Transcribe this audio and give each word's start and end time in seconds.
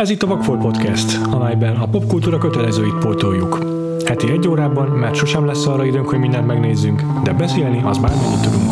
Ez 0.00 0.10
itt 0.10 0.22
a 0.22 0.26
Vagfolt 0.26 0.60
Podcast, 0.60 1.18
amelyben 1.30 1.76
a 1.76 1.88
popkultúra 1.88 2.38
kötelezőit 2.38 2.94
pótoljuk. 2.94 3.58
Heti 4.06 4.30
egy 4.30 4.48
órában, 4.48 4.88
mert 4.88 5.14
sosem 5.14 5.46
lesz 5.46 5.66
arra 5.66 5.84
időnk, 5.84 6.08
hogy 6.08 6.18
mindent 6.18 6.46
megnézzünk, 6.46 7.02
de 7.24 7.32
beszélni 7.32 7.82
az 7.84 7.98
már 7.98 8.12
mennyit 8.14 8.40
tudunk. 8.40 8.70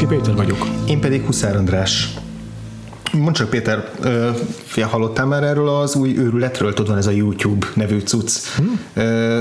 Én 0.00 0.08
Péter 0.08 0.34
vagyok. 0.34 0.66
Én 0.86 1.00
pedig 1.00 1.24
Huszár 1.24 1.56
András. 1.56 2.18
Mondd 3.12 3.32
csak 3.32 3.50
Péter, 3.50 3.90
fia, 4.64 4.86
hallottál 4.86 5.26
már 5.26 5.42
erről 5.42 5.68
az 5.68 5.94
új 5.94 6.16
őrületről? 6.16 6.74
Tudod, 6.74 6.88
van 6.88 6.98
ez 6.98 7.06
a 7.06 7.10
YouTube 7.10 7.66
nevű 7.74 7.98
cucc. 7.98 8.30
Hmm. 8.56 8.80
Ö, 8.94 9.40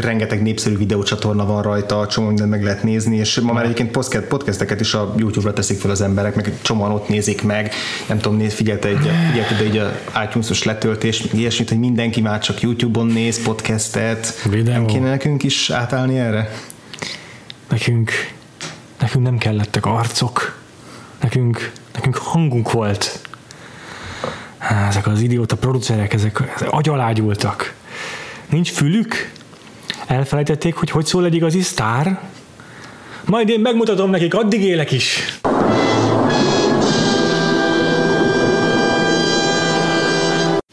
rengeteg 0.00 0.42
népszerű 0.42 0.76
videócsatorna 0.76 1.46
van 1.46 1.62
rajta, 1.62 2.06
csomó 2.06 2.26
mindent 2.26 2.50
meg 2.50 2.62
lehet 2.62 2.82
nézni, 2.82 3.16
és 3.16 3.40
ma 3.40 3.52
már 3.52 3.64
egyébként 3.64 3.90
podcast, 3.90 4.24
podcasteket 4.24 4.80
is 4.80 4.94
a 4.94 5.14
YouTube-ra 5.16 5.52
teszik 5.52 5.78
fel 5.78 5.90
az 5.90 6.00
emberek, 6.00 6.34
meg 6.34 6.52
csomóan 6.62 6.90
ott 6.90 7.08
nézik 7.08 7.42
meg. 7.42 7.72
Nem 8.08 8.18
tudom, 8.18 8.38
néz, 8.38 8.54
figyelte 8.54 8.88
egy, 8.88 9.10
figyelte 9.30 9.64
egy 9.64 9.82
iTunes-os 10.28 10.62
letöltés, 10.62 11.24
ilyesmit, 11.32 11.68
hogy 11.68 11.78
mindenki 11.78 12.20
már 12.20 12.38
csak 12.38 12.60
YouTube-on 12.60 13.06
néz 13.06 13.42
podcastet. 13.42 14.42
Videó. 14.50 14.72
Nem 14.72 14.86
kéne 14.86 15.08
nekünk 15.08 15.42
is 15.42 15.70
átállni 15.70 16.18
erre? 16.18 16.50
Nekünk, 17.68 18.10
nekünk 19.00 19.24
nem 19.24 19.38
kellettek 19.38 19.86
arcok, 19.86 20.58
nekünk, 21.20 21.72
nekünk 21.94 22.16
hangunk 22.16 22.72
volt. 22.72 23.20
Ezek 24.88 25.06
az 25.06 25.20
idióta 25.20 25.56
producerek, 25.56 26.12
ezek, 26.12 26.52
ezek 26.54 26.72
agyalágyultak. 26.72 27.74
Nincs 28.50 28.70
fülük? 28.70 29.30
Elfelejtették, 30.06 30.74
hogy 30.74 30.90
hogy 30.90 31.06
szól 31.06 31.24
egy 31.24 31.34
igazi 31.34 31.60
sztár? 31.60 32.20
Majd 33.24 33.48
én 33.48 33.60
megmutatom 33.60 34.10
nekik, 34.10 34.34
addig 34.34 34.62
élek 34.62 34.92
is. 34.92 35.38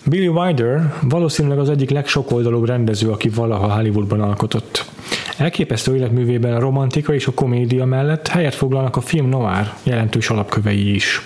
Billy 0.05 0.27
Wilder 0.27 0.93
valószínűleg 1.01 1.59
az 1.59 1.69
egyik 1.69 1.89
legsokoldalúbb 1.89 2.65
rendező, 2.65 3.09
aki 3.09 3.29
valaha 3.29 3.75
Hollywoodban 3.75 4.21
alkotott. 4.21 4.90
Elképesztő 5.41 5.95
életművében 5.95 6.53
a 6.53 6.59
romantika 6.59 7.13
és 7.13 7.27
a 7.27 7.31
komédia 7.31 7.85
mellett 7.85 8.27
helyet 8.27 8.55
foglalnak 8.55 8.95
a 8.95 9.01
film 9.01 9.29
noir 9.29 9.73
jelentős 9.83 10.29
alapkövei 10.29 10.93
is. 10.93 11.21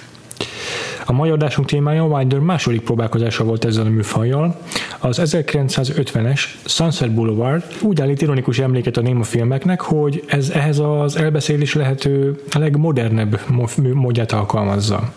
A 1.05 1.11
mai 1.11 1.29
adásunk 1.29 1.67
témája 1.67 2.03
Wilder 2.03 2.39
második 2.39 2.81
próbálkozása 2.81 3.43
volt 3.43 3.65
ezzel 3.65 3.85
a 3.85 3.89
műfajjal. 3.89 4.59
Az 4.99 5.21
1950-es 5.23 6.39
Sunset 6.65 7.13
Boulevard 7.13 7.63
úgy 7.81 8.01
állít 8.01 8.21
ironikus 8.21 8.59
emléket 8.59 8.97
a 8.97 9.01
néma 9.01 9.23
filmeknek, 9.23 9.81
hogy 9.81 10.23
ez 10.27 10.49
ehhez 10.49 10.79
az 10.79 11.15
elbeszélés 11.17 11.73
lehető 11.73 12.41
legmodernebb 12.57 13.39
mo- 13.47 13.93
módját 13.93 14.31
alkalmazza. 14.31 15.11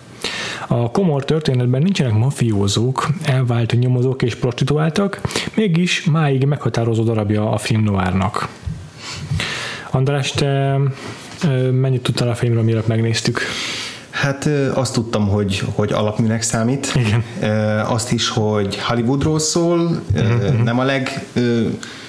A 0.67 0.91
komor 0.91 1.25
történetben 1.25 1.83
nincsenek 1.83 2.13
mafiózók, 2.13 3.09
elvált 3.25 3.79
nyomozók 3.79 4.23
és 4.23 4.35
prostituáltak, 4.35 5.21
mégis 5.55 6.05
máig 6.05 6.45
meghatározó 6.45 7.03
darabja 7.03 7.51
a 7.51 7.59
film 7.59 7.83
noárnak. 7.83 8.49
András, 9.91 10.31
te 10.31 10.79
mennyit 11.73 12.03
tudtál 12.03 12.29
a 12.29 12.35
filmről, 12.35 12.63
mielőtt 12.63 12.87
megnéztük? 12.87 13.41
Hát 14.11 14.49
azt 14.75 14.93
tudtam, 14.93 15.29
hogy, 15.29 15.63
hogy 15.75 15.93
alapműnek 15.93 16.43
számít. 16.43 16.93
Igen. 16.97 17.23
Azt 17.87 18.13
is, 18.13 18.29
hogy 18.29 18.79
Hollywoodról 18.81 19.39
szól, 19.39 20.03
mm-hmm. 20.19 20.63
nem 20.63 20.79
a 20.79 20.85
leg 20.85 21.27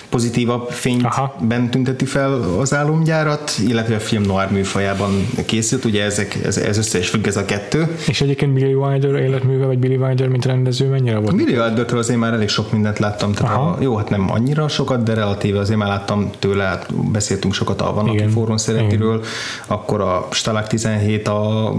pozitívabb 0.09 0.69
fényben 0.69 1.69
tünteti 1.69 2.05
fel 2.05 2.33
az 2.59 2.73
álomgyárat, 2.73 3.51
illetve 3.67 3.95
a 3.95 3.99
film 3.99 4.23
noir 4.23 4.51
műfajában 4.51 5.27
készült, 5.45 5.85
ugye 5.85 6.03
ezek, 6.03 6.39
ez, 6.45 6.57
ez 6.57 6.77
össze 6.77 6.97
is 6.97 7.09
függ 7.09 7.27
ez 7.27 7.37
a 7.37 7.45
kettő. 7.45 7.95
És 8.07 8.21
egyébként 8.21 8.53
Billy 8.53 8.73
Wilder 8.73 9.15
életműve, 9.15 9.65
vagy 9.65 9.79
Billy 9.79 9.95
Wilder, 9.95 10.27
mint 10.27 10.45
rendező, 10.45 10.87
mennyire 10.87 11.17
volt? 11.17 11.35
Billy 11.35 11.57
Wildertől 11.57 11.99
azért 11.99 12.19
már 12.19 12.33
elég 12.33 12.47
sok 12.47 12.71
mindent 12.71 12.99
láttam, 12.99 13.31
tehát 13.31 13.55
Aha. 13.55 13.69
a, 13.69 13.77
jó, 13.81 13.95
hát 13.95 14.09
nem 14.09 14.31
annyira 14.31 14.67
sokat, 14.67 15.03
de 15.03 15.13
relatíve 15.13 15.59
azért 15.59 15.79
már 15.79 15.87
láttam 15.87 16.29
tőle, 16.39 16.63
hát 16.63 17.11
beszéltünk 17.11 17.53
sokat 17.53 17.81
a 17.81 17.93
Van, 17.93 18.09
aki 18.09 18.27
fórum 18.27 18.57
szeretiről, 18.57 19.23
akkor 19.67 20.01
a 20.01 20.27
Stalag 20.31 20.67
17, 20.67 21.27
a 21.27 21.73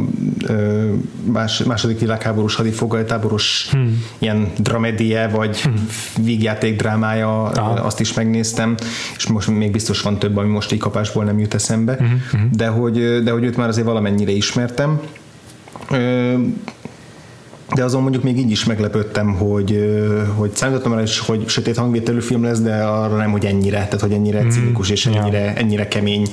ö, 0.46 0.88
más, 1.24 1.62
második 1.62 1.98
világháborús 1.98 2.54
hadifoglaltáboros 2.54 3.68
hmm. 3.70 4.04
ilyen 4.18 4.52
dramedie, 4.58 5.28
vagy 5.28 5.60
hmm. 5.60 5.88
vígjáték 6.20 6.76
drámája, 6.76 7.42
Aha. 7.42 7.70
azt 7.70 8.00
is 8.00 8.10
megnéztem, 8.24 8.74
és 9.16 9.26
most 9.26 9.48
még 9.48 9.70
biztos 9.70 10.00
van 10.02 10.18
több, 10.18 10.36
ami 10.36 10.48
most 10.48 10.72
így 10.72 10.78
kapásból 10.78 11.24
nem 11.24 11.38
jut 11.38 11.54
eszembe, 11.54 11.92
uh-huh. 11.92 12.50
de, 12.52 12.66
hogy, 12.66 13.22
de 13.22 13.30
hogy 13.30 13.44
őt 13.44 13.56
már 13.56 13.68
azért 13.68 13.86
valamennyire 13.86 14.30
ismertem. 14.30 15.00
De 17.74 17.84
azon 17.84 18.02
mondjuk 18.02 18.22
még 18.22 18.38
így 18.38 18.50
is 18.50 18.64
meglepődtem, 18.64 19.34
hogy, 19.34 19.94
hogy 20.34 20.50
számítottam 20.54 20.94
rá 20.94 21.02
is, 21.02 21.18
hogy 21.18 21.48
sötét 21.48 21.76
hangvételű 21.76 22.20
film 22.20 22.42
lesz, 22.42 22.60
de 22.60 22.74
arra 22.82 23.16
nem, 23.16 23.30
hogy 23.30 23.44
ennyire, 23.44 23.76
tehát 23.76 24.00
hogy 24.00 24.12
ennyire 24.12 24.46
cinikus 24.46 24.90
és 24.90 25.06
ennyire, 25.06 25.54
ennyire 25.56 25.88
kemény 25.88 26.26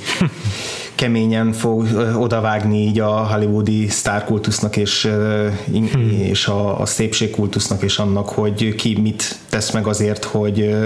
keményen 0.98 1.52
fog 1.52 1.86
odavágni 2.16 2.78
így 2.78 3.00
a 3.00 3.26
hollywoodi 3.26 3.88
sztárkultusznak 3.88 4.76
és, 4.76 5.08
in- 5.72 5.94
és 6.20 6.46
a, 6.46 6.80
a 6.80 6.86
szépségkultusznak 6.86 7.82
és 7.82 7.98
annak, 7.98 8.28
hogy 8.28 8.74
ki 8.74 8.98
mit 9.02 9.38
tesz 9.48 9.72
meg 9.72 9.86
azért, 9.86 10.24
hogy 10.24 10.76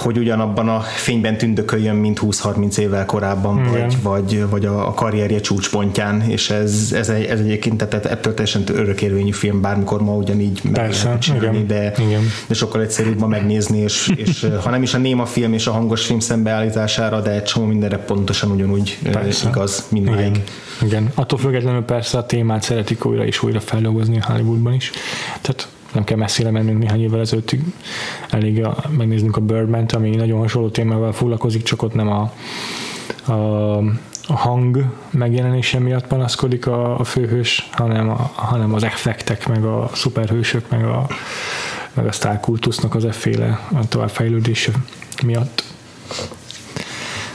hogy 0.00 0.18
ugyanabban 0.18 0.68
a 0.68 0.80
fényben 0.80 1.36
tündököljön, 1.36 1.96
mint 1.96 2.20
20-30 2.22 2.78
évvel 2.78 3.06
korábban, 3.06 3.58
Igen. 3.58 3.72
vagy, 3.72 4.02
vagy, 4.02 4.48
vagy 4.50 4.66
a, 4.66 4.86
a 4.86 4.94
karrierje 4.94 5.40
csúcspontján, 5.40 6.20
és 6.20 6.50
ez, 6.50 6.92
ez, 6.92 7.08
egy, 7.08 7.24
ez 7.24 7.38
egyébként 7.40 7.76
tehát 7.76 8.06
ettől 8.06 8.34
teljesen 8.34 8.62
örökérvényű 8.72 9.30
film, 9.30 9.60
bármikor 9.60 10.02
ma 10.02 10.12
ugyanígy 10.12 10.60
meg 10.64 10.72
Persze, 10.72 11.04
lehet 11.04 11.20
csinálni, 11.20 11.46
igen, 11.46 11.66
de, 11.66 11.92
igen. 11.98 12.22
de 12.46 12.54
sokkal 12.54 12.80
egyszerűbb 12.80 13.18
ma 13.18 13.26
megnézni, 13.26 13.78
és, 13.78 14.12
és 14.16 14.46
ha 14.62 14.70
nem 14.70 14.82
is 14.82 14.94
a 14.94 14.98
néma 14.98 15.26
film 15.26 15.52
és 15.52 15.66
a 15.66 15.72
hangos 15.72 16.04
film 16.04 16.20
szembeállítására, 16.20 17.20
de 17.20 17.30
egy 17.30 17.42
csomó 17.42 17.66
mindenre 17.66 17.98
pontosan 17.98 18.50
ugyanúgy 18.50 18.98
Persze. 19.12 19.48
igaz 19.48 19.86
mindmáig. 19.88 20.18
Igen. 20.18 20.42
Igen. 20.82 21.10
Attól 21.14 21.38
függetlenül 21.38 21.82
persze 21.82 22.18
a 22.18 22.26
témát 22.26 22.62
szeretik 22.62 23.04
újra 23.04 23.24
és 23.24 23.42
újra 23.42 23.60
feldolgozni 23.60 24.18
a 24.18 24.32
Hollywoodban 24.32 24.74
is. 24.74 24.90
Tehát 25.40 25.68
nem 25.92 26.04
kell 26.04 26.16
messzire 26.16 26.50
mennünk 26.50 26.78
néhány 26.78 27.02
évvel 27.02 27.20
ezelőttig. 27.20 27.60
Elég 28.30 28.64
a, 28.64 28.76
megnéznünk 28.96 29.36
a 29.36 29.40
birdman 29.40 29.84
ami 29.84 30.10
nagyon 30.10 30.38
hasonló 30.38 30.68
témával 30.68 31.12
foglalkozik, 31.12 31.62
csak 31.62 31.82
ott 31.82 31.94
nem 31.94 32.08
a, 32.08 32.32
a, 33.32 33.76
a 34.26 34.36
hang 34.36 34.84
megjelenése 35.10 35.78
miatt 35.78 36.06
panaszkodik 36.06 36.66
a, 36.66 36.98
a 36.98 37.04
főhős, 37.04 37.68
hanem, 37.72 38.08
a, 38.08 38.30
hanem 38.34 38.74
az 38.74 38.82
effektek, 38.82 39.48
meg 39.48 39.64
a 39.64 39.90
szuperhősök, 39.92 40.70
meg 40.70 40.84
a, 40.84 41.06
meg 41.92 42.06
a 42.06 42.12
sztárkultusznak 42.12 42.94
az 42.94 43.04
efféle 43.04 43.68
továbbfejlődése 43.88 44.72
miatt. 45.22 45.64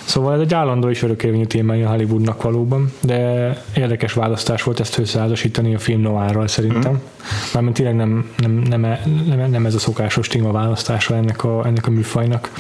Szóval 0.06 0.34
ez 0.34 0.40
egy 0.40 0.54
állandó 0.54 0.90
és 0.90 1.02
örökérvényű 1.02 1.46
témája 1.46 1.90
Hollywoodnak 1.90 2.42
valóban, 2.42 2.92
de 3.02 3.50
érdekes 3.76 4.14
választás 4.14 4.64
volt 4.64 4.80
ezt 4.80 4.98
összeházasítani 4.98 5.76
a 5.76 5.80
film 5.80 6.02
noárral 6.02 6.48
szerintem. 6.48 6.92
Mm. 6.92 7.15
Mármint 7.54 7.76
tényleg 7.76 7.96
nem, 7.96 8.30
nem, 8.38 8.52
nem, 8.52 8.82
nem, 9.28 9.50
nem, 9.50 9.66
ez 9.66 9.76
a 9.76 9.80
szokásos 9.80 10.28
téma 10.28 10.52
választása 10.52 11.16
ennek 11.16 11.44
a, 11.44 11.66
ennek 11.66 11.88
a 11.88 11.92
műfajnak. 11.92 12.52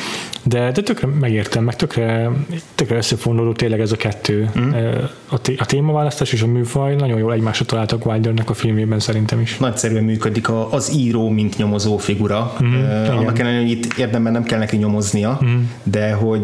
De, 0.44 0.72
de 0.72 0.82
tökre 0.82 1.08
megértem, 1.08 1.64
meg 1.64 1.76
tökre, 1.76 2.32
tökre 2.76 2.96
összefonódó 2.96 3.52
tényleg 3.52 3.80
ez 3.80 3.92
a 3.92 3.96
kettő. 3.96 4.50
Mm. 4.60 4.72
A, 5.30 5.42
té- 5.42 5.60
a 5.60 5.66
témaválasztás 5.66 6.34
és 6.34 6.42
a 6.42 6.48
műfaj 6.48 6.96
nagyon 6.96 7.20
jól 7.20 7.34
egymásra 7.34 7.66
találtak 7.66 8.06
Wildernek 8.06 8.50
a 8.50 8.54
filmében 8.54 9.00
szerintem 9.00 9.42
is. 9.42 9.58
Nagyszerűen 9.58 10.04
működik 10.04 10.50
a, 10.50 10.74
az 10.74 10.94
író, 10.96 11.30
mint 11.30 11.58
nyomozó 11.58 11.98
figura. 11.98 12.54
Mm, 12.64 12.74
uh, 12.74 13.18
annak 13.18 13.40
ellenére, 13.40 13.62
hogy 13.62 13.72
itt 13.72 13.94
érdemben 13.94 14.32
nem 14.32 14.44
kell 14.44 14.60
neki 14.60 14.78
nyomoznia, 14.78 15.40
mm. 15.46 15.62
de, 15.84 16.14
hogy, 16.14 16.42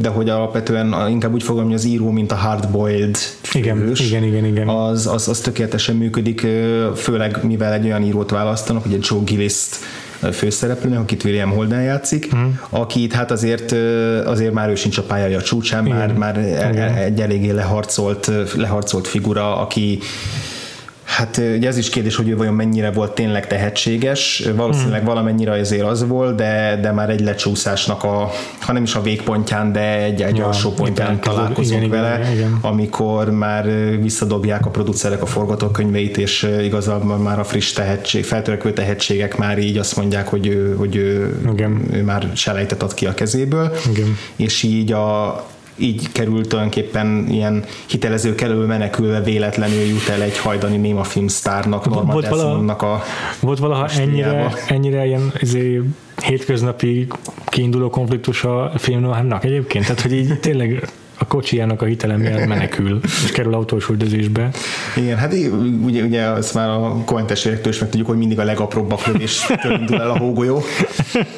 de 0.00 0.08
hogy 0.08 0.28
alapvetően 0.28 1.08
inkább 1.10 1.32
úgy 1.32 1.42
fogom, 1.42 1.64
hogy 1.64 1.74
az 1.74 1.84
író, 1.84 2.10
mint 2.10 2.32
a 2.32 2.34
hardboiled 2.34 3.16
Igen, 3.52 3.92
igen, 3.94 4.24
igen, 4.24 4.44
igen. 4.44 4.68
Az, 4.68 5.06
az, 5.06 5.28
az 5.28 5.40
tökéletesen 5.40 5.96
működik, 5.96 6.46
főleg 6.94 7.38
mivel 7.42 7.61
egy 7.70 7.84
olyan 7.84 8.02
írót 8.02 8.30
választanak, 8.30 8.86
ugye 8.86 8.96
Joe 9.00 9.20
Gillis 9.24 9.54
főszereplőnek, 10.32 10.98
akit 10.98 11.24
William 11.24 11.50
Holden 11.50 11.82
játszik, 11.82 12.34
mm. 12.36 12.48
akit 12.68 13.12
hát 13.12 13.30
azért, 13.30 13.72
azért 14.26 14.52
már 14.52 14.68
ő 14.68 14.74
sincs 14.74 14.98
a 14.98 15.02
pályája 15.02 15.42
csúcsán, 15.42 15.84
már, 15.84 16.12
már 16.12 16.38
e- 16.38 16.70
Igen. 16.70 16.94
egy 16.94 17.20
eléggé 17.20 17.50
leharcolt, 17.50 18.30
leharcolt 18.56 19.06
figura, 19.06 19.56
aki 19.56 19.98
Hát 21.12 21.36
ugye 21.56 21.68
ez 21.68 21.76
is 21.76 21.88
kérdés, 21.88 22.16
hogy 22.16 22.28
ő 22.28 22.36
vajon 22.36 22.54
mennyire 22.54 22.90
volt 22.90 23.14
tényleg 23.14 23.46
tehetséges, 23.46 24.48
valószínűleg 24.56 24.98
hmm. 24.98 25.08
valamennyire 25.08 25.52
azért 25.52 25.82
az 25.82 26.06
volt, 26.06 26.34
de, 26.36 26.78
de 26.82 26.92
már 26.92 27.10
egy 27.10 27.20
lecsúszásnak 27.20 28.04
a, 28.04 28.30
ha 28.60 28.72
nem 28.72 28.82
is 28.82 28.94
a 28.94 29.02
végpontján, 29.02 29.72
de 29.72 29.98
egy, 29.98 30.22
egy 30.22 30.36
ja, 30.36 30.46
alsó 30.46 30.70
pontján 30.70 31.20
találkozunk 31.20 31.84
igen, 31.84 32.02
vele, 32.02 32.18
igen, 32.18 32.32
igen. 32.32 32.58
amikor 32.60 33.30
már 33.30 33.64
visszadobják 34.00 34.66
a 34.66 34.70
producerek 34.70 35.22
a 35.22 35.26
forgatókönyveit, 35.26 36.16
és 36.16 36.48
igazából 36.62 37.16
már 37.16 37.38
a 37.38 37.44
friss 37.44 37.72
tehetség, 37.72 38.24
feltörekvő 38.24 38.72
tehetségek 38.72 39.36
már 39.36 39.58
így 39.58 39.78
azt 39.78 39.96
mondják, 39.96 40.28
hogy 40.28 40.46
ő, 40.46 40.74
hogy 40.76 40.96
ő, 40.96 41.40
igen. 41.52 41.82
ő 41.90 42.02
már 42.02 42.30
selejtet 42.34 42.82
ad 42.82 42.94
ki 42.94 43.06
a 43.06 43.14
kezéből, 43.14 43.72
igen. 43.90 44.16
és 44.36 44.62
így 44.62 44.92
a, 44.92 45.44
így 45.76 46.12
került 46.12 46.48
tulajdonképpen 46.48 47.26
ilyen 47.28 47.64
hitelezők 47.86 48.40
elől 48.40 48.66
menekülve 48.66 49.20
véletlenül 49.20 49.80
jut 49.80 50.08
el 50.08 50.22
egy 50.22 50.38
hajdani 50.38 50.76
néma 50.76 51.04
filmsztárnak, 51.04 51.88
Norma 51.88 52.12
volt 52.12 52.28
Desmondnak 52.28 52.82
a 52.82 53.02
Volt 53.40 53.58
valaha 53.58 53.88
ennyire, 53.88 54.52
ennyire 54.68 55.06
ilyen 55.06 55.32
ezért 55.40 55.82
hétköznapi 56.24 57.06
kiinduló 57.46 57.90
konfliktus 57.90 58.44
a 58.44 58.72
filmnoárnak 58.76 59.44
egyébként? 59.44 59.84
Tehát, 59.84 60.00
hogy 60.00 60.12
így 60.12 60.40
tényleg 60.40 60.88
kocsijának 61.32 61.82
a 61.82 61.84
hitele 61.84 62.16
miatt 62.16 62.46
menekül, 62.46 63.00
és 63.24 63.30
kerül 63.30 63.54
autós 63.54 63.88
üldözésbe. 63.88 64.50
Igen, 64.96 65.16
hát 65.16 65.34
ugye, 65.84 66.02
ugye 66.02 66.22
azt 66.22 66.54
már 66.54 66.68
a 66.68 67.02
koentességektől 67.04 67.72
is 67.72 67.78
meg 67.78 67.88
tudjuk, 67.88 68.08
hogy 68.08 68.16
mindig 68.16 68.38
a 68.38 68.44
legapróbbak 68.44 69.06
lövéstől 69.06 69.72
indul 69.72 70.00
el 70.00 70.10
a 70.10 70.18
hógolyó. 70.18 70.62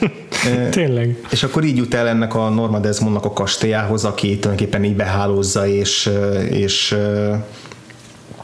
Tényleg. 0.70 1.16
És 1.30 1.42
akkor 1.42 1.64
így 1.64 1.76
jut 1.76 1.94
el 1.94 2.08
ennek 2.08 2.34
a 2.34 2.48
Norma 2.48 2.78
Desmondnak 2.78 3.24
a 3.24 3.32
kastélyához, 3.32 4.04
aki 4.04 4.38
tulajdonképpen 4.38 4.84
így 4.84 4.96
behálózza, 4.96 5.66
és, 5.66 6.10
és 6.50 6.96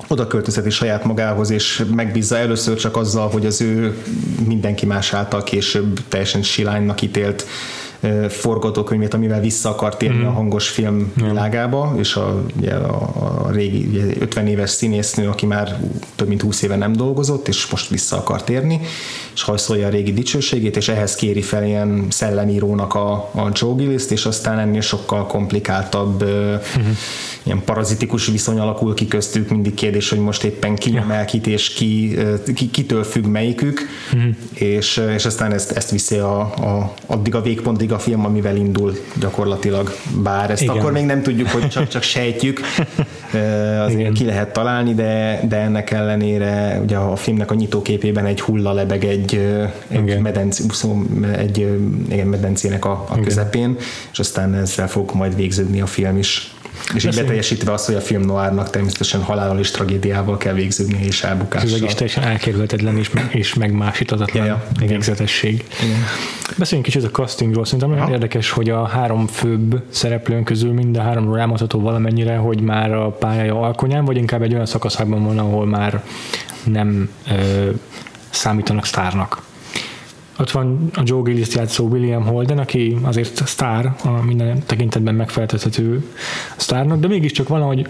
oda 0.09 0.27
költözheti 0.27 0.71
saját 0.71 1.05
magához, 1.05 1.51
és 1.51 1.85
megbízza 1.95 2.37
először 2.37 2.77
csak 2.77 2.97
azzal, 2.97 3.29
hogy 3.29 3.47
az 3.47 3.61
ő 3.61 3.97
mindenki 4.47 4.87
más 4.87 5.13
által 5.13 5.43
később 5.43 6.01
teljesen 6.09 6.43
silánynak 6.43 7.03
ítélt 7.03 7.47
forgatókönyvét, 8.29 9.15
amivel 9.15 9.41
vissza 9.41 9.69
akar 9.69 9.97
térni 9.97 10.23
mm. 10.23 10.27
a 10.27 10.31
hangos 10.31 10.69
film 10.69 10.95
mm. 10.95 11.27
világába, 11.27 11.95
és 11.99 12.17
a, 12.17 12.43
ugye, 12.57 12.75
a, 12.75 13.11
a 13.47 13.51
régi 13.51 13.87
ugye 13.87 14.05
50 14.19 14.47
éves 14.47 14.71
színésznő, 14.71 15.29
aki 15.29 15.47
már 15.47 15.81
több 16.15 16.29
mint 16.29 16.43
20 16.43 16.63
éve 16.63 16.77
nem 16.77 16.93
dolgozott, 16.93 17.49
és 17.49 17.67
most 17.67 17.89
vissza 17.89 18.17
akar 18.17 18.45
térni, 18.45 18.81
és 19.41 19.47
hajszolja 19.47 19.87
a 19.87 19.91
régi 19.91 20.13
dicsőségét, 20.13 20.77
és 20.77 20.89
ehhez 20.89 21.15
kéri 21.15 21.43
fel 21.43 21.65
ilyen 21.65 22.07
szellemírónak 22.09 22.95
a, 22.95 23.13
a 23.13 23.51
Joe 23.53 23.75
Gillis-t, 23.75 24.11
és 24.11 24.25
aztán 24.25 24.59
ennél 24.59 24.81
sokkal 24.81 25.27
komplikáltabb 25.27 26.25
mm. 26.25 26.91
ilyen 27.43 27.63
parazitikus 27.65 28.27
viszony 28.27 28.59
alakul 28.59 28.95
ki 28.95 29.09
köztük, 29.09 29.49
mindig 29.49 29.75
kérdés, 29.75 30.11
hogy 30.11 30.19
most 30.19 30.45
éppen 30.45 30.75
ki 30.75 30.93
ja. 30.93 31.25
kit, 31.25 31.47
és 31.47 31.69
ki, 31.69 32.19
ki, 32.55 32.71
kitől 32.71 33.05
függ 33.05 33.25
melyikük, 33.25 33.81
mm. 34.17 34.29
és, 34.53 35.03
és 35.15 35.25
aztán 35.25 35.53
ezt, 35.53 35.71
ezt 35.71 35.91
viszi 35.91 36.17
a, 36.17 36.41
a, 36.41 36.95
addig 37.07 37.35
a 37.35 37.43
végpontig 37.43 37.93
a 37.93 37.99
film, 37.99 38.25
amivel 38.25 38.57
indul 38.57 38.97
gyakorlatilag, 39.21 39.97
bár 40.23 40.51
ezt 40.51 40.63
Igen. 40.63 40.77
akkor 40.77 40.93
még 40.93 41.05
nem 41.05 41.23
tudjuk, 41.23 41.49
hogy 41.49 41.69
csak, 41.69 41.89
csak 41.89 42.03
sejtjük, 42.03 42.61
azért 43.85 43.99
Igen. 43.99 44.13
ki 44.13 44.25
lehet 44.25 44.53
találni, 44.53 44.95
de, 44.95 45.41
de 45.49 45.57
ennek 45.57 45.91
ellenére 45.91 46.81
ugye 46.83 46.97
a 46.97 47.17
filmnek 47.17 47.51
a 47.51 47.55
nyitóképében 47.55 48.27
egy 48.27 48.41
hulla 48.41 48.73
lebeg 48.73 49.05
egy, 49.05 49.30
egy, 49.89 50.21
medenc, 50.21 50.61
egy 51.37 51.59
igen, 52.09 52.27
medencének 52.27 52.85
a, 52.85 53.07
a 53.09 53.21
közepén, 53.21 53.77
és 54.13 54.19
aztán 54.19 54.55
ezzel 54.55 54.89
fog 54.89 55.11
majd 55.15 55.37
végződni 55.37 55.81
a 55.81 55.87
film 55.87 56.19
is. 56.19 56.55
És 56.95 57.05
így 57.05 57.15
beteljesítve 57.15 57.73
azt, 57.73 57.87
hogy 57.87 57.95
a 57.95 58.01
film 58.01 58.23
noárnak 58.23 58.71
természetesen 58.71 59.23
halállal 59.23 59.59
és 59.59 59.71
tragédiával 59.71 60.37
kell 60.37 60.53
végződni 60.53 60.99
és 61.07 61.23
elbukással. 61.23 61.69
Ez 61.69 61.75
egész 61.75 61.95
teljesen 61.95 62.23
elkerülhetetlen 62.23 62.99
és, 62.99 63.11
és 63.31 63.55
megmásítatatlan 63.55 64.47
ja, 64.47 64.63
ja. 64.81 64.87
végzetesség. 64.87 65.65
Igen. 65.83 65.99
Beszéljünk 66.57 66.93
kicsit 66.93 67.05
a 67.05 67.11
castingról. 67.11 67.65
Szerintem 67.65 67.91
nagyon 67.91 68.13
érdekes, 68.13 68.51
hogy 68.51 68.71
a 68.71 68.87
három 68.87 69.27
főbb 69.27 69.83
szereplőn 69.89 70.45
közül 70.45 70.73
mind 70.73 70.97
a 70.97 71.03
háromról 71.03 71.39
elmondható 71.39 71.81
valamennyire, 71.81 72.37
hogy 72.37 72.61
már 72.61 72.93
a 72.93 73.11
pályája 73.11 73.61
alkonyán, 73.61 74.05
vagy 74.05 74.17
inkább 74.17 74.43
egy 74.43 74.53
olyan 74.53 74.67
szakaszában 74.67 75.25
van, 75.25 75.39
ahol 75.39 75.67
már 75.67 76.03
nem 76.65 77.11
ö, 77.31 77.71
számítanak 78.31 78.85
sztárnak. 78.85 79.43
Ott 80.39 80.51
van 80.51 80.91
a 80.95 81.03
Joe 81.05 81.23
Gillis 81.23 81.55
játszó 81.55 81.87
William 81.87 82.27
Holden, 82.27 82.59
aki 82.59 82.99
azért 83.03 83.47
sztár, 83.47 83.95
a 84.05 84.09
minden 84.11 84.63
tekintetben 84.67 85.15
megfeltethető 85.15 86.11
sztárnak, 86.57 87.01
de 87.01 87.09
mégiscsak 87.09 87.49
valahogy 87.49 87.89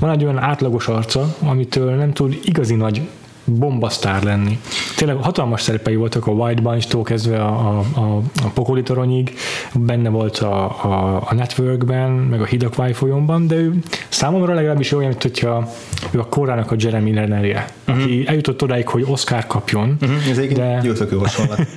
van 0.00 0.10
egy 0.10 0.24
olyan 0.24 0.38
átlagos 0.38 0.88
arca, 0.88 1.36
amitől 1.40 1.94
nem 1.94 2.12
tud 2.12 2.38
igazi 2.44 2.74
nagy 2.74 3.08
bombasztár 3.46 4.22
lenni. 4.22 4.58
Tényleg 4.96 5.16
hatalmas 5.16 5.62
szerepei 5.62 5.96
voltak 5.96 6.26
a 6.26 6.30
White 6.30 6.60
Bunch-tól 6.60 7.02
kezdve 7.02 7.42
a, 7.42 7.68
a, 7.68 7.78
a, 7.78 8.16
a 8.16 8.48
Pokolitoronyig, 8.54 9.34
benne 9.74 10.08
volt 10.08 10.38
a, 10.38 10.64
a, 10.64 11.22
a 11.28 11.34
Networkben, 11.34 12.10
meg 12.10 12.40
a 12.40 12.44
Hidakvály 12.44 12.92
folyónban, 12.92 13.46
de 13.46 13.54
ő 13.54 13.78
számomra 14.08 14.54
legalábbis 14.54 14.92
olyan, 14.92 15.08
mint 15.08 15.22
hogyha 15.22 15.68
ő 16.10 16.20
a 16.20 16.24
korának 16.24 16.70
a 16.70 16.74
Jeremy 16.78 17.12
Rennerje, 17.12 17.68
uh-huh. 17.88 18.04
aki 18.04 18.16
mhm. 18.16 18.28
eljutott 18.28 18.62
odáig, 18.62 18.88
hogy 18.88 19.04
Oscar 19.06 19.46
kapjon. 19.46 19.96
Uh-huh. 20.00 20.28
Ez 20.28 20.36
de, 20.36 20.80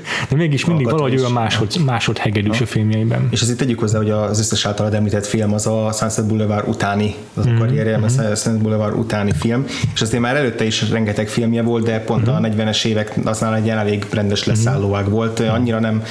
de 0.30 0.36
mégis 0.36 0.66
mindig 0.66 0.89
valahogy 0.89 1.18
olyan 1.18 1.31
másod, 1.31 1.83
másod 1.86 2.18
hegedűs 2.18 2.62
a 2.62 2.66
filmjeiben. 2.66 3.27
És 3.31 3.42
azért 3.42 3.57
tegyük 3.57 3.80
hozzá, 3.80 3.98
hogy 3.98 4.10
az 4.10 4.39
összes 4.39 4.66
általad 4.66 4.94
említett 4.94 5.25
film 5.25 5.54
az 5.54 5.68
a 5.68 5.92
Sunset 5.92 6.27
Boulevard 6.27 6.68
utáni, 6.68 7.16
az 7.33 7.45
uh-huh. 7.45 7.62
a 7.62 7.66
karrierje, 7.66 7.98
uh-huh. 7.98 8.06
a 8.06 8.36
Sunset 8.36 8.62
Boulevard 8.62 8.98
utáni 8.98 9.31
film, 9.31 9.66
és 9.94 10.01
azért 10.01 10.21
már 10.21 10.36
előtte 10.36 10.63
is 10.63 10.89
rengeteg 10.89 11.27
filmje 11.27 11.58
volt, 11.61 11.85
de 11.85 12.00
pont 12.00 12.27
uh-huh. 12.27 12.45
a 12.45 12.47
40-es 12.47 12.85
évek 12.85 13.19
aznál 13.23 13.56
egy 13.56 13.69
elég 13.69 14.06
rendes 14.11 14.45
leszállóág 14.45 15.09
volt, 15.09 15.39
annyira 15.39 15.79
nem 15.79 16.03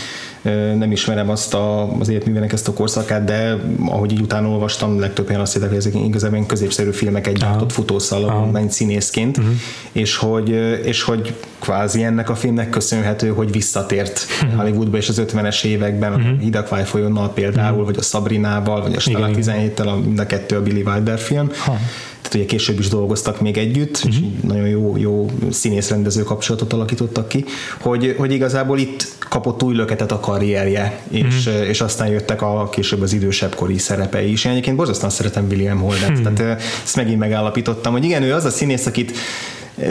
nem 0.79 0.93
ismerem 0.93 1.31
azt 1.31 1.55
a, 1.55 1.99
az 1.99 2.09
életművének 2.09 2.53
ezt 2.53 2.69
a 2.69 2.73
korszakát, 2.73 3.25
de 3.25 3.57
ahogy 3.87 4.13
így 4.13 4.21
utána 4.21 4.49
olvastam, 4.49 5.01
legtöbb 5.01 5.27
helyen 5.27 5.43
azt 5.43 5.53
hittek, 5.53 5.69
hogy 5.69 5.79
ezek 5.79 5.95
igazából 5.95 6.47
középszerű 6.47 6.91
filmek 6.91 7.27
egy 7.27 7.37
gyártott 7.39 7.73
futószal, 7.73 8.51
egy 8.55 8.71
színészként, 8.71 9.39
uh-huh. 9.39 9.53
és, 9.93 10.17
hogy, 10.17 10.49
és 10.85 11.03
hogy 11.03 11.35
kvázi 11.59 12.03
ennek 12.03 12.31
a 12.31 12.35
filmnek 12.35 12.71
köszönhető, 12.71 13.29
hogy 13.29 13.53
visszatért 13.53 14.27
uh-huh. 14.43 14.61
Hollywoodba, 14.61 14.97
és 14.97 15.09
az 15.09 15.23
50-es 15.27 15.65
években 15.65 16.13
uh-huh. 16.13 16.31
a 16.39 16.41
Hidakvály 16.41 16.85
folyónnal 16.85 17.33
például, 17.33 17.71
uh-huh. 17.71 17.85
vagy 17.85 17.97
a 17.99 18.03
Sabrinával, 18.03 18.83
vagy 18.83 18.95
a 18.95 19.01
Stella 19.01 19.29
17-tel, 19.33 19.87
a, 19.87 19.95
mind 19.95 20.19
a 20.19 20.27
kettő 20.27 20.57
a 20.57 20.63
Billy 20.63 20.83
Wilder 20.83 21.19
film. 21.19 21.51
Ha 21.65 21.77
tehát 22.29 22.47
ugye 22.47 22.57
később 22.57 22.79
is 22.79 22.89
dolgoztak 22.89 23.41
még 23.41 23.57
együtt, 23.57 23.97
uh-huh. 23.97 24.13
és 24.13 24.19
így 24.19 24.43
nagyon 24.43 24.69
jó, 24.69 24.97
jó 24.97 25.31
színész-rendező 25.51 26.23
kapcsolatot 26.23 26.73
alakítottak 26.73 27.29
ki, 27.29 27.45
hogy, 27.81 28.15
hogy 28.19 28.33
igazából 28.33 28.79
itt 28.79 29.07
kapott 29.29 29.63
új 29.63 29.75
löketet 29.75 30.13
a 30.13 30.21
karrierje, 30.21 31.01
és, 31.11 31.47
uh-huh. 31.47 31.69
és 31.69 31.81
aztán 31.81 32.09
jöttek 32.09 32.43
a 32.43 32.69
később 32.69 33.03
az 33.03 33.13
idősebb 33.13 33.55
kori 33.55 33.79
szerepei 33.79 34.31
is. 34.33 34.45
Én 34.45 34.53
egyébként 34.53 34.77
borzasztóan 34.77 35.11
szeretem 35.11 35.47
William 35.51 35.79
Holden, 35.79 36.13
uh-huh. 36.13 36.33
tehát 36.33 36.63
ezt 36.85 36.97
megint 36.97 37.19
megállapítottam, 37.19 37.93
hogy 37.93 38.05
igen, 38.05 38.23
ő 38.23 38.35
az 38.35 38.45
a 38.45 38.51
színész, 38.51 38.87
akit 38.87 39.13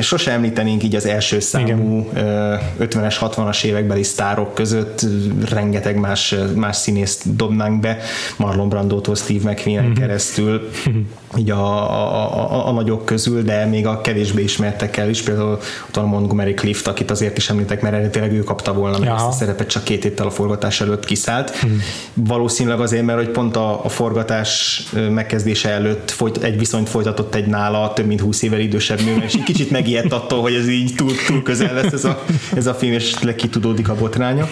sose 0.01 0.31
említenénk 0.31 0.83
így 0.83 0.95
az 0.95 1.05
első 1.05 1.39
számú 1.39 2.07
Igen. 2.11 2.59
50-es, 2.79 3.15
60-as 3.21 3.63
évekbeli 3.63 4.03
sztárok 4.03 4.53
között, 4.53 5.05
rengeteg 5.49 5.99
más, 5.99 6.35
más 6.55 6.75
színészt 6.75 7.35
dobnánk 7.35 7.79
be, 7.79 7.97
Marlon 8.37 8.69
Brandótól 8.69 9.15
Steve 9.15 9.51
McQueen 9.51 9.83
mm-hmm. 9.83 9.93
keresztül, 9.93 10.69
így 11.37 11.49
a, 11.49 11.91
a, 11.91 12.53
a, 12.53 12.67
a, 12.67 12.71
nagyok 12.71 13.05
közül, 13.05 13.41
de 13.41 13.65
még 13.65 13.87
a 13.87 14.01
kevésbé 14.01 14.43
ismertekkel 14.43 15.09
is, 15.09 15.21
például 15.21 15.59
ott 15.87 15.95
van 15.95 16.05
Montgomery 16.05 16.53
Clift, 16.53 16.87
akit 16.87 17.11
azért 17.11 17.37
is 17.37 17.49
említek, 17.49 17.81
mert 17.81 17.95
eredetileg 17.95 18.31
ő 18.33 18.43
kapta 18.43 18.73
volna 18.73 18.99
meg 18.99 19.09
ezt 19.09 19.25
a 19.25 19.31
szerepet, 19.31 19.67
csak 19.67 19.83
két 19.83 20.03
héttel 20.03 20.25
a 20.25 20.31
forgatás 20.31 20.81
előtt 20.81 21.05
kiszállt. 21.05 21.65
Mm. 21.65 21.77
Valószínűleg 22.13 22.79
azért, 22.79 23.05
mert 23.05 23.17
hogy 23.17 23.29
pont 23.29 23.55
a, 23.55 23.85
a 23.85 23.89
forgatás 23.89 24.83
megkezdése 25.11 25.69
előtt 25.69 26.11
folyt, 26.11 26.43
egy 26.43 26.57
viszonyt 26.57 26.89
folytatott 26.89 27.35
egy 27.35 27.47
nála 27.47 27.93
több 27.93 28.05
mint 28.05 28.21
20 28.21 28.41
évvel 28.41 28.59
idősebb 28.59 28.99
nő, 29.01 29.23
és 29.25 29.33
egy 29.33 29.43
kicsit 29.43 29.71
megijedt 29.77 30.13
attól, 30.13 30.41
hogy 30.41 30.53
ez 30.53 30.67
így 30.67 30.95
túl, 30.95 31.11
túl 31.27 31.43
közel 31.43 31.73
lesz 31.73 31.93
ez 31.93 32.05
a, 32.05 32.23
ez 32.55 32.67
a 32.67 32.73
film, 32.73 32.93
és 32.93 33.21
lekitudódik 33.21 33.89
a 33.89 33.95
botránya. 33.95 34.49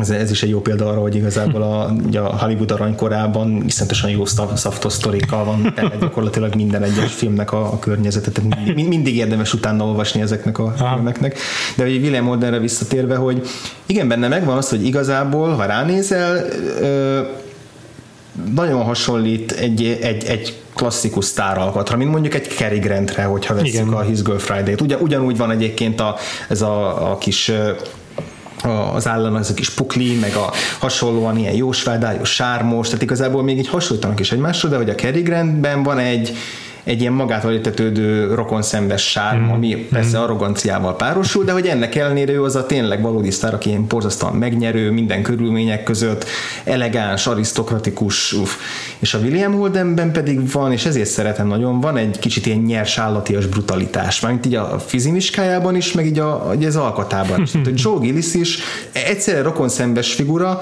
Ez, 0.00 0.10
ez 0.10 0.30
is 0.30 0.42
egy 0.42 0.48
jó 0.48 0.60
példa 0.60 0.88
arra, 0.88 1.00
hogy 1.00 1.14
igazából 1.14 1.62
a, 1.62 1.96
ugye 2.06 2.20
a 2.20 2.38
Hollywood 2.38 2.70
aranykorában 2.70 3.62
iszonyatosan 3.66 4.10
jó 4.10 4.24
szaftos 4.54 4.92
sztorikkal 4.92 5.44
van 5.44 5.74
gyakorlatilag 6.00 6.54
minden 6.54 6.82
egyes 6.82 7.12
filmnek 7.12 7.52
a, 7.52 7.72
a 7.72 7.78
környezete, 7.78 8.30
tehát 8.30 8.64
mindig, 8.64 8.88
mindig 8.88 9.16
érdemes 9.16 9.54
utána 9.54 9.84
olvasni 9.84 10.20
ezeknek 10.20 10.58
a 10.58 10.74
Aha. 10.78 10.94
filmeknek. 10.94 11.38
De 11.76 11.82
hogy 11.82 11.96
William 11.96 12.26
Holdenre 12.26 12.58
visszatérve, 12.58 13.16
hogy 13.16 13.46
igen, 13.86 14.08
benne 14.08 14.28
megvan 14.28 14.56
az, 14.56 14.68
hogy 14.68 14.86
igazából, 14.86 15.54
ha 15.54 15.64
ránézel, 15.64 16.44
ö, 16.80 17.20
nagyon 18.54 18.82
hasonlít 18.82 19.52
egy, 19.52 19.98
egy, 20.00 20.24
egy 20.24 20.54
klasszikus 20.76 21.24
sztáralkatra, 21.24 21.96
mint 21.96 22.10
mondjuk 22.10 22.34
egy 22.34 22.48
Cary 22.48 22.78
Grantre, 22.78 23.24
hogyha 23.24 23.54
veszük 23.54 23.68
Igen. 23.68 23.88
a 23.88 24.00
His 24.00 24.22
Girl 24.22 24.36
Friday-t. 24.36 24.80
Ugyan, 24.80 25.00
ugyanúgy 25.00 25.36
van 25.36 25.50
egyébként 25.50 26.00
a, 26.00 26.16
ez 26.48 26.62
a, 26.62 27.10
a 27.10 27.18
kis 27.18 27.52
az 28.94 29.08
állam, 29.08 29.34
az 29.34 29.50
a 29.50 29.54
kis 29.54 29.70
pukli, 29.70 30.14
meg 30.14 30.34
a 30.34 30.52
hasonlóan 30.78 31.38
ilyen 31.38 31.54
jósvádályos, 31.54 32.34
sármos, 32.34 32.86
tehát 32.86 33.02
igazából 33.02 33.42
még 33.42 33.58
így 33.58 33.68
hasonlítanak 33.68 34.20
is 34.20 34.32
egymásra, 34.32 34.68
de 34.68 34.76
hogy 34.76 34.90
a 34.90 34.94
Cary 34.94 35.20
Grantben 35.20 35.82
van 35.82 35.98
egy, 35.98 36.36
egy 36.86 37.00
ilyen 37.00 37.12
magától 37.12 37.52
értetődő 37.52 38.34
rokonszembes 38.34 39.10
sárm, 39.10 39.42
mm. 39.42 39.50
ami 39.50 39.74
persze 39.90 40.18
mm. 40.18 40.22
arroganciával 40.22 40.96
párosul, 40.96 41.44
de 41.44 41.52
hogy 41.52 41.66
ennek 41.66 41.94
ellenére 41.94 42.32
ő 42.32 42.42
az 42.42 42.56
a 42.56 42.66
tényleg 42.66 43.02
valódi 43.02 43.30
sztár, 43.30 43.54
aki 43.54 43.68
ilyen 43.68 43.86
borzasztóan 43.86 44.34
megnyerő 44.34 44.90
minden 44.90 45.22
körülmények 45.22 45.82
között, 45.82 46.24
elegáns, 46.64 47.26
arisztokratikus, 47.26 48.32
uff. 48.32 48.50
és 48.98 49.14
a 49.14 49.18
William 49.18 49.52
Holdenben 49.52 50.12
pedig 50.12 50.52
van, 50.52 50.72
és 50.72 50.84
ezért 50.84 51.08
szeretem 51.08 51.46
nagyon, 51.46 51.80
van 51.80 51.96
egy 51.96 52.18
kicsit 52.18 52.46
ilyen 52.46 52.58
nyers 52.58 52.98
állatias 52.98 53.46
brutalitás, 53.46 54.20
mármint 54.20 54.46
így 54.46 54.54
a 54.54 54.78
fizimiskájában 54.78 55.76
is, 55.76 55.92
meg 55.92 56.06
így, 56.06 56.18
a, 56.18 56.52
így 56.56 56.64
az 56.64 56.76
alkatában 56.76 57.42
is. 57.42 57.50
Tehát, 57.64 57.80
Joe 57.80 57.98
Gillis 57.98 58.34
is 58.34 58.58
egyszerre 58.92 59.42
rokonszembes 59.42 60.14
figura, 60.14 60.60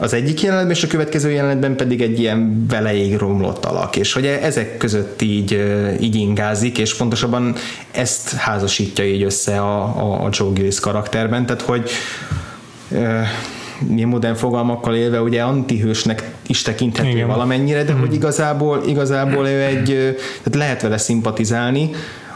az 0.00 0.12
egyik 0.12 0.42
jelenetben, 0.42 0.76
és 0.76 0.82
a 0.82 0.86
következő 0.86 1.30
jelenetben 1.30 1.76
pedig 1.76 2.02
egy 2.02 2.20
ilyen 2.20 2.66
veleig 2.68 3.16
romlott 3.16 3.64
alak, 3.64 3.96
és 3.96 4.12
hogy 4.12 4.26
ezek 4.26 4.76
között 4.76 5.22
így, 5.22 5.64
így 6.00 6.14
ingázik, 6.14 6.78
és 6.78 6.94
pontosabban 6.94 7.54
ezt 7.90 8.34
házasítja 8.34 9.04
így 9.04 9.22
össze 9.22 9.60
a, 9.60 9.82
a, 9.82 10.24
a 10.24 10.28
Joe 10.32 10.52
Gillis 10.52 10.80
karakterben, 10.80 11.46
tehát 11.46 11.62
hogy 11.62 11.90
mi 13.88 14.04
modern 14.04 14.34
fogalmakkal 14.34 14.94
élve 14.94 15.20
ugye 15.20 15.42
antihősnek 15.42 16.34
is 16.46 16.62
tekinthető 16.62 17.08
Igen. 17.08 17.26
valamennyire, 17.26 17.84
de 17.84 17.92
mm. 17.92 17.98
hogy 17.98 18.14
igazából, 18.14 18.82
igazából 18.86 19.46
ő 19.48 19.62
egy, 19.62 20.16
tehát 20.42 20.54
lehet 20.54 20.82
vele 20.82 20.98
szimpatizálni, 20.98 21.90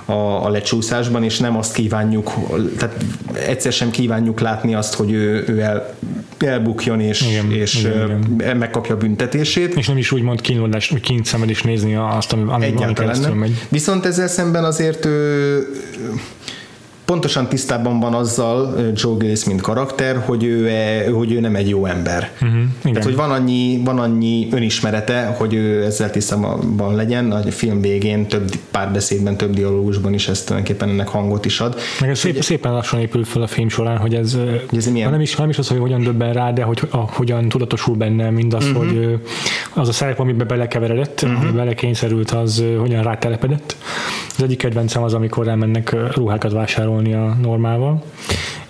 a, 0.04 0.44
a 0.44 0.48
lecsúszásban, 0.48 1.24
és 1.24 1.38
nem 1.38 1.56
azt 1.56 1.74
kívánjuk, 1.74 2.32
tehát 2.78 3.04
egyszer 3.46 3.72
sem 3.72 3.90
kívánjuk 3.90 4.40
látni 4.40 4.74
azt, 4.74 4.94
hogy 4.94 5.12
ő, 5.12 5.44
ő 5.48 5.60
el, 5.60 5.94
elbukjon 6.38 7.00
és, 7.00 7.20
igen, 7.20 7.52
és 7.52 7.74
igen, 7.74 8.24
igen. 8.38 8.56
megkapja 8.56 8.94
a 8.94 8.98
büntetését. 8.98 9.74
És 9.74 9.86
nem 9.86 9.96
is 9.96 10.12
úgy 10.12 10.22
mond 10.22 10.40
kínlódás, 10.40 10.88
hogy 10.88 11.00
kint 11.00 11.28
is 11.46 11.62
nézni 11.62 11.94
azt, 11.94 12.32
ami, 12.32 12.42
ami, 12.48 12.74
ami 12.76 13.34
megy. 13.34 13.66
Viszont 13.68 14.06
ezzel 14.06 14.28
szemben 14.28 14.64
azért 14.64 15.04
ő, 15.04 15.66
pontosan 17.04 17.48
tisztában 17.48 18.00
van 18.00 18.14
azzal 18.14 18.74
Joe 18.94 19.16
Gillis, 19.18 19.44
mint 19.44 19.60
karakter, 19.60 20.22
hogy 20.26 20.44
ő, 20.44 20.68
e, 20.68 21.10
hogy 21.10 21.32
ő 21.32 21.40
nem 21.40 21.56
egy 21.56 21.68
jó 21.68 21.86
ember. 21.86 22.30
Uh-huh, 22.42 22.62
Tehát, 22.82 23.04
hogy 23.04 23.16
van 23.16 23.30
annyi, 23.30 23.80
van 23.84 23.98
annyi 23.98 24.48
önismerete, 24.50 25.34
hogy 25.38 25.54
ő 25.54 25.84
ezzel 25.84 26.10
tisztában 26.10 26.94
legyen, 26.94 27.32
a 27.32 27.50
film 27.50 27.80
végén 27.80 28.26
több 28.26 28.50
párbeszédben, 28.70 29.36
több 29.36 29.54
dialógusban 29.54 30.12
is 30.12 30.28
ezt 30.28 30.46
tulajdonképpen 30.46 30.88
ennek 30.88 31.08
hangot 31.08 31.44
is 31.44 31.60
ad. 31.60 31.76
Meg 32.00 32.10
ez 32.10 32.18
szép, 32.18 32.42
szépen 32.42 32.72
lassan 32.72 33.00
épül 33.00 33.24
fel 33.24 33.42
a 33.42 33.46
film 33.46 33.68
során, 33.68 33.96
hogy 33.96 34.14
ez, 34.14 34.36
ez 34.76 34.86
milyen? 34.86 35.10
nem, 35.10 35.20
is, 35.20 35.36
nem 35.36 35.48
is 35.48 35.58
az, 35.58 35.68
hogy 35.68 35.78
hogyan 35.78 36.02
döbben 36.02 36.32
rá, 36.32 36.52
de 36.52 36.62
hogy 36.62 36.80
a, 36.90 36.96
hogyan 36.96 37.48
tudatosul 37.48 37.94
benne 37.94 38.30
mindaz, 38.30 38.64
uh-huh. 38.66 38.86
hogy 38.86 39.18
az 39.74 39.88
a 39.88 39.92
szerep, 39.92 40.18
amiben 40.18 40.46
belekeveredett, 40.46 41.22
uh-huh. 41.22 41.52
belekényszerült, 41.52 42.30
az 42.30 42.64
hogyan 42.78 43.02
rátelepedett. 43.02 43.76
Az 44.36 44.42
egyik 44.42 44.58
kedvencem 44.58 45.02
az, 45.02 45.14
amikor 45.14 45.48
elmennek 45.48 46.14
ruhákat 46.14 46.52
vásárolni 46.52 46.93
a 47.12 47.36
normával, 47.40 48.04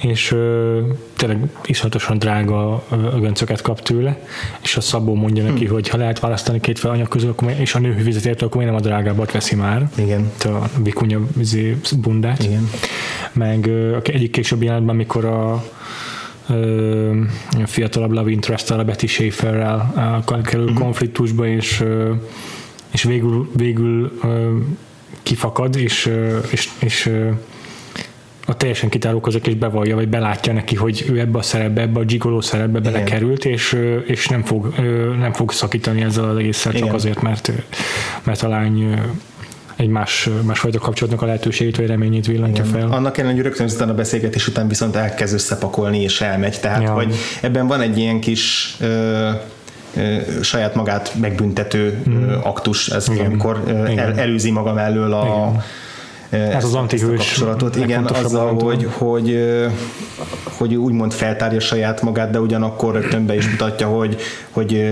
és 0.01 0.33
ö, 0.33 0.81
tényleg 1.17 1.39
iszonyatosan 1.65 2.19
drága 2.19 2.85
göncöket 3.21 3.61
kap 3.61 3.83
tőle, 3.83 4.27
és 4.63 4.77
a 4.77 4.81
Szabó 4.81 5.15
mondja 5.15 5.45
hm. 5.45 5.49
neki, 5.49 5.67
hogy 5.67 5.89
ha 5.89 5.97
lehet 5.97 6.21
választani 6.21 6.61
két 6.61 6.79
fel 6.79 6.91
anyag 6.91 7.09
közül, 7.09 7.31
akkor, 7.31 7.55
és 7.59 7.75
a 7.75 7.79
nő 7.79 7.95
hűvizet 7.95 8.43
akkor 8.43 8.57
miért 8.57 8.71
nem 8.73 8.81
a 8.81 8.85
drágábbat 8.85 9.33
veszi 9.33 9.55
már. 9.55 9.89
Igen. 9.95 10.31
A 10.45 10.69
vikunya 10.83 11.21
izé, 11.39 11.77
bundát. 11.97 12.43
Igen. 12.43 12.71
Meg 13.33 13.67
ö, 13.67 13.97
egyik 14.03 14.31
később 14.31 14.63
jelenetben, 14.63 14.95
amikor 14.95 15.25
a 15.25 15.65
a 17.63 17.67
fiatalabb 17.67 18.13
love 18.13 18.31
interest 18.31 18.71
a 18.71 18.85
Betty 18.85 19.07
Schaeferrel 19.07 20.23
kerül 20.45 20.65
uh-huh. 20.65 20.79
konfliktusba, 20.79 21.47
és, 21.47 21.85
és 22.91 23.03
végül, 23.03 23.51
végül 23.57 24.21
kifakad, 25.23 25.77
és, 25.77 26.11
és, 26.51 26.69
és 26.79 27.11
a 28.47 28.57
teljesen 28.57 28.89
kitárulkozik 28.89 29.47
és 29.47 29.55
bevallja, 29.55 29.95
vagy 29.95 30.09
belátja 30.09 30.53
neki, 30.53 30.75
hogy 30.75 31.05
ő 31.11 31.19
ebbe 31.19 31.39
a 31.39 31.43
szerepbe, 31.43 31.81
ebbe 31.81 32.01
a 32.01 32.05
gigoló 32.05 32.41
szerepbe 32.41 32.79
Igen. 32.79 32.93
belekerült, 32.93 33.45
és, 33.45 33.79
és 34.07 34.29
nem, 34.29 34.43
fog, 34.43 34.75
nem 35.19 35.33
fog 35.33 35.53
szakítani 35.53 36.03
ezzel 36.03 36.25
az 36.25 36.37
egésszel 36.37 36.73
csak 36.73 36.81
Igen. 36.81 36.95
azért, 36.95 37.23
mert, 37.23 37.53
mert 38.23 38.43
a 38.43 38.49
lány 38.49 39.01
egy 39.77 39.89
más, 39.89 40.29
másfajta 40.43 40.79
kapcsolatnak 40.79 41.23
a 41.23 41.27
lehetőségét 41.27 41.77
vagy 41.77 41.87
reményét 41.87 42.27
villantja 42.27 42.65
Igen. 42.65 42.81
fel. 42.81 42.91
Annak 42.91 43.19
ellenére, 43.19 43.41
hogy 43.41 43.47
rögtön 43.47 43.67
azután 43.67 43.89
a 43.89 43.95
beszélgetés 43.95 44.49
után 44.49 44.69
viszont 44.69 44.97
elkezd 44.97 45.35
összepakolni 45.35 46.03
és 46.03 46.21
elmegy. 46.21 46.61
Tehát, 46.61 46.83
ja. 46.83 46.93
hogy 46.93 47.15
ebben 47.43 47.67
van 47.67 47.81
egy 47.81 47.99
ilyen 47.99 48.21
kis 48.21 48.77
ö, 48.81 49.31
saját 50.43 50.75
magát 50.75 51.15
megbüntető 51.21 52.03
mm. 52.09 52.29
aktus, 52.43 52.89
ez 52.89 53.09
Igen. 53.09 53.27
amikor 53.27 53.63
el, 53.97 54.19
előzi 54.19 54.51
maga 54.51 54.73
mellől 54.73 55.13
a, 55.13 55.25
Igen 55.25 55.63
ez 56.31 56.65
az 56.65 56.75
antihős 56.75 57.19
kapcsolatot. 57.19 57.77
Igen, 57.77 58.05
azzal, 58.05 58.55
hogy, 58.55 58.89
hogy, 58.99 59.39
hogy 60.59 60.75
úgymond 60.75 61.13
feltárja 61.13 61.61
saját 61.61 62.03
magát, 62.03 62.31
de 62.31 62.41
ugyanakkor 62.41 62.95
rögtön 62.95 63.27
be 63.27 63.35
is 63.35 63.49
mutatja, 63.49 63.89
hogy, 63.89 64.17
hogy 64.51 64.85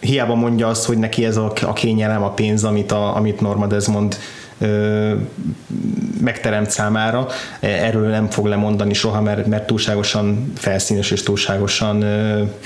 hiába 0.00 0.34
mondja 0.34 0.68
azt, 0.68 0.84
hogy 0.84 0.98
neki 0.98 1.24
ez 1.24 1.36
a, 1.36 1.52
a 1.62 1.72
kényelem, 1.72 2.22
a 2.22 2.30
pénz, 2.30 2.64
amit, 2.64 2.92
a, 2.92 3.16
amit 3.16 3.40
Norma 3.40 3.66
Desmond 3.66 4.16
megteremt 6.20 6.70
számára. 6.70 7.26
Erről 7.60 8.08
nem 8.08 8.30
fog 8.30 8.46
lemondani 8.46 8.92
soha, 8.94 9.20
mert, 9.20 9.46
mert 9.46 9.66
túlságosan 9.66 10.52
felszínes 10.56 11.10
és 11.10 11.22
túlságosan 11.22 12.04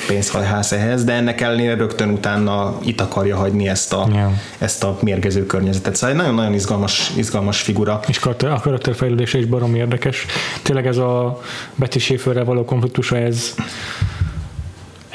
pénzhajház 0.07 0.73
ehhez, 0.73 1.05
de 1.05 1.13
ennek 1.13 1.41
ellenére 1.41 1.75
rögtön 1.75 2.09
utána 2.09 2.79
itt 2.85 3.01
akarja 3.01 3.37
hagyni 3.37 3.69
ezt 3.69 3.93
a, 3.93 4.09
yeah. 4.13 4.33
ezt 4.59 4.85
a 4.85 4.99
mérgező 5.01 5.47
környezetet. 5.47 5.95
Szóval 5.95 6.11
egy 6.11 6.17
nagyon-nagyon 6.17 6.55
izgalmas, 6.55 7.13
izgalmas 7.17 7.61
figura. 7.61 8.01
És 8.07 8.21
a 8.25 8.61
karakterfejlődése 8.61 9.39
is 9.39 9.45
barom 9.45 9.75
érdekes. 9.75 10.27
Tényleg 10.63 10.87
ez 10.87 10.97
a 10.97 11.41
Betty 11.75 11.99
Schaeferrel 11.99 12.45
való 12.45 12.65
konfliktusa, 12.65 13.17
ez 13.17 13.55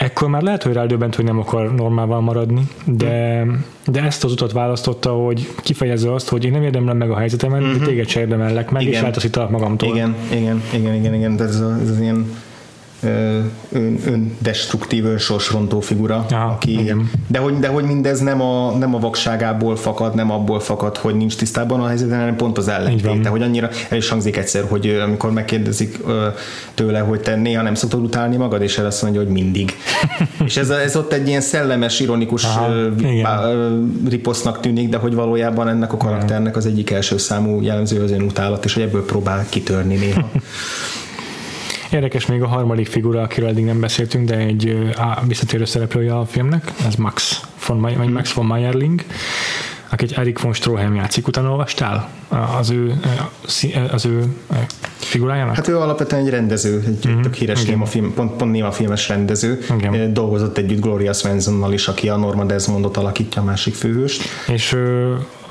ekkor 0.01 0.29
már 0.29 0.41
lehet, 0.41 0.63
hogy 0.63 0.74
rádöbbent, 0.74 1.15
hogy 1.15 1.25
nem 1.25 1.39
akar 1.39 1.75
normálval 1.75 2.22
maradni, 2.22 2.62
de, 2.86 3.46
de 3.88 4.01
ezt 4.01 4.24
az 4.24 4.31
utat 4.31 4.51
választotta, 4.51 5.12
hogy 5.12 5.48
kifejezze 5.58 6.13
azt, 6.13 6.29
hogy 6.29 6.46
én 6.46 6.51
nem 6.51 6.63
érdemlem 6.63 6.98
meg 6.98 7.12
a 7.12 7.17
helyzetemet, 7.17 7.60
uh-huh. 7.60 7.74
de 7.74 7.79
mhm. 7.79 7.89
téged 7.89 8.08
se 8.08 8.20
érdemellek 8.20 8.72
meg, 8.72 8.81
igen. 8.81 8.93
és 8.93 9.00
átaszítalak 9.00 9.50
magamtól. 9.50 9.89
Igen, 9.89 10.15
igen, 10.31 10.62
igen, 10.74 10.93
igen, 10.93 11.13
igen, 11.13 11.36
de 11.36 11.43
ez, 11.43 11.60
a, 11.60 11.77
ez 11.81 11.89
az 11.89 12.00
ilyen 12.00 12.25
ön, 13.03 14.00
öndestruktív, 14.05 15.05
önsorsrontó 15.05 15.79
figura. 15.79 16.25
Aha, 16.29 16.46
aki, 16.46 16.79
igen. 16.79 17.10
de, 17.27 17.39
hogy, 17.39 17.60
de 17.60 17.67
hogy 17.67 17.84
mindez 17.84 18.20
nem 18.20 18.41
a, 18.41 18.72
nem 18.72 18.96
a 18.96 19.00
vakságából 19.00 19.75
fakad, 19.75 20.15
nem 20.15 20.31
abból 20.31 20.60
fakad, 20.60 20.98
hogy 20.98 21.15
nincs 21.15 21.36
tisztában 21.36 21.81
a 21.81 21.88
helyzet, 21.88 22.10
hanem 22.10 22.36
pont 22.36 22.58
az 22.58 22.67
ellentéte, 22.67 23.29
hogy 23.29 23.41
annyira 23.41 23.70
el 23.89 23.98
is 23.98 24.10
hangzik 24.10 24.38
egyszer, 24.38 24.63
hogy 24.70 25.01
amikor 25.03 25.31
megkérdezik 25.31 26.00
tőle, 26.74 27.00
hogy 27.00 27.20
te 27.20 27.36
néha 27.36 27.62
nem 27.62 27.75
szoktad 27.75 28.01
utálni 28.01 28.36
magad, 28.36 28.62
és 28.62 28.77
el 28.77 28.86
azt 28.86 29.01
mondja, 29.01 29.22
hogy 29.22 29.31
mindig. 29.31 29.74
és 30.46 30.58
ez, 30.58 30.70
ez 30.70 30.96
ott 30.96 31.13
egy 31.13 31.27
ilyen 31.27 31.41
szellemes, 31.41 32.00
ironikus 32.00 32.43
Aha, 32.43 32.70
riposznak 34.10 34.60
tűnik, 34.60 34.89
de 34.89 34.98
hogy 34.98 35.13
valójában 35.13 35.67
ennek 35.67 35.93
a 35.93 35.98
karakternek 35.98 36.55
az 36.55 36.65
egyik 36.65 36.89
első 36.89 37.17
számú 37.17 37.62
jellemző 37.62 38.03
az 38.03 38.12
ön 38.12 38.22
utálat, 38.22 38.65
és 38.65 38.74
hogy 38.74 38.84
ebből 38.84 39.05
próbál 39.05 39.46
kitörni 39.50 39.96
néha. 39.96 40.29
Érdekes 41.91 42.25
még 42.25 42.41
a 42.41 42.48
harmadik 42.48 42.88
figura, 42.88 43.21
akiről 43.21 43.50
eddig 43.50 43.63
nem 43.63 43.79
beszéltünk, 43.79 44.27
de 44.27 44.38
egy 44.38 44.91
visszatérő 45.27 45.65
szereplője 45.65 46.17
a 46.17 46.25
filmnek, 46.25 46.71
ez 46.86 46.95
Max 46.95 47.41
von, 47.67 47.77
Max 47.77 48.10
Max 48.10 48.31
von 48.31 48.45
Meyerling, 48.45 49.03
akit 49.89 50.17
Erik 50.17 50.39
von 50.39 50.53
Stroheim 50.53 50.95
játszik. 50.95 51.27
Utána 51.27 51.50
olvastál 51.50 52.10
az 52.60 52.69
ő, 52.69 53.00
az 53.91 54.05
ő 54.05 54.36
figurájának? 55.12 55.56
Hát 55.56 55.68
ő 55.68 55.77
alapvetően 55.77 56.25
egy 56.25 56.30
rendező, 56.30 56.84
egy 56.86 57.08
mm-hmm. 57.08 57.22
tök 57.22 57.34
híres 57.34 57.65
néma 57.65 57.86
film, 57.86 58.13
pont, 58.13 58.32
pont 58.32 58.51
néma 58.51 58.72
filmes 58.72 59.08
rendező. 59.08 59.60
Igen. 59.77 60.13
Dolgozott 60.13 60.58
együtt 60.58 60.82
Gloria 60.82 61.13
Swansonnal 61.13 61.74
is, 61.74 61.88
aki 61.88 62.10
a 62.10 62.18
Norma 62.18 62.44
Desmondot 62.44 62.98
alakítja, 62.98 63.41
a 63.41 63.46
másik 63.46 63.74
főhőst. 63.74 64.24
És 64.48 64.75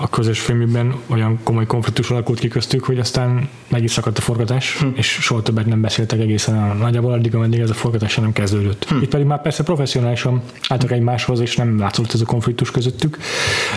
a 0.03 0.09
közös 0.09 0.41
filmben 0.41 0.95
olyan 1.07 1.41
komoly 1.43 1.67
konfliktus 1.67 2.11
alakult 2.11 2.39
ki 2.39 2.49
köztük, 2.49 2.85
hogy 2.85 2.99
aztán 2.99 3.49
meg 3.69 3.83
is 3.83 3.91
szakadt 3.91 4.19
a 4.19 4.21
forgatás, 4.21 4.77
hm. 4.79 4.87
és 4.95 5.07
soha 5.07 5.43
többet 5.43 5.67
nem 5.67 5.81
beszéltek 5.81 6.21
egészen 6.21 6.59
a 6.59 6.75
nagyjából 6.75 7.13
addig, 7.13 7.35
ameddig 7.35 7.61
ez 7.61 7.71
a 7.71 7.75
forgatás 7.75 8.17
nem 8.17 8.33
kezdődött. 8.33 8.85
Hm. 8.89 9.03
Itt 9.03 9.09
pedig 9.09 9.27
már 9.27 9.43
persze 9.43 9.63
professzionálisan 9.63 10.43
álltak 10.69 10.91
egymáshoz, 10.91 11.41
és 11.41 11.57
nem 11.57 11.79
látszott 11.79 12.13
ez 12.13 12.21
a 12.21 12.25
konfliktus 12.25 12.71
közöttük, 12.71 13.19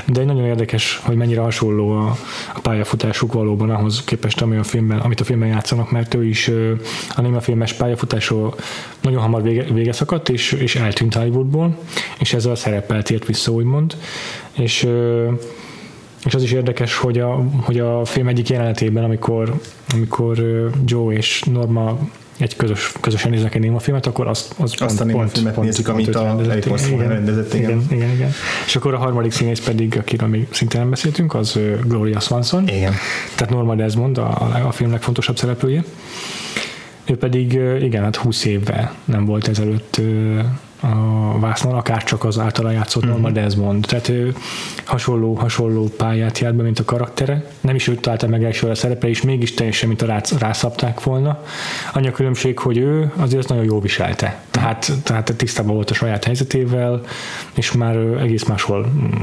de 0.05 0.23
nagyon 0.23 0.45
érdekes, 0.45 1.01
hogy 1.03 1.15
mennyire 1.15 1.41
hasonló 1.41 1.91
a, 1.91 2.17
a 2.53 2.59
pályafutásuk 2.59 3.33
valóban 3.33 3.69
ahhoz 3.69 4.03
képest, 4.03 4.41
ami 4.41 4.55
a 4.57 4.63
filmben, 4.63 4.99
amit 4.99 5.19
a 5.19 5.23
filmben 5.23 5.49
játszanak, 5.73 5.91
mert 5.91 6.13
ő 6.13 6.25
is 6.25 6.51
a 7.15 7.21
néma 7.21 7.41
filmes 7.41 7.73
pályafutásról 7.73 8.55
nagyon 9.01 9.21
hamar 9.21 9.41
vége, 9.41 9.63
vége 9.63 9.91
szakadt, 9.91 10.29
és, 10.29 10.51
és 10.51 10.75
eltűnt 10.75 11.13
Hollywoodból, 11.13 11.77
és 12.19 12.33
ezzel 12.33 12.51
a 12.51 12.55
szereppel 12.55 13.03
tért 13.03 13.25
vissza, 13.25 13.51
úgymond. 13.51 13.97
És 14.51 14.87
és 16.25 16.33
az 16.33 16.43
is 16.43 16.51
érdekes, 16.51 16.97
hogy 16.97 17.19
a, 17.19 17.43
hogy 17.61 17.79
a 17.79 18.05
film 18.05 18.27
egyik 18.27 18.49
jelenetében, 18.49 19.03
amikor, 19.03 19.59
amikor 19.93 20.37
Joe 20.85 21.13
és 21.13 21.43
Norma 21.51 21.97
egy 22.43 22.55
közös, 22.55 22.91
közösen 22.99 23.31
néznek 23.31 23.55
egy 23.55 23.61
Néma 23.61 23.79
filmet, 23.79 24.05
akkor 24.05 24.27
azt, 24.27 24.53
az 24.57 24.63
azt 24.63 24.77
pont, 24.77 24.99
a 24.99 25.03
Néma 25.03 25.27
filmet 25.27 25.53
pont, 25.53 25.67
nézik, 25.67 25.87
amit 25.87 26.15
a 26.15 26.39
Eric 26.49 26.87
igen, 26.87 27.07
rendezett. 27.07 27.53
Igen. 27.53 27.69
igen. 27.69 27.85
igen, 27.89 28.09
igen. 28.09 28.31
És 28.65 28.75
akkor 28.75 28.93
a 28.93 28.97
harmadik 28.97 29.31
színész 29.31 29.59
pedig, 29.59 29.97
akiről 29.97 30.29
még 30.29 30.47
szintén 30.51 30.79
nem 30.79 30.89
beszéltünk, 30.89 31.33
az 31.33 31.59
Gloria 31.83 32.19
Swanson. 32.19 32.67
Igen. 32.67 32.93
Tehát 33.35 33.53
Norma 33.53 33.75
Desmond, 33.75 34.17
a, 34.17 34.61
a 34.67 34.71
film 34.71 34.91
legfontosabb 34.91 35.37
szereplője. 35.37 35.83
Ő 37.05 37.17
pedig, 37.17 37.53
igen, 37.81 38.03
hát 38.03 38.15
20 38.15 38.45
évvel 38.45 38.93
nem 39.05 39.25
volt 39.25 39.47
ezelőtt 39.47 40.01
a 40.83 41.39
vásznon, 41.39 41.73
akár 41.73 42.03
csak 42.03 42.23
az 42.23 42.39
általa 42.39 42.71
játszott 42.71 43.03
Norma 43.03 43.29
uh-huh. 43.29 43.43
Desmond. 43.43 43.85
Tehát 43.85 44.09
ő 44.09 44.35
hasonló, 44.85 45.33
hasonló 45.33 45.89
pályát 45.97 46.39
járt 46.39 46.55
be, 46.55 46.63
mint 46.63 46.79
a 46.79 46.83
karaktere. 46.83 47.45
Nem 47.61 47.75
is 47.75 47.87
őt 47.87 48.01
találta 48.01 48.27
meg 48.27 48.43
elsőre 48.43 48.71
a 48.71 48.75
szerepe, 48.75 49.07
és 49.07 49.21
mégis 49.21 49.53
teljesen, 49.53 49.87
mint 49.87 50.01
a 50.01 50.05
rá, 50.05 50.21
rászapták 50.39 51.03
volna. 51.03 51.43
Annyi 51.93 52.07
a 52.07 52.11
különbség, 52.11 52.59
hogy 52.59 52.77
ő 52.77 53.11
azért 53.15 53.39
azt 53.39 53.49
nagyon 53.49 53.63
jól 53.63 53.81
viselte. 53.81 54.41
Tehát, 54.51 54.91
tehát 55.03 55.33
tisztában 55.37 55.75
volt 55.75 55.89
a 55.89 55.93
saját 55.93 56.23
helyzetével, 56.23 57.01
és 57.53 57.71
már 57.71 57.95
egész 57.95 58.43
máshol 58.43 58.91
mm, 58.95 59.19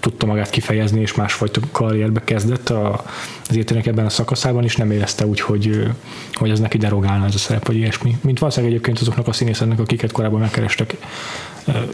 tudta 0.00 0.26
magát 0.26 0.50
kifejezni, 0.50 1.00
és 1.00 1.14
másfajta 1.14 1.60
karrierbe 1.72 2.24
kezdett 2.24 2.68
a, 2.68 3.04
az 3.48 3.54
életének 3.54 3.86
ebben 3.86 4.04
a 4.04 4.08
szakaszában, 4.08 4.64
és 4.64 4.76
nem 4.76 4.90
érezte 4.90 5.26
úgy, 5.26 5.40
hogy, 5.40 5.86
hogy 6.32 6.50
ez 6.50 6.60
neki 6.60 6.78
derogálna 6.78 7.26
ez 7.26 7.34
a 7.34 7.38
szerep, 7.38 7.66
vagy 7.66 7.76
ilyesmi. 7.76 8.18
Mint 8.20 8.38
valószínűleg 8.38 8.74
egyébként 8.74 8.98
azoknak 8.98 9.28
a 9.28 9.32
színészeknek, 9.32 9.78
akiket 9.78 10.12
korábban 10.12 10.40
megkerestek, 10.40 10.96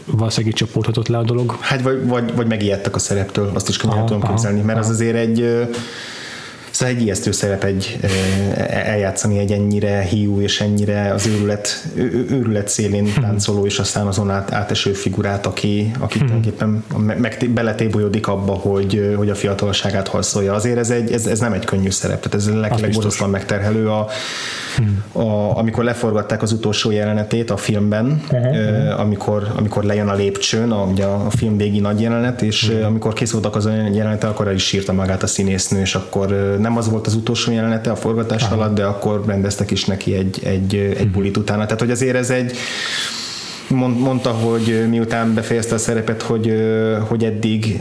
valószínűleg 0.05 0.51
így 0.51 0.67
csapódhatott 0.67 1.07
le 1.07 1.17
a 1.17 1.23
dolog. 1.23 1.57
Hát 1.59 1.81
vagy, 1.81 2.07
vagy, 2.07 2.35
vagy 2.35 2.47
megijedtek 2.47 2.95
a 2.95 2.99
szereptől, 2.99 3.51
azt 3.53 3.69
is 3.69 3.77
könnyen 3.77 4.05
tudom 4.05 4.21
képzelni, 4.21 4.61
mert 4.61 4.79
aha. 4.79 4.87
az 4.87 4.93
azért 4.93 5.15
egy 5.15 5.67
Szóval 6.77 6.95
egy 6.95 7.01
ijesztő 7.01 7.31
szerep 7.31 7.63
egy, 7.63 7.99
eljátszani 8.67 9.39
egy 9.39 9.51
ennyire 9.51 10.01
hiú 10.01 10.41
és 10.41 10.61
ennyire 10.61 11.13
az 11.13 11.27
őrület, 11.27 11.87
őrület 12.29 12.67
szélén 12.67 13.13
hm. 13.13 13.21
táncoló 13.21 13.65
és 13.65 13.79
aztán 13.79 14.07
azon 14.07 14.31
át, 14.31 14.53
áteső 14.53 14.93
figurát, 14.93 15.45
aki, 15.45 15.91
aki 15.99 16.17
hm. 16.19 16.25
tulajdonképpen 16.25 16.83
meg, 17.17 17.49
beletébolyodik 17.49 18.27
abba, 18.27 18.53
hogy, 18.53 19.13
hogy 19.15 19.29
a 19.29 19.35
fiatalságát 19.35 20.07
halszolja. 20.07 20.53
Azért 20.53 20.77
ez, 20.77 20.89
egy, 20.89 21.11
ez, 21.11 21.25
ez 21.25 21.39
nem 21.39 21.53
egy 21.53 21.65
könnyű 21.65 21.89
szerep, 21.89 22.17
tehát 22.17 22.33
ez 22.33 22.59
leg, 22.59 22.79
legborzasztóan 22.79 23.29
megterhelő. 23.29 23.89
A, 23.89 24.07
hm. 24.77 25.19
a, 25.19 25.57
amikor 25.57 25.83
leforgatták 25.83 26.41
az 26.41 26.51
utolsó 26.51 26.91
jelenetét 26.91 27.49
a 27.49 27.57
filmben, 27.57 28.21
uh-huh. 28.31 28.99
amikor, 28.99 29.47
amikor 29.55 29.83
lejön 29.83 30.07
a 30.07 30.15
lépcsőn, 30.15 30.71
a, 30.71 30.83
ugye 30.83 31.05
a 31.05 31.29
film 31.29 31.57
végi 31.57 31.79
nagy 31.79 32.01
jelenet, 32.01 32.41
és 32.41 32.63
uh-huh. 32.63 32.85
amikor 32.85 33.13
készültek 33.13 33.55
az 33.55 33.65
a 33.65 33.71
jelenete, 33.71 34.27
akkor 34.27 34.47
el 34.47 34.53
is 34.53 34.63
sírta 34.63 34.93
magát 34.93 35.23
a 35.23 35.27
színésznő, 35.27 35.79
és 35.79 35.95
akkor 35.95 36.57
nem 36.67 36.77
az 36.77 36.89
volt 36.89 37.07
az 37.07 37.15
utolsó 37.15 37.51
jelenete 37.51 37.91
a 37.91 37.95
forgatás 37.95 38.43
Aha. 38.43 38.55
alatt, 38.55 38.75
de 38.75 38.85
akkor 38.85 39.23
rendeztek 39.25 39.71
is 39.71 39.85
neki 39.85 40.13
egy, 40.13 40.39
egy, 40.43 40.75
egy 40.75 41.05
mhm. 41.05 41.11
bulit 41.11 41.37
utána. 41.37 41.63
Tehát, 41.63 41.79
hogy 41.79 41.91
azért 41.91 42.15
ez 42.15 42.29
egy 42.29 42.57
mondta, 43.69 44.29
hogy 44.29 44.85
miután 44.89 45.33
befejezte 45.33 45.75
a 45.75 45.77
szerepet, 45.77 46.21
hogy, 46.21 46.53
hogy 47.07 47.23
eddig, 47.23 47.79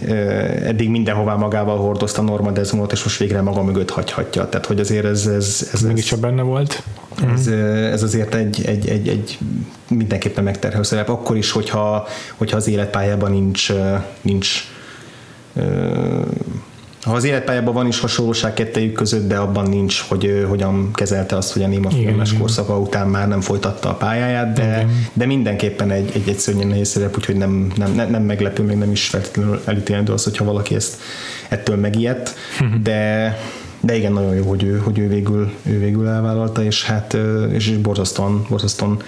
eddig 0.64 0.88
mindenhová 0.88 1.34
magával 1.34 1.76
hordozta 1.76 2.22
Norma 2.22 2.50
Desmondot, 2.50 2.92
és 2.92 3.02
most 3.02 3.18
végre 3.18 3.40
maga 3.40 3.62
mögött 3.62 3.90
hagyhatja. 3.90 4.48
Tehát, 4.48 4.66
hogy 4.66 4.80
azért 4.80 5.04
ez... 5.04 5.26
ez, 5.26 5.70
ez, 5.72 5.82
ez 5.82 6.00
csak 6.00 6.18
benne 6.18 6.42
volt. 6.42 6.82
Ez, 7.34 7.46
ez 7.92 8.02
azért 8.02 8.34
egy, 8.34 8.64
egy, 8.66 8.88
egy, 8.88 9.08
egy 9.08 9.38
mindenképpen 9.88 10.44
megterhelő 10.44 10.82
szerep, 10.82 11.08
akkor 11.08 11.36
is, 11.36 11.50
hogyha, 11.50 12.06
hogyha 12.36 12.56
az 12.56 12.68
életpályában 12.68 13.30
nincs, 13.30 13.72
nincs 14.20 14.64
ha 17.06 17.12
az 17.14 17.24
életpályában 17.24 17.74
van 17.74 17.86
is 17.86 18.00
hasonlóság 18.00 18.54
kettejük 18.54 18.92
között, 18.92 19.28
de 19.28 19.36
abban 19.36 19.68
nincs, 19.68 20.00
hogy 20.08 20.44
hogyan 20.48 20.92
kezelte 20.92 21.36
azt, 21.36 21.52
hogy 21.52 21.62
a 21.62 21.66
Néma 21.66 21.90
filmes 21.90 22.32
korszaka 22.32 22.78
után 22.78 23.08
már 23.08 23.28
nem 23.28 23.40
folytatta 23.40 23.88
a 23.88 23.94
pályáját, 23.94 24.52
de, 24.52 24.86
de 25.12 25.26
mindenképpen 25.26 25.90
egy, 25.90 26.10
egy, 26.14 26.28
egy 26.28 26.38
szörnyen 26.38 26.66
nehéz 26.66 26.88
szerep, 26.88 27.16
úgyhogy 27.16 27.36
nem, 27.36 27.72
nem, 27.76 27.92
nem, 27.92 28.10
nem 28.10 28.22
meglepő, 28.22 28.62
még 28.62 28.76
nem 28.76 28.90
is 28.90 29.06
feltétlenül 29.06 29.62
elítélendő 29.64 30.12
az, 30.12 30.24
hogyha 30.24 30.44
valaki 30.44 30.74
ezt 30.74 30.96
ettől 31.48 31.76
megijedt, 31.76 32.34
mhm. 32.60 32.82
de 32.82 33.38
de 33.80 33.96
igen, 33.96 34.12
nagyon 34.12 34.34
jó, 34.34 34.44
hogy 34.44 34.62
ő, 34.62 34.78
hogy 34.78 34.98
ő, 34.98 35.08
végül, 35.08 35.52
ő 35.62 35.78
végül 35.78 36.08
elvállalta, 36.08 36.64
és 36.64 36.84
hát 36.84 37.16
és 37.52 37.70
borzasztóan, 37.70 38.46
borzasztóan 38.48 39.02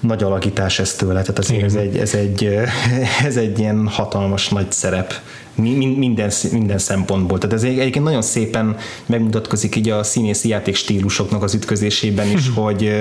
nagy 0.00 0.22
alakítás 0.22 0.78
ez 0.78 0.94
tőle, 0.94 1.22
tehát 1.22 1.38
ez, 1.38 1.50
ez, 1.50 1.74
egy, 1.74 1.96
ez, 1.96 2.14
egy, 2.14 2.44
ez 3.28 3.36
egy 3.36 3.58
ilyen 3.58 3.88
hatalmas 3.88 4.48
nagy 4.48 4.72
szerep 4.72 5.14
minden, 5.54 6.30
minden 6.52 6.78
szempontból. 6.78 7.38
Tehát 7.38 7.56
ez 7.56 7.62
egyébként 7.62 8.04
nagyon 8.04 8.22
szépen 8.22 8.76
megmutatkozik 9.06 9.76
így 9.76 9.88
a 9.88 10.02
színészi 10.02 10.48
játék 10.48 10.74
stílusoknak 10.74 11.42
az 11.42 11.54
ütközésében 11.54 12.30
is, 12.30 12.48
hogy 12.54 12.92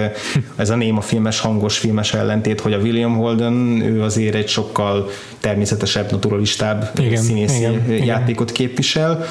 ez 0.55 0.69
a 0.69 0.75
néma 0.75 1.01
filmes, 1.01 1.39
hangos 1.39 1.77
filmes 1.77 2.13
ellentét, 2.13 2.61
hogy 2.61 2.73
a 2.73 2.77
William 2.77 3.17
Holden, 3.17 3.81
ő 3.81 4.03
azért 4.03 4.35
egy 4.35 4.47
sokkal 4.47 5.09
természetesebb, 5.39 6.11
naturalistább 6.11 6.91
igen, 6.99 7.21
színészi 7.21 7.57
igen, 7.57 8.03
játékot 8.05 8.51
igen. 8.51 8.67
képvisel, 8.67 9.25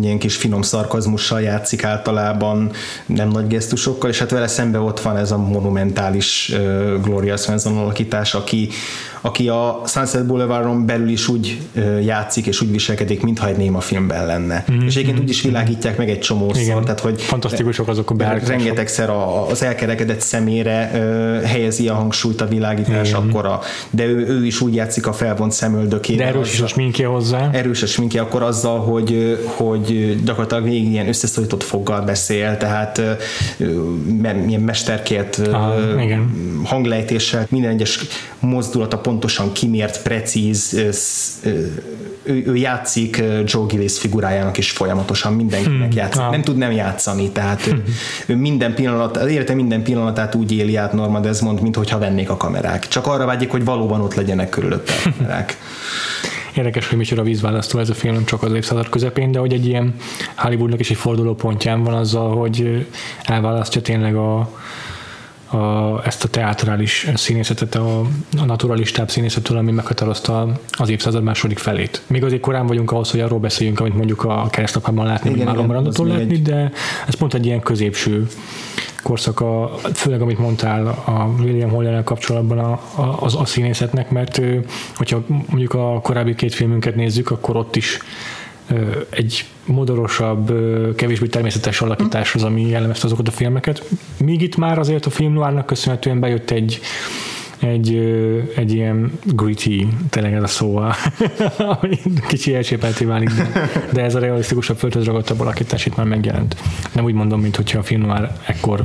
ilyen 0.00 0.18
kis 0.18 0.36
finom 0.36 0.62
szarkazmussal 0.62 1.40
játszik 1.40 1.84
általában, 1.84 2.70
nem 3.06 3.28
nagy 3.28 3.46
gesztusokkal, 3.46 4.10
és 4.10 4.18
hát 4.18 4.30
vele 4.30 4.46
szembe 4.46 4.78
ott 4.78 5.00
van 5.00 5.16
ez 5.16 5.30
a 5.30 5.38
monumentális 5.38 6.52
uh, 6.54 7.00
Gloria 7.02 7.36
Svensson 7.36 7.76
alakítás, 7.78 8.34
aki, 8.34 8.68
aki 9.24 9.48
a 9.48 9.82
Sunset 9.86 10.26
Boulevardon 10.26 10.86
belül 10.86 11.08
is 11.08 11.28
úgy 11.28 11.60
játszik 12.04 12.46
és 12.46 12.60
úgy 12.60 12.70
viselkedik, 12.70 13.22
mintha 13.22 13.48
egy 13.48 13.56
néma 13.56 13.80
filmben 13.80 14.26
lenne. 14.26 14.64
Mm-hmm. 14.70 14.86
És 14.86 14.96
egyébként 14.96 15.20
úgy 15.20 15.28
is 15.28 15.42
világítják 15.42 15.96
meg 15.96 16.10
egy 16.10 16.18
csomószor, 16.18 16.82
tehát 16.82 17.00
hogy 17.00 17.22
fantasztikusok 17.22 17.88
azok 17.88 18.10
a 18.10 18.14
beállítások. 18.14 18.56
Rengetegszer 18.56 19.10
az 19.50 19.62
elkerekedett 19.62 20.20
szemére 20.20 20.72
helyezi 21.44 21.88
a 21.88 21.94
hangsúlyt 21.94 22.40
a 22.40 22.46
világítás 22.46 23.08
Igen. 23.08 23.20
akkora, 23.20 23.60
de 23.90 24.04
ő, 24.04 24.26
ő 24.26 24.46
is 24.46 24.60
úgy 24.60 24.74
játszik 24.74 25.06
a 25.06 25.12
felvont 25.12 25.52
szemöldökére. 25.52 26.24
De 26.24 26.30
erős 26.30 26.52
is 26.52 26.60
a 26.60 26.66
sminkje 26.66 27.06
hozzá. 27.06 27.50
Erős 27.52 27.82
a 27.82 27.86
sminkje, 27.86 28.20
akkor 28.20 28.42
azzal, 28.42 28.80
hogy, 28.80 29.38
hogy 29.44 30.16
gyakorlatilag 30.24 30.64
végig 30.64 30.90
ilyen 30.90 31.08
összeszorított 31.08 31.62
foggal 31.62 32.00
beszél, 32.00 32.56
tehát 32.56 33.00
milyen 34.44 34.60
mesterkért 34.60 35.38
Aha, 35.38 35.74
hanglejtéssel, 36.64 37.46
minden 37.50 37.70
egyes 37.70 38.00
mozdulata 38.40 38.98
pontosan 39.12 39.52
kimért, 39.52 40.02
precíz, 40.02 40.72
ő, 42.22 42.44
ő 42.46 42.56
játszik 42.56 43.22
Joe 43.44 43.66
Gillis 43.66 43.98
figurájának 43.98 44.58
is 44.58 44.70
folyamatosan, 44.70 45.32
mindenkinek 45.32 45.88
hmm. 45.88 45.96
játszik. 45.96 46.20
Ah. 46.20 46.30
Nem 46.30 46.42
tud 46.42 46.56
nem 46.56 46.72
játszani, 46.72 47.30
tehát 47.30 47.62
hmm. 47.62 47.82
ő 48.26 48.36
minden 48.36 48.74
pillanat, 48.74 49.16
élete 49.16 49.54
minden 49.54 49.82
pillanatát 49.82 50.34
úgy 50.34 50.52
éli 50.52 50.76
át 50.76 50.92
Norma 50.92 51.20
Desmond, 51.20 51.60
mint 51.60 51.76
hogyha 51.76 51.98
vennék 51.98 52.30
a 52.30 52.36
kamerák. 52.36 52.88
Csak 52.88 53.06
arra 53.06 53.24
vágyik, 53.24 53.50
hogy 53.50 53.64
valóban 53.64 54.00
ott 54.00 54.14
legyenek 54.14 54.48
körülötte 54.48 54.92
a 55.04 55.10
kamerák. 55.16 55.56
Érdekes, 56.54 56.88
hogy 56.88 56.98
micsoda 56.98 57.22
vízválasztó 57.22 57.78
ez 57.78 57.90
a 57.90 57.94
film, 57.94 58.24
csak 58.24 58.42
az 58.42 58.52
évszázad 58.52 58.88
közepén, 58.88 59.32
de 59.32 59.38
hogy 59.38 59.52
egy 59.52 59.66
ilyen 59.66 59.94
Hollywoodnak 60.36 60.80
is 60.80 60.90
egy 60.90 60.96
forduló 60.96 61.34
pontján 61.34 61.82
van 61.82 61.94
azzal, 61.94 62.36
hogy 62.36 62.86
elválasztja 63.22 63.80
tényleg 63.80 64.16
a, 64.16 64.50
a, 65.52 66.00
ezt 66.04 66.24
a 66.24 66.28
teátrális 66.28 67.10
színészetet 67.14 67.74
a, 67.74 68.00
a 68.38 68.44
naturalistább 68.44 69.10
színészettől, 69.10 69.56
ami 69.56 69.72
meghatározta 69.72 70.60
az 70.70 70.88
évszázad 70.88 71.22
második 71.22 71.58
felét. 71.58 72.02
Még 72.06 72.24
azért 72.24 72.40
korán 72.40 72.66
vagyunk 72.66 72.90
ahhoz, 72.92 73.10
hogy 73.10 73.20
arról 73.20 73.38
beszéljünk, 73.38 73.80
amit 73.80 73.94
mondjuk 73.94 74.24
a 74.24 74.46
keresztapában 74.50 75.06
látni, 75.06 75.30
igen, 75.30 75.44
vagy 75.44 75.66
Marlon 75.66 75.84
látni, 75.84 76.34
egy... 76.34 76.42
de 76.42 76.72
ez 77.06 77.14
pont 77.14 77.34
egy 77.34 77.46
ilyen 77.46 77.60
középső 77.60 78.26
korszaka, 79.02 79.74
főleg 79.94 80.20
amit 80.20 80.38
mondtál 80.38 80.86
a 80.86 81.42
William 81.42 81.70
Hollyer 81.70 82.04
kapcsolatban 82.04 82.58
a, 82.58 82.72
a, 83.02 83.16
az, 83.20 83.34
a 83.34 83.44
színészetnek, 83.44 84.10
mert 84.10 84.40
hogyha 84.96 85.24
mondjuk 85.26 85.74
a 85.74 86.00
korábbi 86.00 86.34
két 86.34 86.54
filmünket 86.54 86.94
nézzük, 86.94 87.30
akkor 87.30 87.56
ott 87.56 87.76
is 87.76 87.98
egy 89.10 89.44
modorosabb, 89.64 90.52
kevésbé 90.96 91.26
természetes 91.26 91.80
alakítás 91.80 92.34
az, 92.34 92.42
ami 92.42 92.68
jellemezte 92.68 93.06
azokat 93.06 93.28
a 93.28 93.30
filmeket. 93.30 93.84
Míg 94.16 94.42
itt 94.42 94.56
már 94.56 94.78
azért 94.78 95.06
a 95.06 95.10
film 95.10 95.32
noárnak 95.32 95.66
köszönhetően 95.66 96.20
bejött 96.20 96.50
egy 96.50 96.80
egy, 97.62 97.96
egy 98.56 98.72
ilyen 98.72 99.18
gritty, 99.24 99.86
tényleg 100.10 100.32
ez 100.32 100.42
a 100.42 100.46
szó, 100.46 100.80
kicsi 102.28 102.54
elcsépelté 102.54 103.04
válik, 103.04 103.30
de, 103.30 103.70
de 103.92 104.02
ez 104.02 104.14
a 104.14 104.18
realisztikusabb 104.18 104.76
földhöz 104.76 105.04
ragadtabb 105.04 105.40
alakítás 105.40 105.86
itt 105.86 105.96
már 105.96 106.06
megjelent. 106.06 106.56
Nem 106.92 107.04
úgy 107.04 107.14
mondom, 107.14 107.40
mint 107.40 107.56
hogyha 107.56 107.78
a 107.78 107.82
film 107.82 108.02
már 108.02 108.36
ekkor 108.46 108.84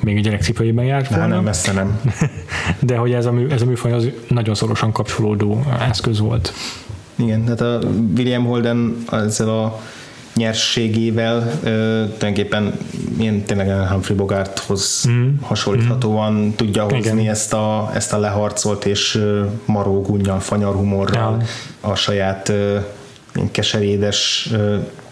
még 0.00 0.16
a 0.16 0.20
gyerekcipőjében 0.20 0.84
járt 0.84 1.08
volna. 1.08 1.26
nem, 1.26 1.44
messze 1.44 1.72
nem. 1.72 2.00
De 2.80 2.96
hogy 2.96 3.12
ez 3.12 3.26
a, 3.26 3.32
mű, 3.32 3.48
ez 3.48 3.62
a 3.62 3.66
műfaj 3.66 3.92
az 3.92 4.10
nagyon 4.28 4.54
szorosan 4.54 4.92
kapcsolódó 4.92 5.64
eszköz 5.88 6.18
volt. 6.18 6.52
Igen, 7.16 7.44
tehát 7.44 7.60
a 7.60 7.78
William 8.16 8.44
Holden 8.44 9.04
ezzel 9.10 9.48
a 9.48 9.80
nyerségével 10.34 11.60
tulajdonképpen 11.60 12.72
ilyen 13.18 13.42
tényleg 13.42 13.88
Humphrey 13.88 14.16
Bogarthoz 14.16 15.04
mm. 15.08 15.28
hasonlíthatóan 15.40 16.32
mm. 16.32 16.50
tudja 16.50 16.82
hozni 16.82 17.28
ezt 17.28 17.52
a, 17.52 17.90
ezt 17.94 18.12
a 18.12 18.18
leharcolt 18.18 18.84
és 18.84 19.22
maró 19.64 20.02
gunnyal, 20.02 20.40
fanyar 20.40 20.74
humorral 20.74 21.36
ja. 21.40 21.46
a 21.90 21.94
saját 21.94 22.52
keserédes 23.50 24.50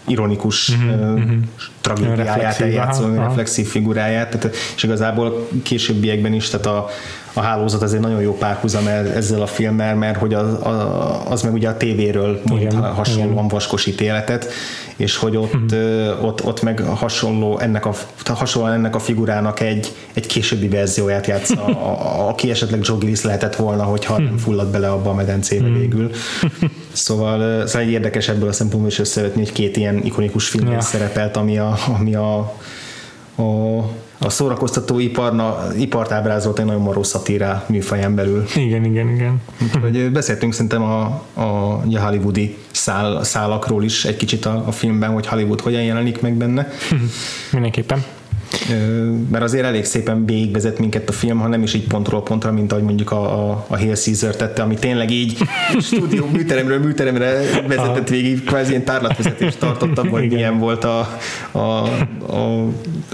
ironikus 0.07 0.75
mm-hmm, 0.75 1.23
uh, 1.27 1.43
tragédiáját 1.81 2.59
eljátszó, 2.59 3.15
reflexív 3.15 3.67
figuráját, 3.67 4.29
tehát, 4.29 4.55
és 4.75 4.83
igazából 4.83 5.47
későbbiekben 5.63 6.33
is, 6.33 6.49
tehát 6.49 6.65
a, 6.65 6.89
a 7.33 7.41
hálózat 7.41 7.81
az 7.81 7.93
egy 7.93 7.99
nagyon 7.99 8.21
jó 8.21 8.37
párhuzam 8.37 8.87
ezzel 8.87 9.41
a 9.41 9.47
filmmel, 9.47 9.95
mert 9.95 10.17
hogy 10.17 10.33
az, 10.33 10.47
az 11.29 11.41
meg 11.41 11.53
ugye 11.53 11.69
a 11.69 11.77
tévéről 11.77 12.41
mond 12.45 12.73
hasonlóan 12.73 13.33
igen. 13.33 13.47
vaskosít 13.47 14.01
életet, 14.01 14.51
és 14.95 15.17
hogy 15.17 15.37
ott, 15.37 15.51
hmm. 15.51 16.25
ott, 16.25 16.45
ott 16.45 16.61
meg 16.61 16.79
hasonló 16.79 17.59
ennek 17.59 17.85
a, 17.85 17.93
hasonlóan 18.25 18.73
ennek 18.73 18.95
a 18.95 18.99
figurának 18.99 19.59
egy, 19.59 19.91
egy 20.13 20.25
későbbi 20.25 20.67
verzióját 20.67 21.27
játsza, 21.27 21.65
a, 21.65 22.27
aki 22.27 22.49
esetleg 22.49 22.79
Joe 22.83 22.97
Gillis 22.97 23.23
lehetett 23.23 23.55
volna, 23.55 23.83
hogyha 23.83 24.17
nem 24.17 24.37
fullad 24.37 24.67
bele 24.67 24.91
abba 24.91 25.09
a 25.09 25.13
medencébe 25.13 25.65
hmm. 25.65 25.79
végül. 25.79 26.11
Szóval, 26.91 27.67
szóval 27.67 27.81
egy 27.81 27.91
érdekes 27.91 28.27
ebből 28.27 28.49
a 28.49 28.53
szempontból 28.53 28.91
is 28.91 28.99
összevetni, 28.99 29.41
hogy 29.41 29.51
két 29.51 29.77
ilyen 29.77 30.03
ikonikus 30.03 30.47
film 30.47 30.71
ja. 30.71 30.81
szerepelt, 30.81 31.37
ami 31.37 31.57
a, 31.57 31.77
ami 31.99 32.15
a, 32.15 32.37
a 33.35 33.83
a 34.23 34.29
szórakoztató 34.29 34.99
iparna, 34.99 35.67
ipart 35.77 36.11
ábrázolt 36.11 36.59
egy 36.59 36.65
nagyon 36.65 36.81
maró 36.81 37.03
szatírá 37.03 37.65
műfaján 37.67 38.15
belül. 38.15 38.45
Igen, 38.55 38.85
igen, 38.85 39.09
igen. 39.09 39.41
Hogy 39.81 40.11
beszéltünk 40.11 40.53
szerintem 40.53 40.81
a, 40.81 41.21
a, 41.33 41.41
a 41.41 41.99
hollywoodi 41.99 42.57
szál, 42.71 43.23
szálakról 43.23 43.83
is 43.83 44.05
egy 44.05 44.15
kicsit 44.15 44.45
a, 44.45 44.63
a 44.67 44.71
filmben, 44.71 45.09
hogy 45.09 45.27
Hollywood 45.27 45.61
hogyan 45.61 45.81
jelenik 45.83 46.21
meg 46.21 46.33
benne. 46.33 46.67
Mindenképpen 47.51 48.03
mert 49.29 49.43
azért 49.43 49.65
elég 49.65 49.85
szépen 49.85 50.25
végigvezet 50.25 50.79
minket 50.79 51.09
a 51.09 51.11
film, 51.11 51.39
ha 51.39 51.47
nem 51.47 51.63
is 51.63 51.73
így 51.73 51.87
pontról 51.87 52.23
pontra, 52.23 52.51
mint 52.51 52.71
ahogy 52.71 52.83
mondjuk 52.83 53.11
a, 53.11 53.49
a, 53.49 53.65
a 53.67 53.77
Hail 53.77 53.95
Caesar 53.95 54.35
tette, 54.35 54.61
ami 54.61 54.75
tényleg 54.75 55.11
így 55.11 55.37
stúdió 55.87 56.25
műteremről 56.31 56.79
műteremre 56.79 57.41
vezetett 57.67 58.09
végig, 58.09 58.43
kvázi 58.43 58.69
ilyen 58.69 58.83
tárlatvezetést 58.83 59.59
tartottam, 59.59 60.09
hogy 60.09 60.31
milyen 60.31 60.59
volt 60.59 60.83
a, 60.83 61.19
a, 61.51 61.57
a, 61.57 62.63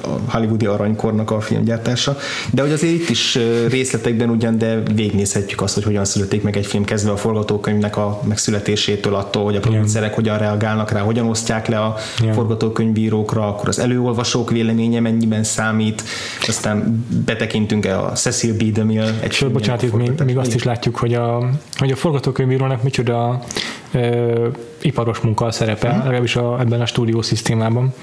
a 0.02 0.20
hollywoodi 0.28 0.66
aranykornak 0.66 1.32
a 1.32 1.42
filmgyártása. 1.42 2.18
De 2.52 2.62
hogy 2.62 2.72
azért 2.72 2.94
itt 2.94 3.10
is 3.10 3.38
részletekben 3.70 4.30
ugyan, 4.30 4.58
de 4.58 4.82
végignézhetjük 4.96 5.62
azt, 5.62 5.74
hogy 5.74 5.84
hogyan 5.84 6.06
születik 6.06 6.44
meg 6.44 6.58
egy 6.58 6.66
film, 6.66 6.84
kezdve 6.84 7.12
a 7.12 7.18
forgatókönyvnek 7.18 7.98
a 7.98 8.22
megszületésétől 8.28 9.16
attól, 9.16 9.44
hogy 9.44 9.56
a 9.56 9.60
producerek 9.60 10.16
hogyan 10.16 10.38
reagálnak 10.38 10.92
rá, 10.92 11.00
hogyan 11.00 11.28
osztják 11.28 11.68
le 11.68 11.80
a 11.80 11.96
forgatókönyvírókra, 12.34 13.48
akkor 13.48 13.68
az 13.68 13.80
előolvasók 13.80 14.52
véleménye 14.52 15.00
mennyiben 15.00 15.29
mennyiben 15.30 15.44
számít, 15.44 16.04
aztán 16.48 17.06
betekintünk 17.26 17.86
el 17.86 18.00
a 18.00 18.12
Cecil 18.12 18.54
B. 18.54 18.64
DeMille 18.72 19.14
egy 19.20 19.32
Sőt, 19.32 19.52
bocsánat, 19.52 19.82
itt 19.82 19.94
még, 19.94 20.12
még, 20.26 20.38
azt 20.38 20.56
is 20.56 20.64
látjuk, 20.64 20.96
hogy 20.96 21.14
a, 21.14 21.50
hogy 21.78 21.92
a 21.92 21.96
forgatókönyvírónak 21.96 22.84
micsoda 22.84 23.44
ö, 23.92 24.48
iparos 24.82 25.20
munka 25.20 25.52
szerepel, 25.52 25.90
uh-huh. 25.90 26.04
legalábbis 26.04 26.36
a, 26.36 26.60
ebben 26.60 26.82
a 26.82 26.86
stúdió 26.86 27.22
szisztémában. 27.22 27.94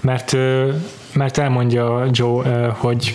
Mert, 0.00 0.32
ö, 0.32 0.72
mert 1.12 1.38
elmondja 1.38 2.06
Joe, 2.12 2.46
ö, 2.46 2.68
hogy 2.76 3.14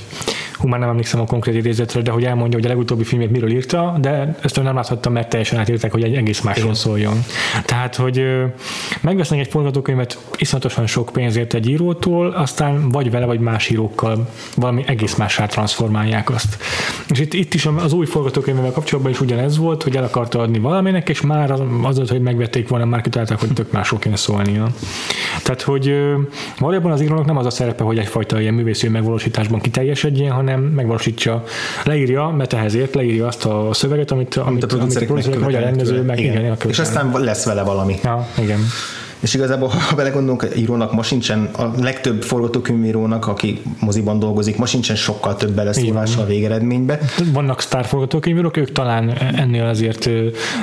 hú, 0.57 0.67
már 0.67 0.79
nem 0.79 0.89
emlékszem 0.89 1.19
a 1.19 1.25
konkrét 1.25 1.55
idézetre, 1.55 2.01
de 2.01 2.11
hogy 2.11 2.23
elmondja, 2.23 2.57
hogy 2.57 2.67
a 2.67 2.69
legutóbbi 2.69 3.03
filmét 3.03 3.31
miről 3.31 3.51
írta, 3.51 3.97
de 4.01 4.35
ezt 4.41 4.63
nem 4.63 4.75
láthattam, 4.75 5.13
mert 5.13 5.29
teljesen 5.29 5.59
átírták, 5.59 5.91
hogy 5.91 6.03
egy 6.03 6.15
egész 6.15 6.41
másról 6.41 6.73
szóljon. 6.73 7.23
Tehát, 7.65 7.95
hogy 7.95 8.25
megvesznek 9.01 9.39
egy 9.39 9.47
forgatókönyvet 9.47 10.17
iszonyatosan 10.37 10.87
sok 10.87 11.09
pénzért 11.13 11.53
egy 11.53 11.69
írótól, 11.69 12.29
aztán 12.29 12.89
vagy 12.89 13.11
vele, 13.11 13.25
vagy 13.25 13.39
más 13.39 13.69
írókkal 13.69 14.29
valami 14.55 14.83
egész 14.87 15.15
másra 15.15 15.45
transformálják 15.45 16.29
azt. 16.29 16.57
És 17.09 17.19
itt, 17.19 17.33
itt 17.33 17.53
is 17.53 17.65
az 17.65 17.93
új 17.93 18.05
forgatókönyvvel 18.05 18.71
kapcsolatban 18.71 19.11
is 19.11 19.21
ugyanez 19.21 19.57
volt, 19.57 19.83
hogy 19.83 19.95
el 19.95 20.03
akarta 20.03 20.39
adni 20.39 20.59
valaminek, 20.59 21.09
és 21.09 21.21
már 21.21 21.51
az, 21.51 21.99
az 21.99 22.09
hogy 22.09 22.21
megvették 22.21 22.67
volna, 22.67 22.85
már 22.85 23.01
kitalálták, 23.01 23.39
hogy 23.39 23.53
tök 23.53 23.71
másról 23.71 23.99
kéne 23.99 24.15
szólnia. 24.15 24.67
Tehát, 25.43 25.61
hogy 25.61 25.95
valójában 26.59 26.91
az 26.91 27.01
írónak 27.01 27.25
nem 27.25 27.37
az 27.37 27.45
a 27.45 27.49
szerepe, 27.49 27.83
hogy 27.83 27.97
egyfajta 27.97 28.41
ilyen 28.41 28.53
művészi 28.53 28.87
megvalósításban 28.87 29.59
kiteljesedjen, 29.59 30.31
hanem 30.45 30.61
megvalósítja, 30.61 31.43
leírja, 31.83 32.29
mert 32.29 32.53
ehhez 32.53 32.73
ért, 32.73 32.95
leírja 32.95 33.27
azt 33.27 33.45
a 33.45 33.69
szöveget, 33.73 34.11
amit, 34.11 34.35
amit, 34.35 34.63
a 34.63 34.67
producerek, 34.67 35.09
amit 35.09 35.25
a 35.25 35.39
vagy 35.39 35.55
a 35.55 35.59
rendező, 35.59 36.01
meg 36.01 36.19
igen. 36.19 36.37
igen 36.37 36.57
és 36.67 36.79
aztán 36.79 37.11
lesz 37.13 37.45
vele 37.45 37.63
valami. 37.63 37.95
Ja, 38.03 38.27
igen. 38.37 38.59
És 39.19 39.33
igazából, 39.33 39.67
ha 39.67 39.95
belegondolunk, 39.95 40.47
írónak 40.55 40.93
ma 40.93 41.03
sincsen, 41.03 41.49
a 41.57 41.71
legtöbb 41.81 42.21
forgatókönyvírónak, 42.21 43.27
aki 43.27 43.61
moziban 43.79 44.19
dolgozik, 44.19 44.57
ma 44.57 44.65
sincsen 44.65 44.95
sokkal 44.95 45.35
több 45.35 45.51
beleszólása 45.51 46.21
a 46.21 46.25
végeredménybe. 46.25 46.99
Vannak 47.33 47.61
sztár 47.61 47.85
forgatókönyvírók, 47.85 48.57
ők 48.57 48.71
talán 48.71 49.09
ennél 49.35 49.65
azért, 49.65 50.09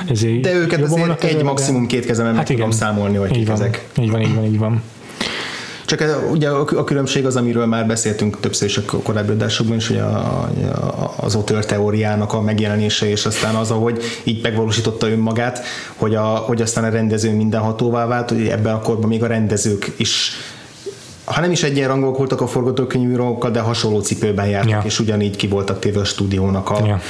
ezért 0.09 0.41
De 0.41 0.53
őket 0.53 0.81
azért 0.81 1.23
egy, 1.23 1.43
maximum 1.43 1.87
két 1.87 2.05
kezemben 2.05 2.35
hát 2.35 2.47
meg 2.47 2.57
igen. 2.57 2.69
tudom 2.69 2.87
számolni, 2.87 3.17
hogy 3.17 3.31
kik 3.31 3.49
ezek. 3.49 3.87
Így 4.01 4.11
van, 4.11 4.21
így 4.21 4.35
van, 4.35 4.45
így 4.45 4.57
van. 4.57 4.81
Csak 5.97 6.31
ugye 6.31 6.49
a 6.49 6.83
különbség 6.83 7.25
az, 7.25 7.35
amiről 7.35 7.65
már 7.65 7.87
beszéltünk 7.87 8.39
többször 8.39 8.67
is 8.67 8.77
a 8.77 8.81
korábbi 9.03 9.31
adásokban 9.31 9.75
is, 9.75 9.87
hogy 9.87 9.97
a, 9.97 11.13
az 11.15 11.35
otör 11.35 11.65
teóriának 11.65 12.33
a 12.33 12.41
megjelenése, 12.41 13.09
és 13.09 13.25
aztán 13.25 13.55
az, 13.55 13.71
ahogy 13.71 14.01
így 14.23 14.41
megvalósította 14.43 15.09
önmagát, 15.09 15.65
hogy, 15.95 16.15
a, 16.15 16.21
hogy 16.23 16.61
aztán 16.61 16.83
a 16.83 16.89
rendező 16.89 17.35
mindenhatóvá 17.35 18.05
vált, 18.05 18.29
hogy 18.29 18.47
ebben 18.47 18.73
a 18.73 18.79
korban 18.79 19.09
még 19.09 19.23
a 19.23 19.27
rendezők 19.27 19.93
is 19.97 20.31
ha 21.23 21.41
nem 21.41 21.51
is 21.51 21.63
egyenrangok 21.63 22.17
voltak 22.17 22.41
a 22.41 22.47
forgatókönyvírókkal, 22.47 23.51
de 23.51 23.59
hasonló 23.59 23.99
cipőben 23.99 24.47
jártak, 24.47 24.71
ja. 24.71 24.81
és 24.85 24.99
ugyanígy 24.99 25.35
ki 25.35 25.47
voltak 25.47 25.79
téve 25.79 25.99
a 25.99 26.03
stúdiónak 26.03 26.69
a, 26.69 26.85
ja. 26.85 27.01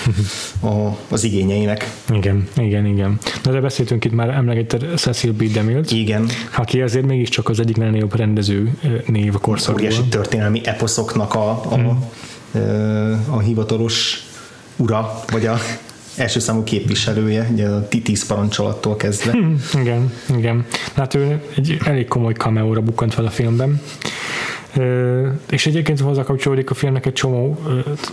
a, 0.70 0.98
az 1.10 1.24
igényeinek. 1.24 1.92
Igen, 2.14 2.48
igen, 2.58 2.86
igen. 2.86 3.18
Na 3.44 3.52
de 3.52 3.60
beszéltünk 3.60 4.06
itt 4.06 4.12
már 4.12 4.30
emlegetted 4.30 4.86
Cecil 4.96 5.32
B. 5.32 5.44
DeMille-t. 5.44 5.92
Igen. 5.92 6.30
Aki 6.56 6.82
azért 6.82 7.06
mégiscsak 7.06 7.50
az 7.50 7.60
egyik 7.60 7.78
legnagyobb 7.78 8.16
rendező 8.16 8.72
név 9.06 9.36
a 9.36 9.40
korszakból. 9.40 9.84
Óriási 9.84 10.04
történelmi 10.04 10.62
eposzoknak 10.64 11.36
a, 11.36 11.50
a, 11.50 11.78
mm. 11.78 11.86
a, 11.86 13.36
a 13.36 13.40
hivatalos 13.40 14.26
ura, 14.76 15.24
vagy 15.32 15.46
a 15.46 15.58
első 16.22 16.40
számú 16.40 16.64
képviselője, 16.64 17.50
ugye 17.52 17.68
a 17.68 17.88
tíz 17.88 18.26
parancsolattól 18.26 18.96
kezdve. 18.96 19.32
Hmm, 19.32 19.62
igen, 19.74 20.12
igen. 20.38 20.66
Hát 20.96 21.14
ő 21.14 21.42
egy 21.56 21.78
elég 21.86 22.08
komoly 22.08 22.34
cameo 22.34 22.82
bukkant 22.82 23.14
fel 23.14 23.26
a 23.26 23.30
filmben 23.30 23.82
és 25.50 25.66
egyébként 25.66 26.00
hozzá 26.00 26.24
kapcsolódik 26.24 26.70
a 26.70 26.74
filmnek 26.74 27.06
egy 27.06 27.14
csomó 27.14 27.58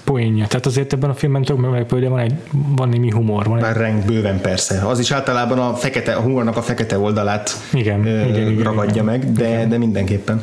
poénja. 0.04 0.46
Tehát 0.46 0.66
azért 0.66 0.92
ebben 0.92 1.10
a 1.10 1.14
filmben 1.14 1.42
tök 1.42 1.56
meglepő, 1.56 2.08
van 2.08 2.18
egy 2.18 2.34
van 2.76 2.88
némi 2.88 3.10
humor. 3.10 3.46
Van 3.46 3.60
Bár 3.60 3.76
reng 3.76 4.04
bőven 4.04 4.40
persze. 4.40 4.82
Az 4.86 4.98
is 4.98 5.10
általában 5.10 5.58
a, 5.58 5.74
fekete, 5.74 6.12
a 6.12 6.20
humornak 6.20 6.56
a 6.56 6.62
fekete 6.62 6.98
oldalát 6.98 7.56
igen, 7.72 8.06
ö, 8.06 8.24
igen, 8.24 8.50
igen, 8.50 8.62
ragadja 8.62 8.92
igen, 8.92 9.04
meg, 9.04 9.32
de, 9.32 9.48
igen. 9.48 9.68
de 9.68 9.78
mindenképpen. 9.78 10.42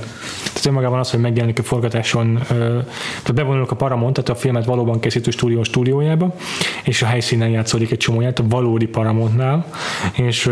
Tehát 0.66 0.80
önmagában 0.80 1.06
az, 1.06 1.12
hogy 1.12 1.20
megjelenik 1.20 1.60
a 1.60 1.64
forgatáson, 1.64 2.40
tehát 2.48 3.34
bevonulok 3.34 3.72
a 3.72 3.76
Paramount, 3.76 4.14
tehát 4.14 4.30
a 4.30 4.36
filmet 4.36 4.66
valóban 4.66 5.00
készítő 5.00 5.32
stúdió 5.32 5.64
stúdiójába, 5.64 6.36
és 6.84 7.02
a 7.02 7.06
helyszínen 7.06 7.50
játszódik 7.50 7.92
egy 7.92 7.98
csomóját, 7.98 8.40
a 8.40 8.44
valódi 8.48 8.86
Paramountnál, 8.86 9.66
és, 10.14 10.50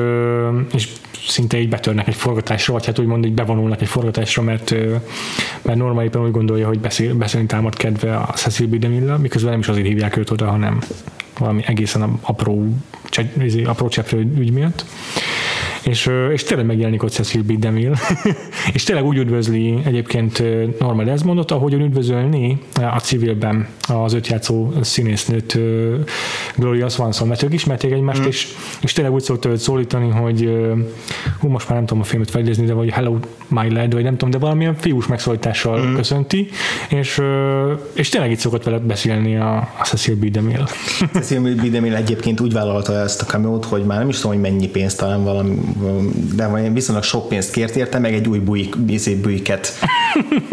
és 0.74 0.90
szinte 1.28 1.60
így 1.60 1.70
betörnek 1.70 2.08
egy 2.08 2.16
forgatásra, 2.16 2.74
vagy 2.74 2.86
hát 2.86 3.00
úgymond 3.00 3.26
így 3.26 3.34
bevonulnak 3.34 3.82
egy 3.82 3.88
forgatásra, 3.88 4.42
mert, 4.42 4.76
mert 5.62 5.78
Norma 5.78 6.04
éppen 6.04 6.22
úgy 6.22 6.32
gondolja, 6.32 6.68
hogy 6.68 6.80
beszél, 6.80 7.14
beszélni 7.14 7.48
támad 7.48 7.76
kedve 7.76 8.16
a 8.16 8.34
Cecil 8.34 8.68
B. 8.68 8.76
DeMille, 8.76 9.18
miközben 9.18 9.52
nem 9.52 9.60
is 9.60 9.68
azért 9.68 9.88
hívják 9.88 10.18
őt 10.18 10.30
oda, 10.30 10.46
hanem 10.46 10.80
valami 11.40 11.64
egészen 11.66 12.20
apró, 12.22 12.68
izé, 13.40 13.64
apró 13.64 13.88
cseprő 13.88 14.34
ügy 14.38 14.52
miatt 14.52 14.86
és, 15.84 16.10
és 16.32 16.44
tényleg 16.44 16.66
megjelenik 16.66 17.04
ott 17.04 17.12
Cecil 17.12 17.44
B. 17.44 17.60
DeMille, 17.60 17.98
és 18.74 18.84
tényleg 18.84 19.06
úgy 19.06 19.18
üdvözli 19.18 19.80
egyébként 19.84 20.44
Norma 20.80 21.04
Desmondot, 21.04 21.52
ahogy 21.52 21.74
üdvözölni 21.74 22.60
a 22.74 23.00
civilben 23.00 23.68
az 23.88 24.14
öt 24.14 24.28
játszó 24.28 24.72
színésznőt 24.82 25.60
Gloria 26.56 26.90
Swanson, 26.90 27.28
mert 27.28 27.44
ők 27.44 27.54
ismerték 27.54 27.92
egymást, 27.92 28.22
mm. 28.22 28.28
és, 28.28 28.48
és 28.82 28.94
tényleg 28.94 29.14
úgy 29.14 29.22
szokta 29.22 29.50
őt 29.50 29.58
szólítani, 29.58 30.10
hogy 30.10 30.50
hú, 31.40 31.48
most 31.48 31.68
már 31.68 31.78
nem 31.78 31.86
tudom 31.86 32.04
a 32.04 32.06
filmet 32.06 32.30
felidézni, 32.30 32.66
de 32.66 32.74
vagy 32.74 32.90
Hello 32.90 33.18
My 33.48 33.74
Lad, 33.74 33.94
vagy 33.94 34.04
nem 34.04 34.14
tudom, 34.14 34.30
de 34.30 34.38
valamilyen 34.38 34.76
fiús 34.76 35.08
megszólítással 35.08 35.86
mm. 35.86 35.96
köszönti, 35.96 36.50
és, 36.90 37.22
és 37.94 38.10
tényleg 38.10 38.32
itt 38.32 38.40
szokott 38.40 38.64
vele 38.64 38.80
beszélni 38.80 39.38
a, 39.38 39.56
a 39.58 39.84
Cecil 39.84 40.16
B. 40.16 40.26
DeMille. 40.26 40.66
Cecil 41.14 41.42
B. 41.42 41.70
DeMille 41.70 41.98
egyébként 41.98 42.40
úgy 42.40 42.54
vállalta 42.54 43.00
ezt 43.00 43.22
a 43.22 43.26
cameo 43.26 43.60
hogy 43.70 43.86
már 43.86 44.00
nem 44.00 44.10
is 44.10 44.16
tudom, 44.20 44.32
hogy 44.32 44.52
mennyi 44.52 44.68
pénzt, 44.68 44.98
talán 44.98 45.24
valami 45.24 45.56
de 46.36 46.70
viszonylag 46.74 47.04
sok 47.04 47.28
pénzt 47.28 47.52
kért 47.52 47.76
érte, 47.76 48.00
meg 48.00 48.14
egy 48.14 48.28
új 48.28 48.40
bujik, 48.40 48.78
bujket 49.22 49.74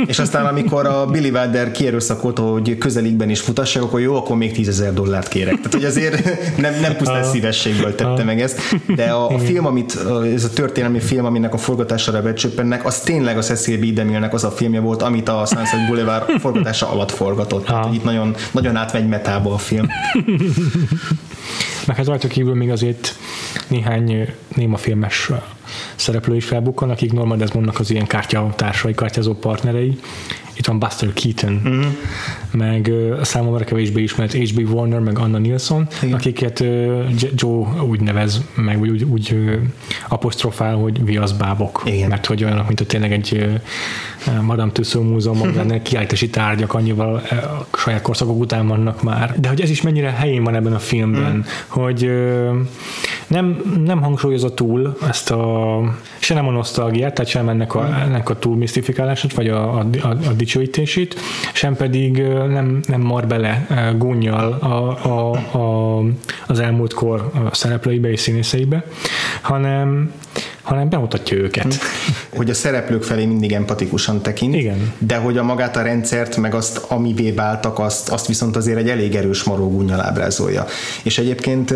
és 0.07 0.19
aztán 0.19 0.47
amikor 0.47 0.87
a 0.87 1.07
Billy 1.07 1.31
Wilder 1.31 1.71
kierőszakolta, 1.71 2.43
hogy 2.43 2.79
közelikben 2.79 3.31
is 3.31 3.41
futassak, 3.41 3.83
akkor 3.83 4.01
jó, 4.01 4.17
akkor 4.17 4.37
még 4.37 4.53
tízezer 4.53 4.95
dollárt 4.95 5.29
kérek. 5.29 5.55
Tehát, 5.55 5.75
hogy 5.75 5.85
azért 5.85 6.25
nem, 6.57 6.81
nem 6.81 6.97
pusztán 6.97 7.25
szívességből 7.25 7.95
tette 7.95 8.25
meg 8.25 8.41
ezt, 8.41 8.61
de 8.87 9.05
a, 9.05 9.29
a 9.29 9.39
film, 9.39 9.67
amit, 9.67 9.99
ez 10.35 10.45
a 10.45 10.51
történelmi 10.51 11.01
film, 11.01 11.25
aminek 11.25 11.55
a 11.55 11.59
forgatására 11.59 12.23
becsöppennek, 12.23 12.87
az 12.87 13.01
tényleg 13.01 13.39
a 13.39 13.41
Cecil 13.41 13.79
B. 13.79 13.93
DeMille-nek 13.93 14.35
az 14.35 14.45
a 14.45 14.51
filmje 14.51 14.81
volt, 14.81 15.03
amit 15.03 15.29
a 15.29 15.47
Sunset 15.47 15.87
Boulevard 15.87 16.41
forgatása 16.41 16.91
alatt 16.91 17.11
forgatott. 17.11 17.65
Tehát, 17.65 17.95
itt 17.95 18.05
nagyon, 18.05 18.35
nagyon 18.51 18.77
átmegy 18.77 19.09
metába 19.09 19.55
a 19.55 19.59
film. 19.59 19.87
Meg 21.87 21.97
hát 21.97 22.07
rajta 22.07 22.29
kívül 22.29 22.55
még 22.55 22.71
azért 22.71 23.15
néhány 23.69 24.29
néma 24.55 24.77
filmes 24.77 25.31
szereplő 25.95 26.37
is 26.37 26.45
felbukkan, 26.45 26.91
akik 26.91 27.13
Norma 27.13 27.37
Desmondnak 27.37 27.79
az 27.79 27.91
ilyen 27.91 28.07
kártyatársai, 28.07 28.95
kártyázó 28.95 29.35
partnerei. 29.35 29.99
Itt 30.55 30.67
van 30.67 30.79
Buster 30.79 31.13
Keaton, 31.13 31.61
uh-huh. 31.65 31.85
meg 32.51 32.89
uh, 32.91 33.23
számomra 33.23 33.65
kevésbé 33.65 34.03
ismert 34.03 34.33
H.B. 34.33 34.73
Warner, 34.73 35.01
meg 35.01 35.19
Anna 35.19 35.39
Nilsson, 35.39 35.87
Igen. 36.03 36.15
akiket 36.15 36.65
Joe 37.35 37.83
úgy 37.83 38.01
nevez, 38.01 38.43
meg 38.55 38.81
úgy, 38.81 39.05
úgy 39.05 39.33
uh, 39.33 39.55
apostrofál, 40.09 40.75
hogy 40.75 41.05
viaszbábok. 41.05 41.83
Igen. 41.85 42.09
Mert 42.09 42.27
hogy 42.27 42.45
olyanok, 42.45 42.67
mint 42.67 42.79
hogy 42.79 42.87
tényleg 42.87 43.13
egy 43.13 43.61
Madame 44.41 44.73
Tussauds 44.73 45.09
múzeumban 45.09 45.53
lenne 45.57 45.83
kiállítási 45.83 46.31
tárgyak, 46.31 46.75
annyival 46.75 47.15
uh, 47.15 47.39
saját 47.79 48.03
korszakok 48.03 48.39
után 48.39 48.67
vannak 48.67 49.03
már. 49.03 49.41
De 49.41 49.49
hogy 49.49 49.61
ez 49.61 49.71
is 49.71 49.83
mennyire 49.83 50.11
helyén 50.11 50.45
van 50.45 50.55
ebben 50.55 50.73
a 50.73 50.79
filmben, 50.79 51.47
uh-huh. 51.69 51.85
hogy 51.85 52.11
nem, 53.31 53.63
nem 53.85 54.03
hangsúlyozza 54.03 54.55
túl 54.55 54.97
ezt 55.09 55.31
a, 55.31 55.81
se 56.19 56.35
nem 56.35 56.49
a 56.49 56.51
nosztalgiát, 56.51 57.15
tehát 57.15 57.31
sem 57.31 57.49
ennek 57.49 57.75
a, 57.75 58.01
ennek 58.01 58.29
a 58.29 58.39
túl 58.39 58.57
misztifikálását, 58.57 59.35
vagy 59.35 59.49
a, 59.49 59.79
a, 59.79 59.87
a, 60.03 60.09
a 60.09 60.33
dicsőítését, 60.37 61.15
sem 61.53 61.77
pedig 61.77 62.23
nem, 62.27 62.81
nem 62.87 63.01
mar 63.01 63.27
bele 63.27 63.67
gúnyjal 63.99 64.53
a, 64.53 65.07
a, 65.07 65.31
a, 65.59 66.03
az 66.47 66.61
elmúlt 66.61 66.95
kor 66.95 67.31
szereplőibe 67.53 68.11
és 68.11 68.21
színészeibe, 68.21 68.85
hanem 69.41 70.13
hanem 70.63 70.89
bemutatja 70.89 71.37
őket. 71.37 71.75
Hogy 72.37 72.51
a 72.51 72.55
szereplők 72.55 73.03
felé 73.03 73.25
mindig 73.25 73.53
empatikusan 73.53 74.23
tekint, 74.23 74.55
Igen. 74.55 74.93
de 74.99 75.17
hogy 75.17 75.39
a 75.39 75.43
magát 75.43 75.77
a 75.77 75.83
rendszert, 75.83 76.37
meg 76.37 76.55
azt, 76.55 76.79
amivé 76.89 77.31
váltak, 77.31 77.79
azt, 77.79 78.09
azt 78.09 78.27
viszont 78.27 78.57
azért 78.57 78.79
egy 78.79 78.89
elég 78.89 79.15
erős 79.15 79.43
marógúnyal 79.43 80.01
ábrázolja. 80.01 80.67
És 81.03 81.19
egyébként 81.19 81.75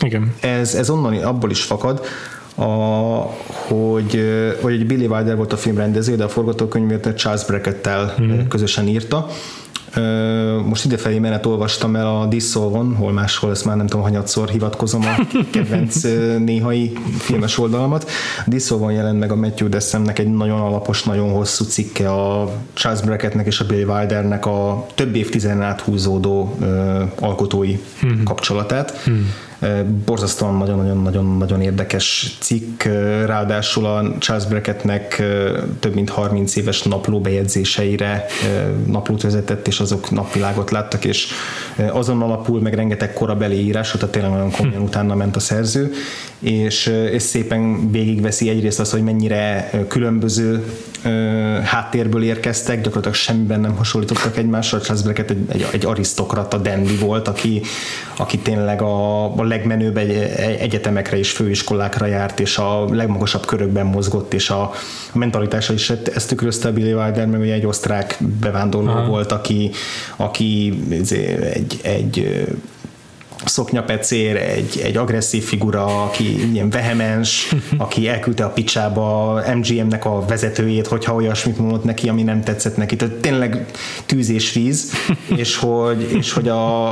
Igen. 0.00 0.34
Ez, 0.40 0.74
ez 0.74 0.90
onnan 0.90 1.14
abból 1.14 1.50
is 1.50 1.62
fakad, 1.62 2.06
a, 2.54 2.64
hogy, 3.48 4.24
hogy 4.60 4.86
Billy 4.86 5.06
Wilder 5.06 5.36
volt 5.36 5.52
a 5.52 5.56
film 5.56 5.76
rendező, 5.76 6.16
de 6.16 6.24
a 6.24 6.28
forgatókönyvet 6.28 7.16
Charles 7.16 7.44
Brackett-tel 7.44 8.14
mm. 8.20 8.46
közösen 8.48 8.88
írta, 8.88 9.28
most 10.66 10.84
idefelé 10.84 11.18
menet 11.18 11.46
olvastam 11.46 11.96
el 11.96 12.06
a 12.06 12.26
Dissolvon, 12.26 12.94
hol 12.94 13.12
máshol, 13.12 13.50
ezt 13.50 13.64
már 13.64 13.76
nem 13.76 13.86
tudom, 13.86 14.02
hanyatszor 14.02 14.48
hivatkozom 14.48 15.02
a 15.02 15.36
kedvenc 15.52 16.02
néhai 16.38 16.92
filmes 17.18 17.58
oldalamat. 17.58 18.10
A 18.46 18.48
Dissolvon 18.50 18.92
jelent 18.92 19.18
meg 19.18 19.30
a 19.30 19.36
Matthew 19.36 19.68
Dessemnek 19.68 20.18
egy 20.18 20.32
nagyon 20.32 20.60
alapos, 20.60 21.02
nagyon 21.02 21.30
hosszú 21.30 21.64
cikke 21.64 22.10
a 22.12 22.52
Charles 22.72 23.02
Brackettnek 23.02 23.46
és 23.46 23.60
a 23.60 23.66
Billy 23.66 23.84
Wildernek 23.84 24.46
a 24.46 24.86
több 24.94 25.14
évtizeden 25.14 25.62
át 25.62 25.80
húzódó 25.80 26.58
alkotói 27.20 27.78
hmm. 28.00 28.22
kapcsolatát. 28.24 28.90
Hmm 28.90 29.30
borzasztóan 30.04 30.54
nagyon-nagyon-nagyon 30.54 31.60
érdekes 31.60 32.36
cikk, 32.40 32.82
ráadásul 33.26 33.86
a 33.86 34.18
Charles 34.18 34.46
Brackettnek 34.46 35.22
több 35.80 35.94
mint 35.94 36.10
30 36.10 36.56
éves 36.56 36.82
napló 36.82 37.20
bejegyzéseire 37.20 38.26
naplót 38.86 39.22
vezetett, 39.22 39.66
és 39.66 39.80
azok 39.80 40.10
napvilágot 40.10 40.70
láttak, 40.70 41.04
és 41.04 41.26
azon 41.92 42.22
alapul 42.22 42.60
meg 42.60 42.74
rengeteg 42.74 43.12
korabeli 43.12 43.64
írás, 43.64 43.90
tehát 43.90 44.10
tényleg 44.10 44.30
nagyon 44.30 44.50
komolyan 44.50 44.80
hm. 44.80 44.86
utána 44.86 45.14
ment 45.14 45.36
a 45.36 45.40
szerző, 45.40 45.92
és, 46.38 46.86
és 47.10 47.22
szépen 47.22 47.90
végigveszi 47.90 48.48
egyrészt 48.48 48.80
az, 48.80 48.90
hogy 48.90 49.02
mennyire 49.02 49.70
különböző 49.88 50.64
háttérből 51.64 52.22
érkeztek, 52.22 52.76
gyakorlatilag 52.76 53.16
semmiben 53.16 53.60
nem 53.60 53.76
hasonlítottak 53.76 54.36
egymásra. 54.36 54.80
Charles 54.80 55.02
Brackett 55.02 55.30
egy, 55.30 55.46
egy, 55.48 55.66
egy 55.72 55.84
arisztokrata 55.84 56.58
dandy 56.58 56.96
volt, 56.96 57.28
aki, 57.28 57.62
aki 58.16 58.38
tényleg 58.38 58.82
a, 58.82 59.24
a 59.38 59.42
legmenőbb 59.54 59.96
egy, 59.96 60.10
egyetemekre 60.58 61.18
és 61.18 61.30
főiskolákra 61.30 62.06
járt, 62.06 62.40
és 62.40 62.58
a 62.58 62.94
legmagasabb 62.94 63.44
körökben 63.46 63.86
mozgott, 63.86 64.34
és 64.34 64.50
a, 64.50 64.62
a 65.12 65.18
mentalitása 65.18 65.72
is 65.72 65.90
ezt 66.14 66.28
tükrözte 66.28 66.68
a 66.68 66.72
Billy 66.72 66.92
Wilder, 66.92 67.26
meg 67.26 67.40
ugye 67.40 67.52
egy 67.52 67.66
osztrák 67.66 68.16
bevándorló 68.40 68.90
Aha. 68.90 69.06
volt, 69.06 69.32
aki, 69.32 69.70
aki 70.16 70.78
egy, 71.40 71.80
egy 71.82 72.44
szoknyapecér, 73.44 74.36
egy, 74.36 74.80
egy 74.82 74.96
agresszív 74.96 75.44
figura, 75.44 76.02
aki 76.02 76.52
ilyen 76.52 76.70
vehemens, 76.70 77.54
aki 77.76 78.08
elküldte 78.08 78.44
a 78.44 78.48
picsába 78.48 79.40
MGM-nek 79.54 80.04
a 80.04 80.24
vezetőjét, 80.26 80.86
hogyha 80.86 81.14
olyasmit 81.14 81.58
mondott 81.58 81.84
neki, 81.84 82.08
ami 82.08 82.22
nem 82.22 82.42
tetszett 82.42 82.76
neki. 82.76 82.96
Tehát 82.96 83.14
tényleg 83.14 83.66
tűz 84.06 84.30
és 84.30 84.52
víz, 84.52 84.92
és 85.36 85.56
hogy, 85.56 86.10
és 86.12 86.32
hogy 86.32 86.48
a, 86.48 86.88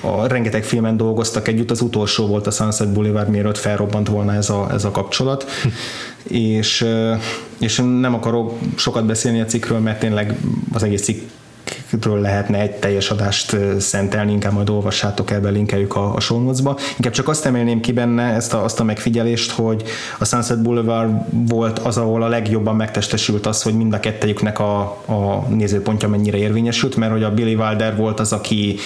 a 0.00 0.26
rengeteg 0.26 0.64
filmen 0.64 0.96
dolgoztak 0.96 1.48
együtt, 1.48 1.70
az 1.70 1.80
utolsó 1.80 2.26
volt 2.26 2.46
a 2.46 2.50
Sunset 2.50 2.92
Boulevard, 2.92 3.28
mielőtt 3.28 3.58
felrobbant 3.58 4.08
volna 4.08 4.34
ez 4.34 4.50
a, 4.50 4.68
ez 4.72 4.84
a 4.84 4.90
kapcsolat. 4.90 5.44
és, 6.28 6.86
és 7.58 7.76
nem 7.76 8.14
akarok 8.14 8.58
sokat 8.76 9.06
beszélni 9.06 9.40
a 9.40 9.44
cikkről, 9.44 9.78
mert 9.78 9.98
tényleg 9.98 10.36
az 10.72 10.82
egész 10.82 11.02
cikk 11.02 11.28
ről 12.00 12.20
lehetne 12.20 12.60
egy 12.60 12.70
teljes 12.70 13.10
adást 13.10 13.56
szentelni, 13.78 14.32
inkább 14.32 14.52
majd 14.52 14.70
olvassátok 14.70 15.30
el, 15.30 15.40
belinkeljük 15.40 15.96
a, 15.96 16.14
a 16.14 16.20
show 16.20 16.42
notes-ba. 16.42 16.76
Inkább 16.96 17.12
csak 17.12 17.28
azt 17.28 17.46
emelném 17.46 17.80
ki 17.80 17.92
benne 17.92 18.22
ezt 18.22 18.54
a, 18.54 18.64
azt 18.64 18.80
a 18.80 18.84
megfigyelést, 18.84 19.50
hogy 19.50 19.82
a 20.18 20.24
Sunset 20.24 20.62
Boulevard 20.62 21.10
volt 21.48 21.78
az, 21.78 21.96
ahol 21.96 22.22
a 22.22 22.28
legjobban 22.28 22.76
megtestesült 22.76 23.46
az, 23.46 23.62
hogy 23.62 23.74
mind 23.74 23.92
a 23.92 24.00
kettejüknek 24.00 24.58
a, 24.58 24.80
a 25.06 25.46
nézőpontja 25.48 26.08
mennyire 26.08 26.36
érvényesült, 26.36 26.96
mert 26.96 27.12
hogy 27.12 27.22
a 27.22 27.34
Billy 27.34 27.54
Wilder 27.54 27.96
volt 27.96 28.20
az, 28.20 28.32
aki 28.32 28.76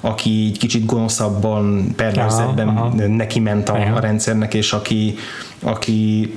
aki 0.00 0.30
így 0.30 0.58
kicsit 0.58 0.86
gonoszabban, 0.86 1.94
perverzetben 1.96 2.92
neki 3.08 3.40
ment 3.40 3.68
a, 3.68 3.94
a 3.94 4.00
rendszernek, 4.00 4.54
és 4.54 4.72
aki, 4.72 5.14
aki 5.62 6.32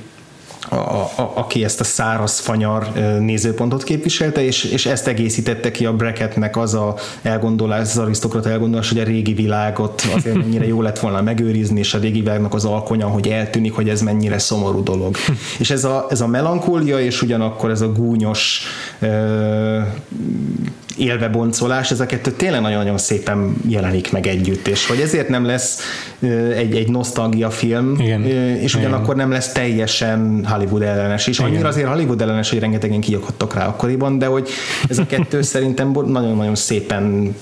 a, 0.72 1.10
a, 1.16 1.32
aki 1.34 1.64
ezt 1.64 1.80
a 1.80 1.84
száraz 1.84 2.38
fanyar 2.38 2.92
nézőpontot 3.18 3.82
képviselte, 3.82 4.44
és, 4.44 4.64
és 4.64 4.86
ezt 4.86 5.06
egészítette 5.06 5.70
ki 5.70 5.86
a 5.86 5.92
Brackettnek 5.92 6.56
az 6.56 6.74
a 6.74 6.94
elgondolás, 7.22 7.80
az 7.80 7.98
arisztokrat 7.98 8.46
elgondolás, 8.46 8.88
hogy 8.88 8.98
a 8.98 9.04
régi 9.04 9.32
világot 9.32 10.02
azért 10.14 10.36
mennyire 10.36 10.66
jó 10.66 10.82
lett 10.82 10.98
volna 10.98 11.22
megőrizni, 11.22 11.78
és 11.78 11.94
a 11.94 11.98
régi 11.98 12.20
világnak 12.20 12.54
az 12.54 12.64
alkonya, 12.64 13.06
hogy 13.06 13.28
eltűnik, 13.28 13.72
hogy 13.72 13.88
ez 13.88 14.00
mennyire 14.00 14.38
szomorú 14.38 14.82
dolog. 14.82 15.16
és 15.58 15.70
ez 15.70 15.84
a, 15.84 16.06
ez 16.10 16.20
a 16.20 16.26
melankólia, 16.26 17.00
és 17.00 17.22
ugyanakkor 17.22 17.70
ez 17.70 17.80
a 17.80 17.92
gúnyos 17.92 18.62
ö, 18.98 19.78
élveboncolás, 20.96 21.90
ez 21.90 22.00
a 22.00 22.06
kettő 22.06 22.30
tényleg 22.30 22.60
nagyon-nagyon 22.60 22.98
szépen 22.98 23.56
jelenik 23.68 24.12
meg 24.12 24.26
együtt, 24.26 24.68
és 24.68 24.86
hogy 24.86 25.00
ezért 25.00 25.28
nem 25.28 25.46
lesz 25.46 25.80
egy, 26.56 26.76
egy 26.76 26.88
nosztalgia 26.88 27.50
film, 27.50 27.96
Igen. 28.00 28.24
és 28.56 28.74
ugyanakkor 28.74 29.16
nem 29.16 29.30
lesz 29.30 29.52
teljesen 29.52 30.46
Hollywood 30.46 30.82
ellenes, 30.82 31.26
és 31.26 31.38
annyira 31.38 31.68
azért 31.68 31.88
Hollywood 31.88 32.20
ellenes, 32.20 32.50
hogy 32.50 32.58
rengetegen 32.58 33.00
kiakadtak 33.00 33.54
rá 33.54 33.66
akkoriban, 33.66 34.18
de 34.18 34.26
hogy 34.26 34.48
ez 34.88 34.98
a 34.98 35.06
kettő 35.06 35.42
szerintem 35.52 35.90
nagyon-nagyon 36.06 36.54
szépen 36.54 37.34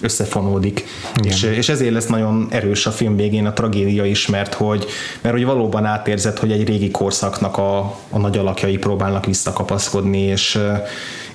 összefonódik, 0.00 0.84
és, 1.22 1.42
és 1.42 1.68
ezért 1.68 1.92
lesz 1.92 2.06
nagyon 2.06 2.46
erős 2.50 2.86
a 2.86 2.90
film 2.90 3.16
végén 3.16 3.46
a 3.46 3.52
tragédia 3.52 4.04
is, 4.04 4.26
mert 4.26 4.54
hogy, 4.54 4.86
mert 5.20 5.34
hogy 5.34 5.44
valóban 5.44 5.84
átérzett, 5.84 6.38
hogy 6.38 6.52
egy 6.52 6.66
régi 6.68 6.90
korszaknak 6.90 7.56
a, 7.56 7.78
a 8.10 8.18
nagy 8.18 8.38
alakjai 8.38 8.76
próbálnak 8.76 9.26
visszakapaszkodni, 9.26 10.20
és, 10.20 10.58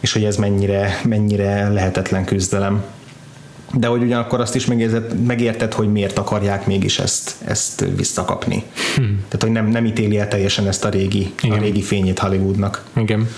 és 0.02 0.14
hogy 0.14 0.24
ez 0.24 0.36
mennyire, 0.36 1.02
mennyire 1.04 1.70
lehetetlen 1.70 2.26
küzdelem. 2.26 2.84
De 3.74 3.88
hogy 3.88 4.02
ugyanakkor 4.02 4.40
azt 4.40 4.56
is 4.56 4.66
megérted, 4.66 5.26
megérted 5.26 5.74
hogy 5.74 5.92
miért 5.92 6.18
akarják 6.18 6.66
mégis 6.66 7.00
ezt, 7.00 7.36
ezt 7.46 7.86
visszakapni. 7.96 8.64
Hmm. 8.96 9.24
Tehát, 9.28 9.42
hogy 9.42 9.52
nem, 9.52 9.68
nem 9.68 9.86
ítéli 9.86 10.18
el 10.18 10.28
teljesen 10.28 10.68
ezt 10.68 10.86
a 10.86 10.90
régi, 10.90 11.34
a 11.42 11.58
régi 11.58 11.82
fényét 11.82 12.20
Hollywoodnak. 12.20 12.84
Igen. 12.94 13.30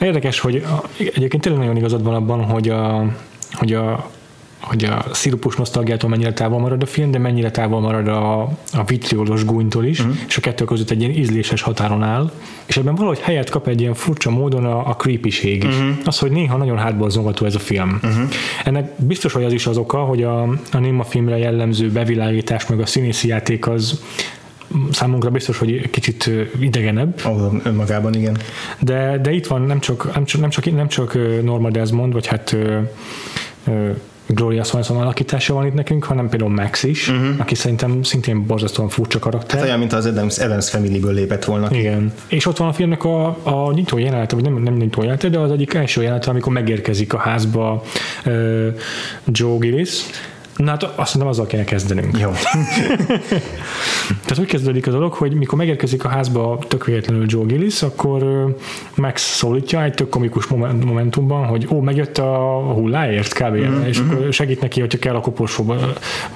Érdekes, 0.00 0.40
hogy 0.40 0.64
egyébként 0.98 1.42
tényleg 1.42 1.60
nagyon 1.60 1.76
igazad 1.76 2.02
van 2.02 2.14
abban, 2.14 2.44
hogy 2.44 2.68
a, 2.68 3.12
hogy 3.52 3.72
a, 3.72 4.10
hogy 4.60 4.84
a 4.84 5.04
szirupus 5.12 5.56
nosztalgiától 5.56 6.10
mennyire 6.10 6.32
távol 6.32 6.58
marad 6.58 6.82
a 6.82 6.86
film, 6.86 7.10
de 7.10 7.18
mennyire 7.18 7.50
távol 7.50 7.80
marad 7.80 8.08
a, 8.08 8.40
a 8.72 8.84
vitriolos 8.86 9.44
gúnytól 9.44 9.84
is, 9.84 10.00
uh-huh. 10.00 10.16
és 10.28 10.36
a 10.36 10.40
kettő 10.40 10.64
között 10.64 10.90
egy 10.90 11.00
ilyen 11.00 11.12
ízléses 11.12 11.62
határon 11.62 12.02
áll, 12.02 12.30
és 12.66 12.76
ebben 12.76 12.94
valahogy 12.94 13.18
helyet 13.18 13.50
kap 13.50 13.68
egy 13.68 13.80
ilyen 13.80 13.94
furcsa 13.94 14.30
módon 14.30 14.64
a, 14.64 14.88
a 14.88 14.96
creepység 14.96 15.64
is. 15.64 15.76
Uh-huh. 15.76 15.96
Az, 16.04 16.18
hogy 16.18 16.30
néha 16.30 16.56
nagyon 16.56 16.78
hátborzongató 16.78 17.46
ez 17.46 17.54
a 17.54 17.58
film. 17.58 18.00
Uh-huh. 18.02 18.28
Ennek 18.64 18.92
biztos, 18.96 19.32
hogy 19.32 19.44
az 19.44 19.52
is 19.52 19.66
az 19.66 19.76
oka, 19.76 19.98
hogy 19.98 20.22
a, 20.22 20.42
a 20.72 20.78
Nima 20.78 21.04
filmre 21.04 21.38
jellemző 21.38 21.90
bevilágítás 21.90 22.66
meg 22.66 22.80
a 22.80 22.86
színészi 22.86 23.28
játék 23.28 23.66
az 23.66 24.00
számunkra 24.90 25.30
biztos, 25.30 25.58
hogy 25.58 25.90
kicsit 25.90 26.30
idegenebb. 26.60 27.20
Oh, 27.24 27.54
önmagában, 27.62 28.14
igen. 28.14 28.36
De, 28.78 29.18
de 29.22 29.32
itt 29.32 29.46
van 29.46 29.62
nem 29.62 29.80
csak, 29.80 30.14
nem 30.14 30.24
csak, 30.24 30.40
nem 30.40 30.50
csak, 30.50 30.72
nem 30.72 30.88
csak 30.88 31.18
Norma 31.42 31.70
Desmond, 31.70 32.12
vagy 32.12 32.26
hát 32.26 32.56
Gloria 34.28 34.64
Swanson 34.64 34.96
alakítása 34.96 35.54
van 35.54 35.66
itt 35.66 35.74
nekünk, 35.74 36.04
hanem 36.04 36.28
például 36.28 36.50
Max 36.50 36.82
is, 36.82 37.08
uh-huh. 37.08 37.28
aki 37.38 37.54
szerintem 37.54 38.02
szintén 38.02 38.46
borzasztóan 38.46 38.88
furcsa 38.88 39.18
karakter. 39.18 39.58
Hát 39.58 39.66
olyan, 39.66 39.78
mint 39.78 39.92
az 39.92 40.06
Adams, 40.06 40.38
Adams 40.38 40.70
Family-ből 40.70 41.14
lépett 41.14 41.44
volna. 41.44 41.68
Igen. 41.70 42.12
És 42.28 42.46
ott 42.46 42.56
van 42.56 42.68
a 42.68 42.72
filmnek 42.72 43.04
a, 43.04 43.26
a 43.42 43.72
nyitó 43.72 43.98
jelenete, 43.98 44.34
vagy 44.34 44.44
nem, 44.44 44.62
nem 44.62 44.74
nyitó 44.74 45.00
jelenete, 45.00 45.28
de 45.28 45.38
az 45.38 45.50
egyik 45.50 45.74
első 45.74 46.02
jelenete, 46.02 46.30
amikor 46.30 46.52
megérkezik 46.52 47.14
a 47.14 47.18
házba 47.18 47.82
uh, 48.26 48.66
Joe 49.26 49.56
Gillis, 49.58 50.02
Na 50.58 50.70
hát 50.70 50.82
azt 50.82 51.14
mondom, 51.14 51.32
azzal 51.32 51.46
kéne 51.46 51.64
kezdenünk. 51.64 52.18
Jó. 52.18 52.30
Tehát 54.24 54.38
úgy 54.38 54.46
kezdődik 54.46 54.86
a 54.86 54.90
dolog, 54.90 55.12
hogy 55.12 55.34
mikor 55.34 55.58
megérkezik 55.58 56.04
a 56.04 56.08
házba 56.08 56.58
tök 56.68 56.84
véletlenül 56.84 57.24
Joe 57.28 57.44
Gillis, 57.44 57.82
akkor 57.82 58.46
Max 58.94 59.36
szólítja 59.36 59.82
egy 59.82 59.94
tök 59.94 60.08
komikus 60.08 60.46
momentumban, 60.84 61.46
hogy 61.46 61.68
ó, 61.70 61.80
megjött 61.80 62.18
a 62.18 62.60
hulláért 62.74 63.32
kb. 63.32 63.56
Mm-hmm. 63.56 63.84
és 63.86 63.98
akkor 63.98 64.32
segít 64.32 64.60
neki, 64.60 64.80
hogyha 64.80 64.98
kell 64.98 65.14
a 65.14 65.20
koporsóba, 65.20 65.76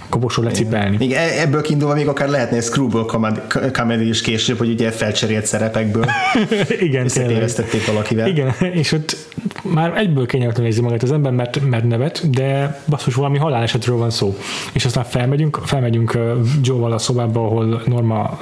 koporsó 0.08 0.42
lecipelni. 0.42 0.96
Igen, 1.00 1.22
e- 1.22 1.40
ebből 1.40 1.62
kiindulva 1.62 1.94
még 1.94 2.08
akár 2.08 2.28
lehetne 2.28 2.56
egy 2.56 2.62
screwball 2.62 3.36
comedy 3.72 4.08
is 4.08 4.20
később, 4.20 4.58
hogy 4.58 4.68
ugye 4.68 4.90
felcserélt 4.90 5.46
szerepekből 5.46 6.04
Igen, 6.78 7.04
összetévesztették 7.04 7.86
valakivel. 7.86 8.28
Igen, 8.28 8.54
és 8.82 8.92
ott 8.92 9.16
már 9.62 9.96
egyből 9.96 10.26
kényelmetlen 10.26 10.64
nézi 10.64 10.80
magát 10.80 11.02
az 11.02 11.12
ember, 11.12 11.32
mert, 11.32 11.60
mert 11.68 11.84
nevet, 11.84 12.30
de 12.30 12.80
basszus 12.88 13.14
valami 13.14 13.38
halálesetről 13.38 13.96
van 13.96 14.10
szó. 14.12 14.36
És 14.72 14.84
aztán 14.84 15.04
felmegyünk, 15.04 15.60
felmegyünk 15.64 16.18
Joe-val 16.62 16.92
a 16.92 16.98
szobába, 16.98 17.40
ahol 17.40 17.82
Norma 17.86 18.38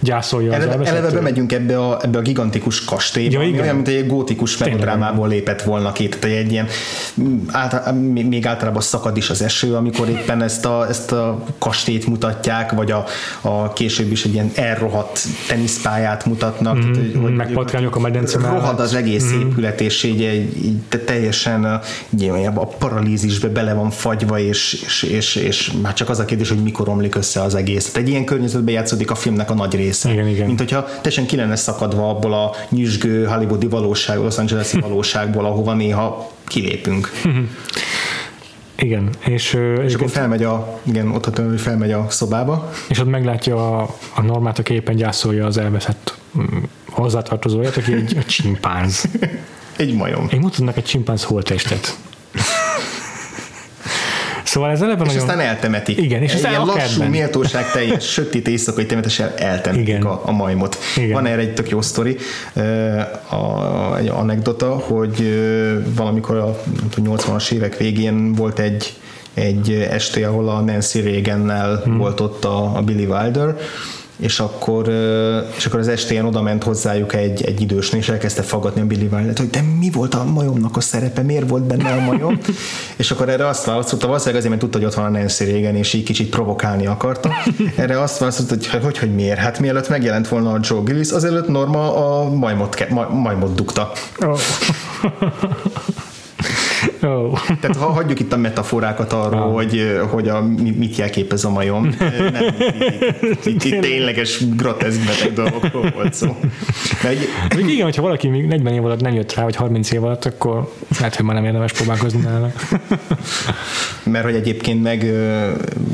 gyászolja 0.00 0.52
eleve, 0.52 0.64
az 0.64 0.72
elveszett. 0.72 0.96
Eleve 0.96 1.14
bemegyünk 1.14 1.52
ebbe 1.52 1.78
a, 1.78 1.98
ebbe 2.02 2.18
a 2.18 2.22
gigantikus 2.22 2.84
kastélyba, 2.84 3.42
ja, 3.42 3.60
olyan, 3.60 3.74
mint 3.74 3.88
egy 3.88 4.06
gótikus 4.06 4.56
melodrámából 4.56 5.28
lépett 5.28 5.62
volna 5.62 5.92
ki, 5.92 6.08
tehát 6.08 6.36
egy 6.36 6.52
ilyen 6.52 6.66
által, 7.46 7.92
még 7.92 8.46
általában 8.46 8.82
szakad 8.82 9.16
is 9.16 9.30
az 9.30 9.42
eső, 9.42 9.74
amikor 9.74 10.08
éppen 10.08 10.42
ezt 10.42 10.64
a, 10.64 10.86
ezt 10.88 11.12
a 11.12 11.44
kastélyt 11.58 12.06
mutatják, 12.06 12.72
vagy 12.72 12.90
a, 12.90 13.04
a 13.40 13.72
később 13.72 14.10
is 14.10 14.24
egy 14.24 14.32
ilyen 14.32 14.50
elrohadt 14.54 15.20
teniszpályát 15.48 16.26
mutatnak. 16.26 16.76
Mm, 16.76 16.92
tehát, 16.92 17.14
hogy, 17.22 17.34
meg 17.34 17.52
patkányok 17.52 17.96
a 17.96 18.00
medence 18.00 18.38
Rohad 18.38 18.80
az 18.80 18.94
egész 18.94 19.32
mm. 19.32 19.40
épület, 19.40 19.80
és 19.80 20.02
így, 20.02 20.20
így, 20.20 20.64
így 20.64 20.78
teljesen 21.04 21.80
így, 22.20 22.28
a 22.54 22.66
paralízisbe 22.66 23.48
bele 23.48 23.72
van 23.72 23.90
fagyva, 23.90 24.38
és, 24.38 24.82
és, 24.86 25.02
és, 25.08 25.34
és 25.34 25.72
már 25.82 25.94
csak 25.94 26.08
az 26.08 26.18
a 26.18 26.24
kérdés, 26.24 26.48
hogy 26.48 26.62
mikor 26.62 26.88
omlik 26.88 27.14
össze 27.14 27.42
az 27.42 27.54
egész. 27.54 27.84
Tehát 27.84 27.96
egy 27.96 28.08
ilyen 28.08 28.24
környezetben 28.24 28.74
játszódik 28.74 29.10
a 29.10 29.14
filmnek 29.14 29.50
a 29.50 29.54
nagy 29.54 29.74
része. 29.74 30.12
Igen, 30.12 30.28
igen. 30.28 30.46
Mint 30.46 30.58
hogyha 30.58 30.84
teljesen 30.84 31.26
ki 31.26 31.36
lenne 31.36 31.56
szakadva 31.56 32.08
abból 32.08 32.32
a 32.32 32.54
nyüzsgő 32.68 33.24
hollywoodi 33.24 33.66
valóság, 33.66 34.18
Los 34.18 34.38
Angeles-i 34.38 34.80
valóságból, 34.88 35.44
ahova 35.44 35.74
néha 35.74 36.30
kilépünk. 36.46 37.10
Igen, 38.80 39.08
és, 39.24 39.56
és 39.84 39.94
akkor 39.94 40.10
felmegy 40.10 40.42
a, 40.42 40.80
igen, 40.82 41.10
ott 41.10 41.26
a 41.26 41.42
hogy 41.42 41.60
felmegy 41.60 41.92
a 41.92 42.06
szobába. 42.08 42.70
És 42.88 42.98
ott 42.98 43.10
meglátja 43.10 43.78
a, 43.78 43.94
a 44.14 44.22
normát, 44.22 44.58
aki 44.58 44.74
éppen 44.74 44.96
gyászolja 44.96 45.46
az 45.46 45.58
elveszett 45.58 46.18
mm, 46.38 46.62
hozzátartozóját, 46.88 47.76
aki 47.76 47.92
egy, 47.92 48.16
egy 48.16 48.26
csimpánz. 48.26 49.08
egy 49.76 49.94
majom. 49.94 50.28
Én 50.32 50.38
mutatnak 50.38 50.76
egy 50.76 50.84
csimpánz 50.84 51.24
holttestet. 51.24 51.96
Szóval 54.48 54.70
ez 54.70 54.82
eleve 54.82 55.04
és 55.04 55.06
nagyon... 55.06 55.28
aztán 55.28 55.40
eltemetik. 55.40 56.00
Igen, 56.00 56.22
és 56.22 56.34
aztán 56.34 56.50
ilyen 56.50 56.64
lassú, 56.64 57.02
méltóság 57.02 57.70
teljes, 57.70 58.04
sötét 58.12 58.48
éjszakai 58.48 58.86
temetéssel 58.86 59.34
eltemetik 59.36 59.88
Igen. 59.88 60.02
A, 60.02 60.20
a 60.24 60.32
majmot. 60.32 60.78
Igen. 60.96 61.12
Van 61.12 61.26
erre 61.26 61.40
egy 61.40 61.54
tök 61.54 61.68
jó 61.68 61.80
sztori, 61.80 62.16
a, 63.30 63.96
egy 63.98 64.08
anekdota, 64.08 64.76
hogy 64.76 65.40
valamikor 65.94 66.36
a 66.36 66.60
80-as 66.96 67.50
évek 67.50 67.76
végén 67.76 68.32
volt 68.32 68.58
egy 68.58 68.96
egy 69.34 69.72
este, 69.90 70.26
ahol 70.26 70.48
a 70.48 70.60
Nancy 70.60 71.00
Reagan-nel 71.00 71.80
hmm. 71.84 71.98
volt 71.98 72.20
ott 72.20 72.44
a, 72.44 72.76
a 72.76 72.82
Billy 72.82 73.04
Wilder, 73.04 73.56
és 74.18 74.40
akkor, 74.40 74.88
és 75.56 75.66
akkor 75.66 75.78
az 75.78 75.88
estén 75.88 76.24
oda 76.24 76.42
ment 76.42 76.62
hozzájuk 76.62 77.14
egy, 77.14 77.44
egy 77.44 77.60
idős 77.60 77.92
és 77.92 78.08
elkezdte 78.08 78.42
faggatni 78.42 78.80
a 78.80 78.84
Billy 78.84 79.08
Wilder-t, 79.12 79.38
hogy 79.38 79.50
de 79.50 79.62
mi 79.78 79.90
volt 79.90 80.14
a 80.14 80.24
majomnak 80.24 80.76
a 80.76 80.80
szerepe, 80.80 81.22
miért 81.22 81.48
volt 81.48 81.62
benne 81.62 81.90
a 81.90 82.00
majom? 82.00 82.38
és 82.96 83.10
akkor 83.10 83.28
erre 83.28 83.46
azt 83.46 83.64
válaszolta, 83.64 84.06
valószínűleg 84.06 84.38
azért, 84.38 84.54
mert 84.54 84.60
tudta, 84.60 84.78
hogy 84.78 84.86
ott 84.86 84.94
van 84.94 85.14
a 85.14 85.18
Nancy 85.18 85.44
régen, 85.44 85.76
és 85.76 85.92
így 85.92 86.04
kicsit 86.04 86.30
provokálni 86.30 86.86
akarta. 86.86 87.30
Erre 87.76 88.00
azt 88.00 88.18
válaszolta, 88.18 88.54
hogy 88.54 88.66
hogy, 88.66 88.82
hogy, 88.82 88.98
hogy 88.98 89.14
miért? 89.14 89.38
Hát 89.38 89.58
mielőtt 89.58 89.88
megjelent 89.88 90.28
volna 90.28 90.52
a 90.52 90.58
Joe 90.62 90.80
Gillis, 90.84 91.10
azelőtt 91.10 91.48
Norma 91.48 91.96
a 91.96 92.30
majmot, 92.30 92.88
majmot 93.10 93.54
dugta. 93.54 93.92
Oh. 94.20 94.38
Oh. 97.02 97.38
Tehát 97.60 97.76
ha 97.76 97.86
hagyjuk 97.86 98.20
itt 98.20 98.32
a 98.32 98.36
metaforákat 98.36 99.12
arról, 99.12 99.42
ah. 99.42 99.52
hogy, 99.52 100.00
hogy 100.10 100.28
a, 100.28 100.42
mit 100.76 100.96
jelképez 100.96 101.44
a 101.44 101.50
majom. 101.50 101.82
Nem, 102.32 102.44
itt, 103.20 103.46
itt, 103.46 103.64
itt 103.64 103.80
tényleges 103.80 104.48
groteszk 104.56 105.04
beteg 105.06 105.32
dolgokról 105.32 105.90
volt 105.94 106.14
szó. 106.14 106.36
De 107.02 107.08
egy, 107.08 107.28
igen, 107.68 107.84
hogyha 107.84 108.02
valaki 108.02 108.28
még 108.28 108.46
40 108.46 108.72
év 108.72 108.84
alatt 108.84 109.00
nem 109.00 109.14
jött 109.14 109.34
rá, 109.34 109.42
vagy 109.42 109.56
30 109.56 109.92
év 109.92 110.04
alatt, 110.04 110.24
akkor 110.24 110.72
lehet, 110.98 111.16
hogy 111.16 111.24
már 111.24 111.34
nem 111.34 111.44
érdemes 111.44 111.72
próbálkozni 111.72 112.20
nála. 112.20 112.52
Mert 114.02 114.24
hogy 114.24 114.34
egyébként 114.34 114.82
meg, 114.82 115.12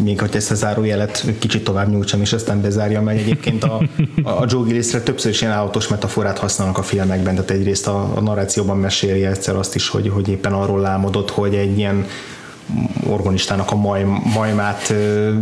még 0.02 0.20
hogy 0.20 0.36
ezt 0.36 0.50
a 0.50 0.54
zárójelet 0.54 1.24
kicsit 1.38 1.64
tovább 1.64 1.90
nyújtsam, 1.90 2.20
és 2.20 2.32
aztán 2.32 2.60
bezárja 2.60 3.00
meg, 3.00 3.18
egyébként 3.18 3.64
a, 3.64 3.82
a 4.22 4.44
Joe 4.48 4.64
Gillisre 4.66 5.00
többször 5.00 5.30
is 5.30 5.40
ilyen 5.40 5.58
autós 5.58 5.88
metaforát 5.88 6.38
használnak 6.38 6.78
a 6.78 6.82
filmekben, 6.82 7.34
tehát 7.34 7.50
egyrészt 7.50 7.86
a, 7.86 8.12
a 8.14 8.20
narrációban 8.20 8.78
meséli 8.78 9.24
egyszer 9.24 9.56
azt 9.56 9.74
is, 9.74 9.88
hogy, 9.88 10.08
hogy 10.08 10.28
éppen 10.28 10.52
arról 10.52 10.80
álmodott, 10.94 11.30
hogy 11.30 11.54
egy 11.54 11.78
ilyen 11.78 12.06
orgonistának 13.06 13.70
a 13.70 13.76
maj, 13.76 14.06
majmát 14.34 14.94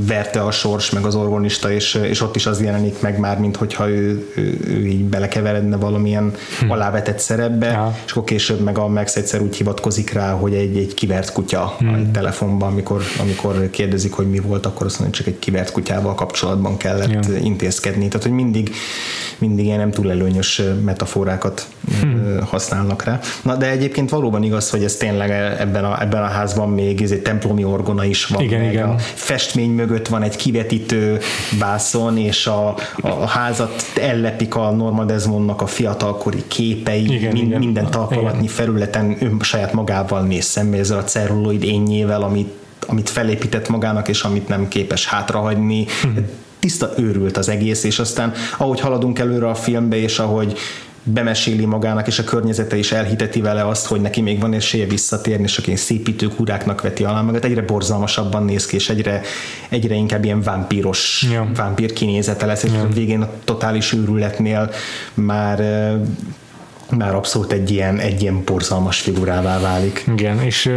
verte 0.07 0.41
a 0.41 0.51
sors, 0.51 0.91
meg 0.91 1.05
az 1.05 1.15
orgonista, 1.15 1.73
és, 1.73 1.95
és 1.95 2.21
ott 2.21 2.37
is 2.37 2.47
az 2.47 2.63
jelenik 2.63 3.01
meg 3.01 3.19
már, 3.19 3.39
mint 3.39 3.57
hogyha 3.57 3.89
ő, 3.89 4.33
ő, 4.37 4.61
ő 4.67 4.87
így 4.87 5.05
belekeveredne 5.05 5.77
valamilyen 5.77 6.33
hm. 6.61 6.71
alávetett 6.71 7.19
szerepbe, 7.19 7.67
ja. 7.67 7.97
és 8.05 8.11
akkor 8.11 8.25
később 8.25 8.61
meg 8.61 8.79
a 8.79 8.89
Max 8.89 9.17
egyszer 9.17 9.41
úgy 9.41 9.57
hivatkozik 9.57 10.13
rá, 10.13 10.33
hogy 10.33 10.55
egy, 10.55 10.77
egy 10.77 10.95
kivert 10.95 11.33
kutya 11.33 11.75
hm. 11.79 11.89
a 11.89 12.11
telefonban, 12.13 12.71
amikor, 12.71 13.03
amikor 13.21 13.71
kérdezik, 13.71 14.13
hogy 14.13 14.31
mi 14.31 14.39
volt, 14.39 14.67
akkor 14.67 14.87
azt 14.87 14.99
mondja, 14.99 15.17
hogy 15.17 15.27
csak 15.27 15.35
egy 15.35 15.41
kivert 15.41 15.73
kutyával 15.73 16.15
kapcsolatban 16.15 16.77
kellett 16.77 17.27
ja. 17.27 17.37
intézkedni. 17.37 18.09
Tehát, 18.09 18.23
hogy 18.23 18.35
mindig, 18.35 18.75
mindig 19.39 19.65
ilyen 19.65 19.79
nem 19.79 19.91
túl 19.91 20.11
előnyös 20.11 20.63
metaforákat 20.85 21.67
hm. 22.01 22.39
használnak 22.51 23.05
rá. 23.05 23.21
Na, 23.43 23.57
de 23.57 23.71
egyébként 23.71 24.11
valóban 24.11 24.43
igaz, 24.43 24.71
hogy 24.71 24.85
ez 24.85 24.97
tényleg 24.97 25.31
ebben 25.59 25.85
a, 25.85 26.03
ebben 26.03 26.23
a 26.23 26.27
házban 26.27 26.69
még 26.69 27.03
egy 27.03 27.23
templomi 27.23 27.65
orgona 27.65 28.05
is 28.05 28.27
van. 28.27 28.43
Igen, 28.43 28.63
igen. 28.63 28.89
A 28.89 28.99
festmény 28.99 29.71
mögött 29.71 30.09
van 30.09 30.23
egy 30.23 30.37
kivetítő 30.37 31.19
bászon, 31.59 32.19
és 32.19 32.47
a, 32.47 32.75
a 33.01 33.27
házat 33.27 33.83
ellepik 34.01 34.55
a 34.55 34.71
Norma 34.71 35.05
Desmondnak 35.05 35.63
a 35.63 35.67
fiatalkori 35.67 36.45
képei, 36.49 37.05
igen, 37.05 37.33
mind, 37.33 37.47
igen. 37.47 37.59
minden 37.59 37.91
talpalatnyi 37.91 38.49
felületen 38.49 39.17
ön 39.21 39.41
saját 39.41 39.73
magával 39.73 40.23
néz 40.23 40.45
szembe 40.45 40.79
ezzel 40.79 40.99
a 40.99 41.05
celluloid 41.05 41.63
énnyével, 41.63 42.23
amit 42.23 42.61
amit 42.87 43.09
felépített 43.09 43.69
magának, 43.69 44.09
és 44.09 44.23
amit 44.23 44.49
nem 44.49 44.69
képes 44.69 45.07
hátrahagyni. 45.07 45.87
Hmm. 46.03 46.27
Tiszta 46.59 46.91
őrült 46.97 47.37
az 47.37 47.49
egész, 47.49 47.85
és 47.85 47.99
aztán 47.99 48.33
ahogy 48.59 48.81
haladunk 48.81 49.19
előre 49.19 49.49
a 49.49 49.55
filmbe, 49.55 49.97
és 49.97 50.19
ahogy 50.19 50.59
bemeséli 51.05 51.65
magának, 51.65 52.07
és 52.07 52.19
a 52.19 52.25
környezete 52.25 52.77
is 52.77 52.93
elhiteti 52.93 53.41
vele 53.41 53.67
azt, 53.67 53.87
hogy 53.87 54.01
neki 54.01 54.21
még 54.21 54.41
van 54.41 54.53
esélye 54.53 54.87
visszatérni, 54.87 55.45
és 55.45 55.59
aki 55.59 55.77
szépítő 55.77 56.27
kuráknak 56.27 56.81
veti 56.81 57.05
alá 57.05 57.21
magát, 57.21 57.45
egyre 57.45 57.63
borzalmasabban 57.63 58.45
néz 58.45 58.67
ki, 58.67 58.77
és 58.77 58.89
egyre, 58.89 59.21
egyre 59.69 59.95
inkább 59.95 60.25
ilyen 60.25 60.43
vámpíros, 60.43 61.27
ja. 61.33 61.51
vámpír 61.55 61.93
kinézete 61.93 62.47
lesz, 62.47 62.63
és 62.63 62.71
ja. 62.73 62.81
a 62.81 62.89
végén 62.89 63.23
a 63.23 63.31
totális 63.45 63.93
őrületnél 63.93 64.71
már 65.15 65.61
már 66.97 67.15
abszolút 67.15 67.53
egy 67.53 67.71
ilyen, 67.71 67.99
egy 67.99 68.23
ilyen 68.23 68.43
borzalmas 68.45 69.01
figurává 69.01 69.61
válik. 69.61 70.05
Igen, 70.13 70.41
és 70.41 70.71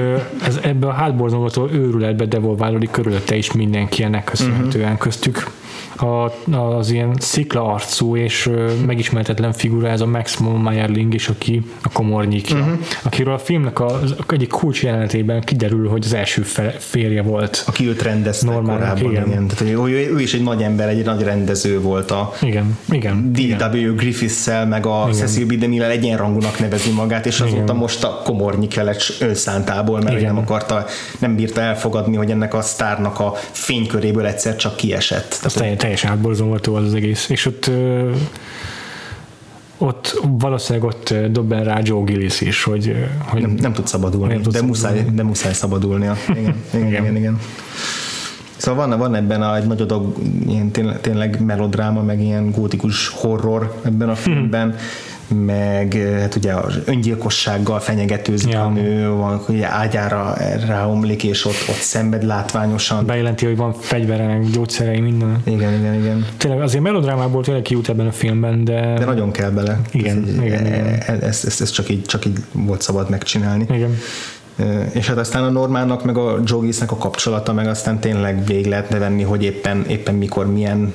ez 0.46 0.60
ebbe 0.62 0.88
a 0.88 0.92
hátborzongató 0.92 1.70
őrületbe 1.72 2.26
devolválódik 2.26 2.92
körülötte 2.92 3.36
is 3.36 3.52
mindenki 3.52 4.04
ennek 4.04 4.24
köszönhetően 4.24 4.84
uh-huh. 4.84 5.00
köztük 5.00 5.52
a, 5.96 6.32
az 6.56 6.90
ilyen 6.90 7.16
szikla 7.20 7.74
arcú 7.74 8.16
és 8.18 8.50
megismertetlen 8.86 9.54
figura, 9.54 9.90
ez 9.90 10.02
a 10.02 10.06
Max 10.06 10.38
Meyerling 10.64 11.14
is, 11.14 11.28
aki 11.28 11.62
a 11.84 11.90
komornyikja, 11.90 12.58
uh-huh. 12.58 12.78
akiről 13.04 13.34
a 13.34 13.38
filmnek 13.38 13.80
a, 13.80 13.86
az 13.86 14.16
egyik 14.28 14.50
kulcs 14.50 14.84
jelenetében 14.84 15.42
kiderül, 15.42 15.90
hogy 15.90 16.04
az 16.06 16.14
első 16.14 16.42
férje 16.78 17.22
volt. 17.22 17.64
Aki 17.68 17.88
őt 17.88 18.02
rendezte 18.02 18.46
Normál, 18.46 18.78
korábban. 18.78 19.12
Igen. 19.12 19.28
igen. 19.28 19.48
Tehát, 19.48 19.78
hogy 19.78 19.92
ő, 19.92 20.14
ő, 20.14 20.22
is 20.22 20.34
egy 20.34 20.44
nagy 20.44 20.62
ember, 20.62 20.90
egy 20.90 21.06
nagy 21.06 21.22
rendező 21.22 21.82
volt 21.82 22.12
a 22.12 22.34
igen, 22.42 22.78
igen, 22.90 23.32
D.W. 23.34 23.96
Griffiths-szel, 23.96 24.68
meg 24.68 24.86
a 24.86 25.08
igen. 25.08 25.20
Cecil 25.20 25.46
B. 25.46 25.54
DeMille 25.54 25.90
egyenrangúnak 25.90 26.60
nevezi 26.60 26.92
magát, 26.92 27.26
és 27.26 27.40
azóta 27.40 27.62
igen. 27.62 27.76
most 27.76 28.04
a 28.04 28.22
komornyik 28.24 28.76
lett 28.76 29.16
önszántából, 29.20 30.02
mert 30.02 30.18
igen. 30.18 30.34
nem 30.34 30.44
akarta, 30.44 30.86
nem 31.20 31.36
bírta 31.36 31.62
elfogadni, 31.62 32.16
hogy 32.16 32.32
ennek 32.32 32.54
a 32.54 32.62
sztárnak 32.62 33.20
a 33.20 33.34
fényköréből 33.52 34.26
egyszer 34.26 34.56
csak 34.56 34.76
kiesett. 34.76 35.40
Tehát, 35.42 35.85
teljesen 35.86 36.12
átborzolható 36.12 36.76
az 36.76 36.86
az 36.86 36.93
egész. 36.93 37.30
És 37.30 37.45
ott 37.45 37.69
ott 39.78 40.19
valószínűleg 40.39 40.88
ott 40.88 41.13
dobben 41.32 41.63
rá 41.63 41.80
Joe 41.84 42.04
Gillis 42.04 42.41
is, 42.41 42.63
hogy, 42.63 42.95
hogy 43.19 43.41
nem, 43.41 43.52
nem 43.52 43.74
tud 43.74 43.88
szabadulni, 43.88 44.34
nem 44.34 44.41
tud 44.41 44.54
de, 44.54 44.60
szabadulni. 44.60 44.98
Muszáj, 44.98 45.15
de 45.15 45.24
muszáj 45.24 45.54
szabadulnia. 45.54 46.15
Igen, 46.30 46.41
igen, 46.74 46.88
igen. 46.88 47.02
igen, 47.04 47.15
igen. 47.15 47.39
Szóval 48.56 48.88
van, 48.88 49.00
van 49.00 49.15
ebben 49.15 49.41
a, 49.41 49.56
egy 49.56 49.67
nagy 49.67 49.82
adag 49.82 50.16
ilyen 50.47 50.72
tényleg, 50.72 51.01
tényleg 51.01 51.41
melodráma, 51.41 52.01
meg 52.01 52.22
ilyen 52.22 52.51
gótikus 52.51 53.07
horror 53.07 53.80
ebben 53.84 54.10
a 54.10 54.16
filmben. 54.26 54.70
Hmm 54.70 54.80
meg 55.28 55.93
hát 56.19 56.36
ugye 56.36 56.53
az 56.53 56.80
öngyilkossággal 56.86 57.80
fenyegetőzik 57.80 58.51
ja. 58.51 58.63
a 58.63 58.69
nő, 58.69 59.09
van, 59.09 59.41
ugye 59.47 59.71
ágyára 59.71 60.38
ráomlik, 60.67 61.23
és 61.23 61.45
ott, 61.45 61.65
ott 61.69 61.76
szenved 61.76 62.23
látványosan. 62.23 63.05
Bejelenti, 63.05 63.45
hogy 63.45 63.57
van 63.57 63.73
fegyvere, 63.73 64.28
meg 64.28 64.49
gyógyszerei, 64.49 64.99
minden. 64.99 65.41
Igen, 65.43 65.73
igen, 65.73 65.93
igen. 65.93 66.26
Tényleg 66.38 66.61
azért 66.61 66.84
melodrámából 66.84 67.43
tényleg 67.43 67.63
kijut 67.63 67.89
ebben 67.89 68.07
a 68.07 68.11
filmben, 68.11 68.63
de... 68.63 68.93
De 68.97 69.05
nagyon 69.05 69.32
kell 69.32 69.49
bele. 69.49 69.80
Igen, 69.91 70.23
ez, 70.23 70.43
igen, 70.43 70.65
igen. 70.65 70.86
Ez, 71.21 71.43
ez, 71.45 71.61
ez 71.61 71.69
csak, 71.69 71.89
így, 71.89 72.01
csak 72.01 72.26
így 72.26 72.38
volt 72.51 72.82
szabad 72.82 73.09
megcsinálni. 73.09 73.65
Igen. 73.69 73.97
És 74.91 75.07
hát 75.07 75.17
aztán 75.17 75.43
a 75.43 75.49
Normálnak 75.49 76.03
meg 76.05 76.17
a 76.17 76.39
Jogisnek 76.45 76.91
a 76.91 76.97
kapcsolata 76.97 77.53
meg 77.53 77.67
aztán 77.67 77.99
tényleg 77.99 78.45
végig 78.45 78.65
lehetne 78.65 78.97
venni, 78.97 79.23
hogy 79.23 79.43
éppen, 79.43 79.86
éppen 79.88 80.15
mikor 80.15 80.51
milyen 80.51 80.93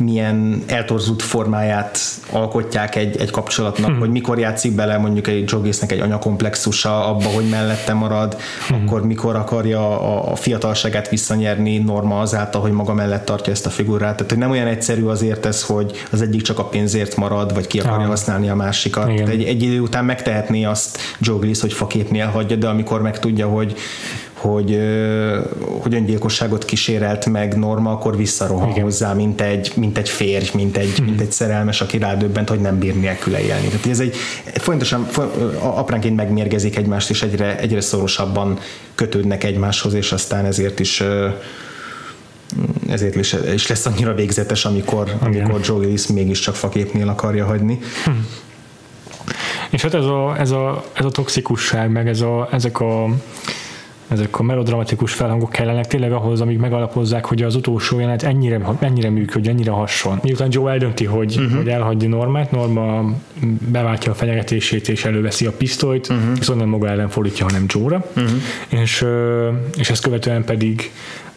milyen 0.00 0.62
eltorzult 0.66 1.22
formáját 1.22 1.98
alkotják 2.30 2.96
egy, 2.96 3.16
egy 3.16 3.30
kapcsolatnak, 3.30 3.90
hmm. 3.90 3.98
hogy 3.98 4.10
mikor 4.10 4.38
játszik 4.38 4.74
bele 4.74 4.98
mondjuk 4.98 5.26
egy 5.26 5.50
Jogisnek 5.50 5.92
egy 5.92 6.00
anyakomplexusa 6.00 7.06
abba, 7.06 7.28
hogy 7.28 7.48
mellette 7.48 7.92
marad, 7.92 8.36
hmm. 8.68 8.82
akkor 8.82 9.06
mikor 9.06 9.36
akarja 9.36 10.00
a, 10.00 10.32
a 10.32 10.36
fiatalságát 10.36 11.08
visszanyerni 11.08 11.78
Norma 11.78 12.20
azáltal, 12.20 12.60
hogy 12.60 12.72
maga 12.72 12.94
mellett 12.94 13.24
tartja 13.24 13.52
ezt 13.52 13.66
a 13.66 13.70
figurát. 13.70 14.14
Tehát, 14.14 14.30
hogy 14.30 14.40
nem 14.40 14.50
olyan 14.50 14.66
egyszerű 14.66 15.04
azért 15.04 15.46
ez, 15.46 15.62
hogy 15.62 15.92
az 16.10 16.22
egyik 16.22 16.42
csak 16.42 16.58
a 16.58 16.64
pénzért 16.64 17.16
marad, 17.16 17.54
vagy 17.54 17.66
ki 17.66 17.78
akarja 17.78 18.04
ah. 18.04 18.08
használni 18.08 18.48
a 18.48 18.54
másikat. 18.54 19.08
Egy, 19.08 19.42
egy 19.42 19.62
idő 19.62 19.80
után 19.80 20.04
megtehetné 20.04 20.64
azt 20.64 20.98
Joglis, 21.18 21.60
hogy 21.60 21.72
faképnél 21.72 22.26
hagyja, 22.26 22.56
de 22.56 22.68
amikor 22.68 23.02
megtudja, 23.02 23.48
hogy 23.48 23.76
hogy, 24.40 24.78
hogy 25.80 25.94
öngyilkosságot 25.94 26.64
kísérelt 26.64 27.26
meg 27.26 27.58
Norma, 27.58 27.90
akkor 27.90 28.16
visszarohan 28.16 28.70
Igen. 28.70 28.82
hozzá, 28.82 29.12
mint 29.12 29.40
egy, 29.40 29.72
mint 29.76 29.98
egy 29.98 30.08
férj, 30.08 30.50
mint 30.54 30.76
egy, 30.76 30.96
hmm. 30.96 31.04
mint 31.04 31.20
egy 31.20 31.32
szerelmes, 31.32 31.80
aki 31.80 31.98
rádöbbent, 31.98 32.48
hogy 32.48 32.60
nem 32.60 32.78
bír 32.78 32.96
nélküle 32.96 33.40
élni. 33.40 33.66
Tehát 33.66 33.86
ez 33.86 34.00
egy 34.00 34.16
fontosan 34.44 35.08
apránként 35.60 36.16
megmérgezik 36.16 36.76
egymást, 36.76 37.10
és 37.10 37.22
egyre, 37.22 37.58
egyre 37.58 37.80
szorosabban 37.80 38.58
kötődnek 38.94 39.44
egymáshoz, 39.44 39.94
és 39.94 40.12
aztán 40.12 40.44
ezért 40.44 40.80
is 40.80 41.02
ezért 42.88 43.16
is, 43.16 43.36
is 43.54 43.66
lesz 43.66 43.86
annyira 43.86 44.14
végzetes, 44.14 44.64
amikor, 44.64 45.16
amikor 45.20 45.60
Joe 45.64 45.78
Gillis 45.78 46.06
mégiscsak 46.06 46.54
faképnél 46.54 47.08
akarja 47.08 47.46
hagyni. 47.46 47.78
Hmm. 48.04 48.26
És 49.70 49.82
hát 49.82 49.94
ez 49.94 50.04
a, 50.04 50.36
ez 50.38 50.50
a, 50.50 50.84
ez 50.92 51.04
a 51.04 51.10
toxikusság, 51.10 51.90
meg 51.90 52.08
ez 52.08 52.20
a, 52.20 52.48
ezek 52.50 52.80
a 52.80 53.08
ezek 54.10 54.38
a 54.38 54.42
melodramatikus 54.42 55.12
felhangok 55.12 55.50
kellenek 55.50 55.86
tényleg 55.86 56.12
ahhoz, 56.12 56.40
amíg 56.40 56.58
megalapozzák, 56.58 57.24
hogy 57.24 57.42
az 57.42 57.54
utolsó 57.54 57.98
jelenet 57.98 58.22
ennyire, 58.22 58.60
ennyire 58.78 59.10
működj, 59.10 59.48
ennyire 59.48 59.70
hasson. 59.70 60.18
Miután 60.22 60.48
Joe 60.50 60.72
eldönti, 60.72 61.04
hogy, 61.04 61.36
uh-huh. 61.38 61.56
hogy 61.56 61.68
elhagyja 61.68 62.08
Normát, 62.08 62.50
Norma 62.50 63.04
beváltja 63.70 64.12
a 64.12 64.14
fenyegetését 64.14 64.88
és 64.88 65.04
előveszi 65.04 65.46
a 65.46 65.52
pisztolyt, 65.52 66.08
uh-huh. 66.08 66.38
viszont 66.38 66.58
nem 66.58 66.68
maga 66.68 66.88
ellen 66.88 67.08
fordítja, 67.08 67.44
hanem 67.44 67.64
Joe-ra, 67.68 68.04
uh-huh. 68.16 68.30
és, 68.68 69.04
és 69.76 69.90
ezt 69.90 70.02
követően 70.02 70.44
pedig 70.44 70.90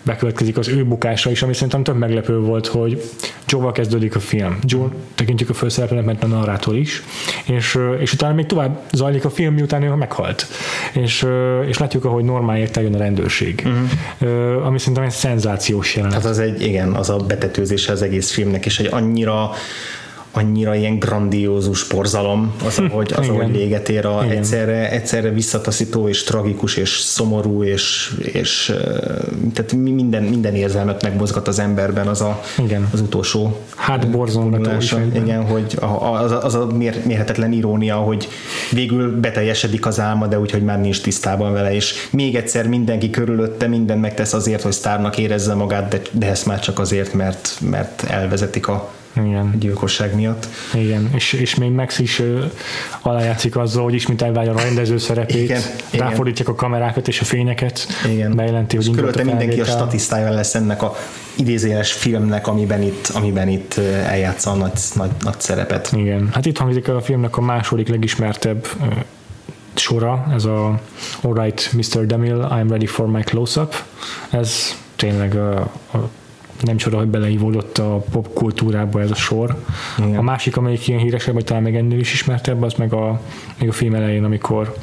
bekövetkezik 0.04 0.58
az 0.58 0.68
ő 0.68 0.86
bukása 0.86 1.32
is, 1.32 1.42
ami 1.42 1.54
szerintem 1.54 1.84
több 1.84 1.98
meglepő 1.98 2.40
volt, 2.40 2.68
hogy 2.68 3.02
Joe-val 3.48 3.72
kezdődik 3.72 4.16
a 4.16 4.20
film. 4.20 4.60
Joe 4.64 4.88
tekintjük 5.16 5.50
a 5.50 5.54
főszereplőnek, 5.54 6.06
mert 6.06 6.24
a 6.24 6.28
narrátor 6.28 6.76
is, 6.76 7.04
és, 7.46 7.78
és 8.00 8.14
utána 8.14 8.34
még 8.34 8.46
tovább 8.46 8.80
zajlik 8.92 9.26
a 9.26 9.30
film, 9.30 9.54
miután 9.54 9.84
ő 9.84 9.90
meghalt. 9.90 10.46
És, 10.94 11.26
és 11.68 11.78
látjuk, 11.78 12.06
ahogy 12.06 12.24
normáért 12.24 12.78
eljön 12.78 12.94
a 12.94 12.98
rendőrség. 12.98 13.64
Uh-huh. 13.66 14.66
Ami 14.66 14.80
szerintem 14.80 15.04
egy 15.04 15.12
szenzációs 15.12 15.96
jelenet. 15.96 16.18
Hát 16.18 16.26
az 16.26 16.40
egy, 16.40 16.62
igen, 16.62 16.94
az 16.94 17.10
a 17.10 17.18
betetőzése 17.18 17.92
az 17.92 18.02
egész 18.02 18.32
filmnek, 18.32 18.66
és 18.66 18.80
egy 18.80 18.90
annyira 18.92 19.52
annyira 20.36 20.76
ilyen 20.76 21.00
grandiózus 21.00 21.88
porzalom, 21.88 22.54
az, 22.66 22.80
ahogy, 22.80 23.14
az, 23.16 23.30
ahogy 23.30 23.52
véget 23.52 23.90
ér 23.90 24.06
a 24.06 24.24
egyszerre, 24.30 24.92
egyszerre 24.92 25.30
visszataszító 25.30 26.08
és 26.08 26.24
tragikus 26.24 26.76
és 26.76 26.90
szomorú 26.90 27.64
és, 27.64 28.14
és 28.20 28.74
tehát 29.54 29.74
minden, 29.74 30.24
minden 30.24 30.56
érzelmet 30.56 31.04
megmozgat 31.04 31.48
az 31.48 31.60
emberben 31.60 32.08
az 32.08 32.22
a, 32.22 32.42
Igen. 32.58 32.90
az 32.94 33.02
utolsó 33.02 33.60
hát 33.76 34.10
borzongató 34.10 34.72
Igen, 35.14 35.46
hogy 35.46 35.78
az, 36.00 36.32
az 36.42 36.56
a 36.56 36.66
mér, 36.66 37.02
mérhetetlen 37.06 37.52
irónia, 37.52 37.96
hogy 37.96 38.28
végül 38.72 39.20
beteljesedik 39.20 39.86
az 39.86 40.00
álma, 40.00 40.28
de 40.28 40.40
úgyhogy 40.40 40.64
már 40.64 40.82
nincs 40.82 41.02
tisztában 41.02 41.54
vele, 41.54 41.74
és 41.74 41.94
még 42.12 42.36
egyszer 42.36 42.68
mindenki 42.68 43.10
körülötte 43.10 43.68
minden 43.68 43.98
megtesz 43.98 44.34
azért, 44.34 44.62
hogy 44.62 44.72
sztárnak 44.72 45.18
érezze 45.18 45.54
magát, 45.54 45.88
de, 45.90 46.02
de 46.12 46.30
ezt 46.30 46.46
már 46.46 46.60
csak 46.60 46.80
azért, 46.80 47.14
mert, 47.14 47.58
mert 47.62 48.04
elvezetik 48.04 48.68
a 48.68 48.92
igen. 49.16 49.56
gyilkosság 49.60 50.16
miatt. 50.16 50.48
Igen, 50.74 51.10
és, 51.14 51.34
és 51.34 51.56
még 51.56 51.72
Max 51.72 52.00
is 52.00 52.20
uh, 52.20 52.44
alájátszik 53.02 53.58
azzal, 53.58 53.84
hogy 53.84 53.94
ismét 53.94 54.22
elválja 54.22 54.54
a 54.54 54.60
rendező 54.60 54.98
szerepét, 54.98 55.44
igen, 55.44 55.62
ráfordítják 55.92 56.48
a 56.48 56.56
kamerákat 56.56 57.08
és 57.08 57.22
a 57.22 57.24
fényeket, 57.24 57.88
igen. 58.10 58.36
bejelenti, 58.36 58.76
hogy 58.76 58.92
Körülötte 58.92 59.24
mindenki 59.24 59.62
a 59.62 59.66
statisztája 59.66 60.32
lesz 60.32 60.56
ennek 60.56 60.82
a 60.82 60.96
idézéles 61.36 61.92
filmnek, 61.92 62.48
amiben 62.48 62.82
itt, 62.82 63.08
amiben 63.14 63.48
itt 63.48 63.78
eljátsza 64.08 64.52
a 64.52 64.56
nagy, 64.56 64.80
nagy, 64.96 65.12
nagy 65.24 65.40
szerepet. 65.40 65.92
Igen, 65.96 66.30
hát 66.32 66.46
itt 66.46 66.58
hangzik 66.58 66.88
el 66.88 66.96
a 66.96 67.02
filmnek 67.02 67.38
a 67.38 67.42
második 67.42 67.88
legismertebb 67.88 68.68
uh, 68.82 68.88
sora, 69.74 70.26
ez 70.34 70.46
a 70.46 70.80
Alright, 71.22 71.72
Mr. 71.74 72.06
Demille, 72.06 72.48
I'm 72.50 72.70
ready 72.70 72.86
for 72.86 73.08
my 73.08 73.22
close-up. 73.22 73.76
Ez 74.30 74.78
tényleg 74.96 75.36
a, 75.36 75.60
a 75.94 76.10
nem 76.64 76.78
csoda, 76.78 76.98
hogy 76.98 77.08
beleívódott 77.08 77.78
a 77.78 78.04
popkultúrába 78.12 79.02
ez 79.02 79.12
a 79.12 79.16
sor. 79.16 79.64
Igen. 79.98 80.18
A 80.18 80.22
másik, 80.22 80.58
amelyik 80.58 80.88
ilyen 80.88 81.00
híresebb, 81.00 81.34
vagy 81.34 81.44
talán 81.44 81.64
még 81.64 81.76
ennél 81.76 82.00
is 82.00 82.14
ismertebb, 82.14 82.62
az 82.62 82.74
meg 82.74 82.94
a, 82.94 83.22
még 83.60 83.70
a 83.70 83.72
film 83.72 83.94
elején, 83.94 84.24
amikor 84.24 84.74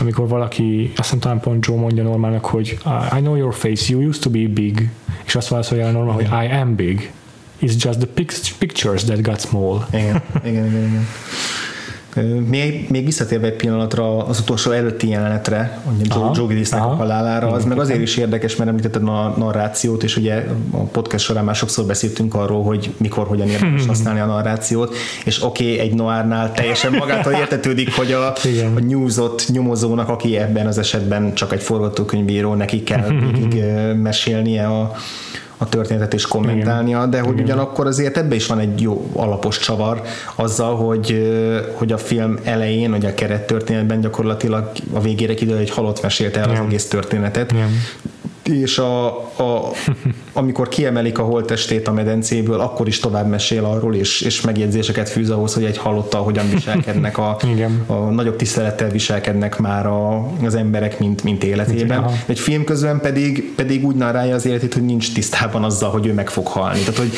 amikor 0.00 0.28
valaki, 0.28 0.92
azt 0.96 1.02
hiszem 1.02 1.18
talán 1.18 1.40
pont 1.40 1.66
Joe 1.66 1.78
mondja 1.78 2.02
Normának, 2.02 2.44
hogy 2.44 2.78
I 3.16 3.20
know 3.20 3.36
your 3.36 3.54
face, 3.54 3.92
you 3.92 4.08
used 4.08 4.22
to 4.22 4.30
be 4.30 4.48
big, 4.48 4.90
és 5.24 5.34
azt 5.34 5.48
válaszolja 5.48 5.90
Norma, 5.90 6.12
hogy 6.12 6.24
I 6.24 6.52
am 6.52 6.74
big. 6.74 7.12
It's 7.60 7.84
just 7.84 7.98
the 7.98 8.24
pictures 8.58 9.04
that 9.04 9.22
got 9.22 9.40
small. 9.40 9.86
Igen, 9.92 10.22
igen, 10.44 10.66
igen. 10.66 10.88
igen. 10.88 11.06
Még, 12.48 12.86
még 12.90 13.04
visszatérve 13.04 13.46
egy 13.46 13.56
pillanatra 13.56 14.26
az 14.26 14.38
utolsó 14.38 14.70
előtti 14.70 15.08
jelenetre, 15.08 15.82
Joe, 16.34 16.46
Gillisnek 16.46 16.80
a 16.80 16.94
halálára, 16.94 17.48
az 17.50 17.64
meg 17.64 17.78
azért 17.78 18.00
is 18.00 18.16
érdekes, 18.16 18.56
mert 18.56 18.70
említetted 18.70 19.08
a 19.08 19.34
narrációt, 19.36 20.02
és 20.02 20.16
ugye 20.16 20.44
a 20.70 20.78
podcast 20.78 21.24
során 21.24 21.44
már 21.44 21.54
sokszor 21.54 21.84
beszéltünk 21.84 22.34
arról, 22.34 22.62
hogy 22.62 22.94
mikor, 22.96 23.26
hogyan 23.26 23.48
érdemes 23.48 23.86
használni 23.96 24.20
a 24.20 24.26
narrációt, 24.26 24.94
és 25.24 25.44
oké, 25.44 25.72
okay, 25.72 25.78
egy 25.78 25.94
noárnál 25.94 26.52
teljesen 26.52 26.92
magától 26.92 27.32
értetődik, 27.42 27.94
hogy 27.94 28.12
a, 28.12 28.26
a 28.76 28.80
newsot 28.80 29.44
nyomozónak, 29.48 30.08
aki 30.08 30.36
ebben 30.36 30.66
az 30.66 30.78
esetben 30.78 31.34
csak 31.34 31.52
egy 31.52 31.62
forgatókönyvíró, 31.62 32.54
neki 32.54 32.82
kell 32.82 33.08
végig 33.24 33.62
mesélnie 34.02 34.66
a, 34.66 34.92
a 35.56 35.68
történetet 35.68 36.14
és 36.14 36.26
kommentálnia, 36.26 36.96
Igen. 36.96 37.10
de 37.10 37.20
hogy 37.20 37.32
Igen. 37.32 37.44
ugyanakkor 37.44 37.86
azért 37.86 38.16
ebbe 38.16 38.34
is 38.34 38.46
van 38.46 38.58
egy 38.58 38.80
jó 38.80 39.10
alapos 39.12 39.58
csavar 39.58 40.02
azzal, 40.34 40.76
hogy, 40.76 41.30
hogy 41.72 41.92
a 41.92 41.98
film 41.98 42.38
elején, 42.44 42.90
hogy 42.90 43.06
a 43.06 43.14
keret 43.14 43.46
történetben 43.46 44.00
gyakorlatilag 44.00 44.70
a 44.92 45.00
végére 45.00 45.34
kiderül, 45.34 45.60
hogy 45.60 45.70
halott 45.70 46.02
mesélte 46.02 46.40
el 46.40 46.48
Igen. 46.48 46.60
az 46.60 46.66
egész 46.66 46.88
történetet. 46.88 47.52
Igen 47.52 47.70
és 48.48 48.78
a, 48.78 49.06
a, 49.16 49.72
amikor 50.32 50.68
kiemelik 50.68 51.18
a 51.18 51.22
holttestét 51.22 51.88
a 51.88 51.92
medencéből, 51.92 52.60
akkor 52.60 52.86
is 52.86 52.98
tovább 52.98 53.28
mesél 53.28 53.64
arról, 53.64 53.94
és, 53.94 54.20
és 54.20 54.40
megjegyzéseket 54.40 55.08
fűz 55.08 55.30
ahhoz, 55.30 55.54
hogy 55.54 55.64
egy 55.64 55.78
halottal 55.78 56.22
hogyan 56.22 56.50
viselkednek, 56.50 57.18
a, 57.18 57.38
a 57.86 57.94
nagyobb 57.94 58.36
tisztelettel 58.36 58.90
viselkednek 58.90 59.58
már 59.58 59.86
a, 59.86 60.30
az 60.44 60.54
emberek, 60.54 60.98
mint, 60.98 61.22
mint 61.22 61.44
életében. 61.44 61.98
Aha. 61.98 62.12
Egy 62.26 62.38
film 62.38 62.64
közben 62.64 63.00
pedig, 63.00 63.52
pedig 63.54 63.84
úgy 63.84 63.96
narrálja 63.96 64.34
az 64.34 64.46
életét, 64.46 64.74
hogy 64.74 64.84
nincs 64.84 65.12
tisztában 65.12 65.64
azzal, 65.64 65.90
hogy 65.90 66.06
ő 66.06 66.12
meg 66.12 66.28
fog 66.28 66.46
halni. 66.46 66.78
Tehát, 66.78 66.96
hogy 66.96 67.12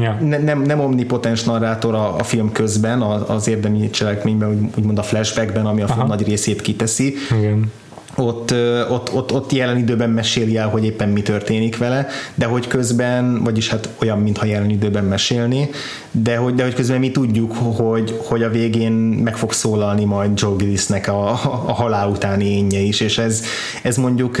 Ja. 0.00 0.18
Ne, 0.20 0.38
nem, 0.38 0.62
nem 0.62 0.80
omnipotens 0.80 1.44
narrátor 1.44 1.94
a, 1.94 2.16
a 2.16 2.22
film 2.22 2.52
közben, 2.52 3.02
az, 3.02 3.22
az 3.26 3.48
érdemi 3.48 3.90
cselekményben, 3.90 4.70
úgymond 4.76 4.98
a 4.98 5.02
flashbackben, 5.02 5.66
ami 5.66 5.82
a 5.82 5.86
film 5.86 5.98
Aha. 5.98 6.08
nagy 6.08 6.26
részét 6.26 6.60
kiteszi. 6.60 7.14
Igen 7.38 7.70
ott, 8.16 8.54
ott, 8.88 9.14
ott, 9.14 9.32
ott 9.32 9.52
jelen 9.52 9.78
időben 9.78 10.10
meséli 10.10 10.56
el, 10.56 10.68
hogy 10.68 10.84
éppen 10.84 11.08
mi 11.08 11.22
történik 11.22 11.76
vele, 11.76 12.06
de 12.34 12.46
hogy 12.46 12.66
közben, 12.66 13.42
vagyis 13.44 13.68
hát 13.68 13.88
olyan, 14.00 14.18
mintha 14.18 14.46
jelen 14.46 14.70
időben 14.70 15.04
mesélni, 15.04 15.70
de 16.10 16.36
hogy, 16.36 16.54
de 16.54 16.62
hogy 16.62 16.74
közben 16.74 16.98
mi 16.98 17.10
tudjuk, 17.10 17.54
hogy, 17.56 18.18
hogy 18.24 18.42
a 18.42 18.48
végén 18.48 18.92
meg 18.92 19.36
fog 19.36 19.52
szólalni 19.52 20.04
majd 20.04 20.30
Joe 20.40 20.54
Gillisnek 20.56 21.08
a, 21.08 21.30
a 21.66 21.72
halál 21.72 22.08
utáni 22.08 22.44
énje 22.44 22.80
is, 22.80 23.00
és 23.00 23.18
ez, 23.18 23.42
ez 23.82 23.96
mondjuk 23.96 24.36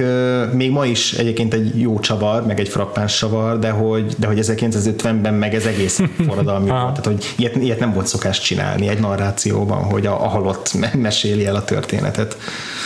még 0.52 0.70
ma 0.70 0.86
is 0.86 1.12
egyébként 1.12 1.54
egy 1.54 1.80
jó 1.80 2.00
csavar, 2.00 2.46
meg 2.46 2.60
egy 2.60 2.68
frappáns 2.68 3.18
csavar, 3.18 3.58
de 3.58 3.70
hogy, 3.70 4.14
de 4.18 4.26
hogy 4.26 4.38
1950-ben 4.42 5.34
meg 5.34 5.54
ez 5.54 5.64
egész 5.64 6.00
forradalmi 6.26 6.68
volt, 6.78 6.80
tehát 6.80 7.06
hogy 7.06 7.34
ilyet, 7.36 7.56
ilyet 7.56 7.80
nem 7.80 7.92
volt 7.92 8.06
szokás 8.06 8.40
csinálni 8.40 8.88
egy 8.88 9.00
narrációban, 9.00 9.82
hogy 9.82 10.06
a, 10.06 10.24
a 10.24 10.28
halott 10.28 10.72
meséli 10.94 11.46
el 11.46 11.54
a 11.54 11.64
történetet. 11.64 12.36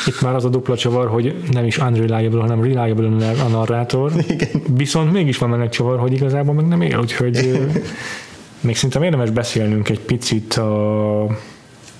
Itt 0.07 0.21
már 0.21 0.35
az 0.35 0.45
a 0.45 0.49
dupla 0.49 0.72
csavar, 0.77 1.09
hogy 1.09 1.35
nem 1.51 1.65
is 1.65 1.79
unreliable, 1.79 2.41
hanem 2.41 2.63
reliable 2.63 3.07
a 3.45 3.49
narrátor. 3.49 4.13
Igen. 4.29 4.49
Viszont 4.77 5.13
mégis 5.13 5.39
van 5.39 5.55
ennek 5.55 5.69
csavar, 5.69 5.99
hogy 5.99 6.13
igazából 6.13 6.55
meg 6.55 6.67
nem 6.67 6.81
él, 6.81 6.99
úgyhogy 6.99 7.61
még 8.61 8.75
szerintem 8.75 9.03
érdemes 9.03 9.31
beszélnünk 9.31 9.89
egy 9.89 10.01
picit 10.01 10.55
a 10.55 11.27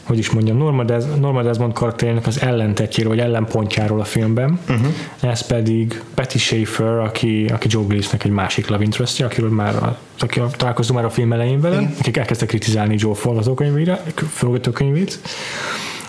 hogy 0.03 0.19
is 0.19 0.31
mondjam, 0.31 0.57
Norma, 0.57 0.85
Des, 0.85 1.05
Norma 1.21 1.43
Desmond 1.43 1.73
karakterének 1.73 2.27
az 2.27 2.41
ellentetjéről, 2.41 3.13
vagy 3.13 3.23
ellenpontjáról 3.23 4.01
a 4.01 4.05
filmben. 4.05 4.59
Uh-huh. 4.69 4.87
Ez 5.21 5.47
pedig 5.47 6.03
Betty 6.15 6.37
Schaefer, 6.39 6.99
aki, 6.99 7.47
aki 7.53 7.67
Joe 7.71 7.85
Gillisnek 7.89 8.25
egy 8.25 8.31
másik 8.31 8.69
love 8.69 8.85
interestje, 8.85 9.25
akiről 9.25 9.51
már 9.51 9.97
aki 10.19 10.41
találkoztunk 10.57 10.99
már 10.99 11.09
a 11.09 11.13
film 11.13 11.33
elején 11.33 11.61
vele, 11.61 11.93
akik 11.99 12.17
elkezdtek 12.17 12.49
kritizálni 12.49 12.95
Joe 12.99 13.15
forgatókönyvét, 14.15 15.19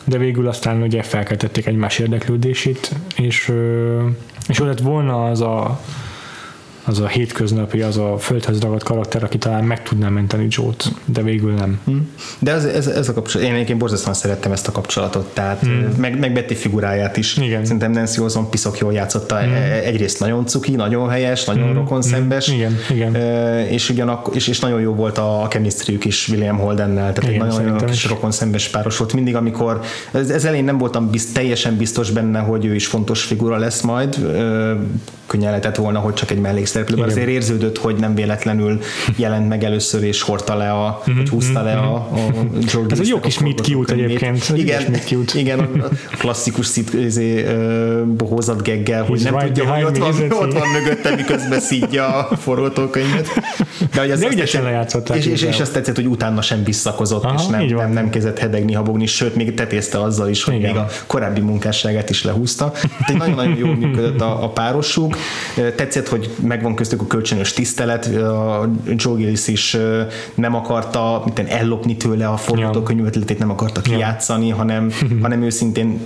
de 0.03 0.17
végül 0.17 0.47
aztán 0.47 0.81
ugye 0.81 1.03
felkeltették 1.03 1.65
egymás 1.65 1.99
érdeklődését, 1.99 2.91
és, 3.15 3.51
és 4.47 4.59
ott 4.59 4.67
lett 4.67 4.79
volna 4.79 5.25
az 5.25 5.41
a 5.41 5.79
az 6.86 6.99
a 6.99 7.07
hétköznapi, 7.07 7.81
az 7.81 7.97
a 7.97 8.17
földhez 8.17 8.59
ragadt 8.61 8.84
karakter, 8.84 9.23
aki 9.23 9.38
talán 9.38 9.63
meg 9.63 9.84
tudná 9.84 10.09
menteni 10.09 10.47
Joe-t, 10.49 10.91
de 11.05 11.21
végül 11.21 11.53
nem. 11.53 11.79
Hmm. 11.86 12.09
De 12.39 12.51
ez, 12.51 12.65
ez, 12.65 12.88
ez 12.88 13.09
a 13.09 13.13
kapcsolat, 13.13 13.47
én 13.47 13.53
egyébként 13.53 13.79
borzasztóan 13.79 14.13
szerettem 14.13 14.51
ezt 14.51 14.67
a 14.67 14.71
kapcsolatot, 14.71 15.34
tehát 15.34 15.59
hmm. 15.59 15.93
meg, 15.97 16.19
meg 16.19 16.34
Betty 16.34 16.53
figuráját 16.53 17.17
is. 17.17 17.38
Igen. 17.38 17.63
Szerintem 17.63 17.91
Nancy 17.91 18.19
Olson 18.19 18.49
piszok 18.49 18.77
jól 18.77 18.93
játszotta, 18.93 19.38
hmm. 19.38 19.53
egyrészt 19.84 20.19
nagyon 20.19 20.45
cuki, 20.45 20.75
nagyon 20.75 21.09
helyes, 21.09 21.45
nagyon 21.45 21.65
hmm. 21.65 21.73
rokonszembes, 21.73 22.45
hmm. 22.45 22.55
igen, 22.55 22.77
igen. 22.89 23.15
És, 23.65 23.89
ugyanak, 23.89 24.29
és, 24.34 24.47
és 24.47 24.59
nagyon 24.59 24.81
jó 24.81 24.93
volt 24.93 25.17
a, 25.17 25.41
a 25.41 25.47
chemistryük 25.47 26.05
is 26.05 26.27
William 26.27 26.57
Holdennel, 26.57 27.13
tehát 27.13 27.31
igen, 27.31 27.45
egy 27.45 27.53
nagyon 27.53 27.79
jó 27.79 27.86
kis 27.86 28.05
rokonszembes 28.05 28.67
páros 28.67 28.97
volt. 28.97 29.13
Mindig, 29.13 29.36
amikor 29.36 29.79
ez, 30.11 30.29
ez 30.29 30.45
elén 30.45 30.63
nem 30.63 30.77
voltam 30.77 31.09
biz, 31.09 31.31
teljesen 31.31 31.77
biztos 31.77 32.11
benne, 32.11 32.39
hogy 32.39 32.65
ő 32.65 32.75
is 32.75 32.88
fontos 32.88 33.23
figura 33.23 33.57
lesz 33.57 33.81
majd, 33.81 34.17
könnyen 35.34 35.49
lehetett 35.49 35.75
volna, 35.75 35.99
hogy 35.99 36.13
csak 36.13 36.31
egy 36.31 36.39
mellékszereplő, 36.39 36.95
mert 36.95 37.11
azért 37.11 37.27
érződött, 37.27 37.77
hogy 37.77 37.95
nem 37.95 38.15
véletlenül 38.15 38.79
jelent 39.15 39.47
meg 39.47 39.63
először, 39.63 40.03
és 40.03 40.21
hordta 40.21 40.55
le 40.55 40.71
a, 40.71 41.01
mm-hmm. 41.01 41.17
vagy 41.17 41.29
húzta 41.29 41.61
le 41.61 41.73
a, 41.73 41.95
a 41.95 42.31
George 42.71 42.93
Ez 42.93 42.99
egy 42.99 43.07
jó 43.07 43.19
kis 43.19 43.39
meet 43.39 43.61
cute 43.61 43.93
egyébként. 43.93 44.51
Igen, 44.55 44.93
cute. 45.05 45.39
igen, 45.39 45.59
a 45.59 46.15
klasszikus 46.17 46.65
szit, 46.65 46.93
izé, 46.93 47.45
bohózat 48.17 48.63
geggel, 48.63 49.03
hogy 49.03 49.21
nem 49.23 49.38
right 49.38 49.53
tudja, 49.53 49.73
hogy 49.73 49.84
ott 49.84 49.97
van, 49.97 50.31
ott 50.31 50.53
van 50.53 50.67
mögötte, 50.67 51.15
miközben 51.15 51.59
szídja 51.59 52.07
a 52.07 52.36
forgatókönyvet. 52.36 53.27
De, 53.93 53.99
hogy 53.99 54.11
az 54.11 54.19
De 54.19 54.27
ügyesen 54.27 54.63
lejátszották. 54.63 55.17
És, 55.17 55.25
és, 55.25 55.41
és 55.41 55.59
azt 55.59 55.73
tetszett, 55.73 55.95
hogy 55.95 56.07
utána 56.07 56.41
sem 56.41 56.63
visszakozott, 56.63 57.23
Aha, 57.23 57.34
és 57.34 57.45
nem, 57.45 57.65
nem, 57.65 57.91
nem 57.91 58.09
kezdett 58.09 58.39
hedegni, 58.39 58.73
habogni, 58.73 59.05
sőt, 59.05 59.36
még 59.36 59.53
tetézte 59.53 60.01
azzal 60.01 60.29
is, 60.29 60.43
hogy 60.43 60.55
igen. 60.55 60.71
még 60.71 60.79
a 60.79 60.88
korábbi 61.07 61.41
munkásságát 61.41 62.09
is 62.09 62.23
lehúzta. 62.23 62.71
Tehát 62.71 63.17
nagyon-nagyon 63.17 63.57
jól 63.57 63.75
működött 63.75 64.21
a, 64.21 64.43
a 64.43 64.49
párosuk. 64.49 65.15
Tetszett, 65.76 66.07
hogy 66.07 66.30
megvan 66.41 66.76
köztük 66.76 67.01
a 67.01 67.07
kölcsönös 67.07 67.53
tisztelet, 67.53 68.05
a 68.05 68.69
Joe 68.95 69.15
Gillis 69.15 69.47
is 69.47 69.78
nem 70.36 70.55
akarta 70.55 71.21
miten 71.26 71.45
ellopni 71.45 71.97
tőle 71.97 72.28
a 72.28 72.38
forgatókönyvetletét, 72.38 73.39
nem 73.39 73.49
akarta 73.49 73.82
kijátszani, 73.82 74.49
hanem, 74.49 74.91
hanem 75.21 75.41
őszintén 75.43 75.99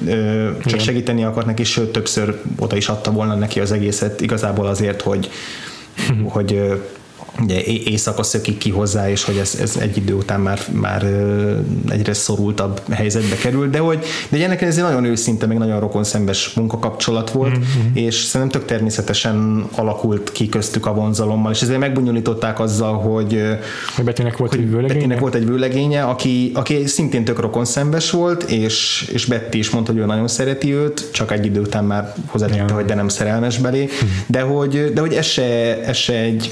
csak 0.66 0.80
segíteni 0.80 1.24
akart 1.24 1.46
neki, 1.46 1.64
sőt 1.64 1.92
többször 1.92 2.42
oda 2.60 2.76
is 2.76 2.88
adta 2.88 3.12
volna 3.12 3.36
neki 3.36 3.60
az 3.60 3.72
egészet, 3.72 4.22
igazából 4.22 4.66
azért, 4.66 5.02
hogy, 5.02 5.30
hogy 6.34 6.82
ugye 7.44 7.64
éjszaka 7.64 8.24
szökik 8.24 8.58
ki 8.58 8.70
hozzá, 8.70 9.10
és 9.10 9.24
hogy 9.24 9.38
ez, 9.38 9.58
ez 9.62 9.78
egy 9.80 9.98
idő 9.98 10.14
után 10.14 10.40
már, 10.40 10.60
már 10.72 11.04
egyre 11.90 12.14
szorultabb 12.14 12.82
helyzetbe 12.90 13.36
kerül, 13.36 13.70
de 13.70 13.80
hogy 13.80 14.06
de 14.30 14.44
ennek 14.44 14.62
ez 14.62 14.78
egy 14.78 14.84
nagyon 14.84 15.04
őszinte, 15.06 15.46
meg 15.46 15.58
nagyon 15.58 15.80
rokon 15.80 16.04
szembes 16.04 16.54
munkakapcsolat 16.54 17.32
volt, 17.32 17.58
mm-hmm. 17.58 17.94
és 17.94 18.16
szerintem 18.16 18.60
tök 18.60 18.70
természetesen 18.70 19.68
alakult 19.76 20.32
ki 20.32 20.50
köztük 20.50 20.86
a 20.86 20.94
vonzalommal, 20.94 21.52
és 21.52 21.62
ezért 21.62 21.80
megbonyolították 21.80 22.60
azzal, 22.60 22.98
hogy, 22.98 23.44
hogy 23.96 24.06
Bettinek 24.06 24.38
volt 24.38 24.52
hogy 24.52 24.60
egy 24.60 24.70
vőlegénye, 24.70 24.94
Bettinek 24.94 25.20
volt 25.20 25.36
egy 25.36 25.46
vőlegénye 25.46 26.04
aki, 26.04 26.52
aki 26.54 26.86
szintén 26.86 27.26
tök 27.26 27.40
rokon 27.40 27.66
szembes 27.66 28.12
volt, 28.12 28.44
és, 28.44 29.08
és 29.14 29.26
Betty 29.26 29.56
is 29.56 29.70
mondta, 29.70 29.92
hogy 29.92 30.02
ő 30.02 30.06
nagyon 30.06 30.28
szereti 30.28 30.74
őt, 30.74 31.10
csak 31.12 31.32
egy 31.32 31.46
idő 31.46 31.60
után 31.60 31.84
már 31.86 32.14
hozzátette, 32.26 32.66
ja. 32.68 32.74
hogy 32.74 32.86
de 32.86 32.96
nem 32.96 33.08
szerelmes 33.08 33.58
belé, 33.58 33.84
mm. 33.84 34.08
de 34.28 34.42
hogy, 34.42 34.92
de 34.94 35.02
hogy 35.02 35.14
ez 35.14 35.26
se, 35.26 35.44
ez 35.84 35.98
se 35.98 36.14
egy 36.14 36.52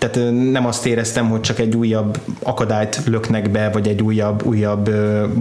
tehát 0.00 0.32
nem 0.50 0.66
azt 0.66 0.86
éreztem, 0.86 1.28
hogy 1.28 1.40
csak 1.40 1.58
egy 1.58 1.76
újabb 1.76 2.18
akadályt 2.42 3.00
löknek 3.06 3.50
be, 3.50 3.70
vagy 3.70 3.88
egy 3.88 4.02
újabb, 4.02 4.46
újabb 4.46 4.90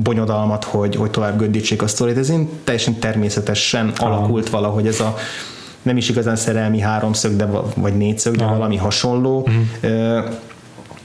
bonyodalmat, 0.03 0.63
hogy, 0.63 0.95
hogy 0.95 1.11
tovább 1.11 1.37
göddítsék 1.37 1.81
a 1.81 1.87
sztorit. 1.87 2.17
Ez 2.17 2.29
én 2.29 2.49
teljesen 2.63 2.99
természetesen 2.99 3.91
Aha. 3.97 4.11
alakult 4.11 4.49
valahogy 4.49 4.87
ez 4.87 4.99
a 4.99 5.15
nem 5.81 5.97
is 5.97 6.09
igazán 6.09 6.35
szerelmi 6.35 6.79
háromszög, 6.79 7.35
de, 7.35 7.45
vagy 7.75 7.97
négyszög, 7.97 8.35
de 8.35 8.43
Aha. 8.43 8.53
valami 8.53 8.77
hasonló. 8.77 9.47
Uh-huh. 9.47 10.25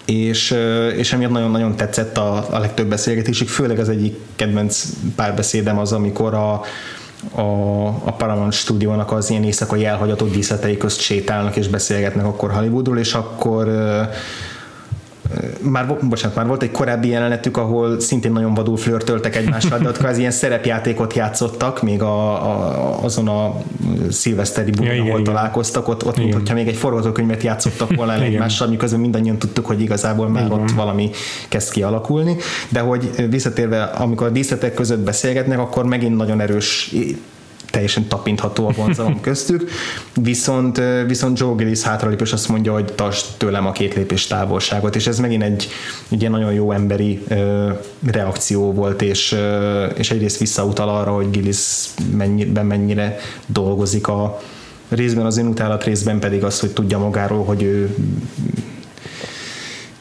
és, 0.04 0.56
és 0.96 1.12
emiatt 1.12 1.30
nagyon-nagyon 1.30 1.76
tetszett 1.76 2.18
a, 2.18 2.46
a 2.50 2.58
legtöbb 2.58 2.88
beszélgetésük, 2.88 3.48
főleg 3.48 3.78
az 3.78 3.88
egyik 3.88 4.18
kedvenc 4.36 4.84
párbeszédem 5.16 5.78
az, 5.78 5.92
amikor 5.92 6.34
a, 6.34 6.60
a, 7.32 7.86
a 7.86 8.12
Paramount 8.16 8.52
stúdiónak 8.52 9.12
az 9.12 9.30
ilyen 9.30 9.44
éjszakai 9.44 9.84
elhagyatott 9.84 10.32
díszletei 10.32 10.76
közt 10.76 11.00
sétálnak 11.00 11.56
és 11.56 11.68
beszélgetnek 11.68 12.24
akkor 12.24 12.52
Hollywoodról, 12.52 12.98
és 12.98 13.14
akkor 13.14 13.68
már, 15.60 15.98
bocsánat, 16.02 16.36
már 16.36 16.46
volt 16.46 16.62
egy 16.62 16.70
korábbi 16.70 17.08
jelenetük, 17.08 17.56
ahol 17.56 18.00
szintén 18.00 18.32
nagyon 18.32 18.54
vadul 18.54 18.76
flörtöltek 18.76 19.36
egymással, 19.36 19.78
de 19.78 19.88
ott 19.88 19.96
kvázi 19.96 20.20
ilyen 20.20 20.32
szerepjátékot 20.32 21.14
játszottak, 21.14 21.82
még 21.82 22.02
a, 22.02 22.32
a, 22.32 23.04
azon 23.04 23.28
a 23.28 23.54
szilveszteri 24.10 24.70
bulin, 24.70 24.92
ja, 24.92 25.00
ahol 25.00 25.20
igen, 25.20 25.24
találkoztak, 25.24 25.88
ott, 25.88 26.04
ott 26.06 26.16
mint 26.16 26.34
hogyha 26.34 26.54
még 26.54 26.68
egy 26.68 26.76
forgatókönyvet 26.76 27.42
játszottak 27.42 27.94
volna 27.96 28.12
el 28.12 28.20
egymással, 28.22 28.68
miközben 28.68 29.00
mindannyian 29.00 29.38
tudtuk, 29.38 29.66
hogy 29.66 29.80
igazából 29.80 30.28
már 30.28 30.44
igen. 30.44 30.60
ott 30.60 30.70
valami 30.70 31.10
kezd 31.48 31.72
kialakulni, 31.72 32.36
de 32.68 32.80
hogy 32.80 33.28
visszatérve, 33.30 33.82
amikor 33.82 34.26
a 34.26 34.30
díszletek 34.30 34.74
között 34.74 35.00
beszélgetnek, 35.00 35.58
akkor 35.58 35.84
megint 35.84 36.16
nagyon 36.16 36.40
erős 36.40 36.94
teljesen 37.74 38.08
tapintható 38.08 38.66
a 38.66 38.70
vonzalom 38.70 39.20
köztük, 39.28 39.70
viszont, 40.14 40.80
viszont 41.06 41.38
Joe 41.38 41.54
Gillis 41.54 41.82
hátralép, 41.82 42.20
és 42.20 42.32
azt 42.32 42.48
mondja, 42.48 42.72
hogy 42.72 42.92
tartsd 42.92 43.26
tőlem 43.36 43.66
a 43.66 43.72
két 43.72 43.94
lépés 43.94 44.26
távolságot, 44.26 44.96
és 44.96 45.06
ez 45.06 45.18
megint 45.18 45.42
egy, 45.42 45.68
egy 46.08 46.20
ilyen 46.20 46.32
nagyon 46.32 46.52
jó 46.52 46.72
emberi 46.72 47.22
ö, 47.28 47.70
reakció 48.06 48.72
volt, 48.72 49.02
és, 49.02 49.32
ö, 49.32 49.84
és 49.84 50.10
egyrészt 50.10 50.38
visszautal 50.38 50.88
arra, 50.88 51.12
hogy 51.12 51.30
Gillis 51.30 51.86
mennyiben 52.16 52.66
mennyire 52.66 53.16
dolgozik 53.46 54.08
a 54.08 54.40
részben 54.88 55.26
az 55.26 55.38
önutálat, 55.38 55.84
részben 55.84 56.18
pedig 56.18 56.44
az, 56.44 56.60
hogy 56.60 56.70
tudja 56.70 56.98
magáról, 56.98 57.44
hogy 57.44 57.62
ő 57.62 57.94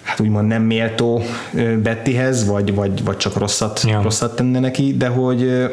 hát 0.02 0.20
úgymond 0.20 0.48
nem 0.48 0.62
méltó 0.62 1.24
Bettyhez, 1.84 2.48
vagy, 2.48 2.76
vagy, 2.76 3.04
vagy 3.04 3.18
csak 3.18 3.38
rosszat, 3.38 3.82
ja. 3.88 4.02
rosszat 4.02 4.36
tenne 4.36 4.60
neki, 4.60 4.96
de 4.98 5.08
hogy 5.08 5.70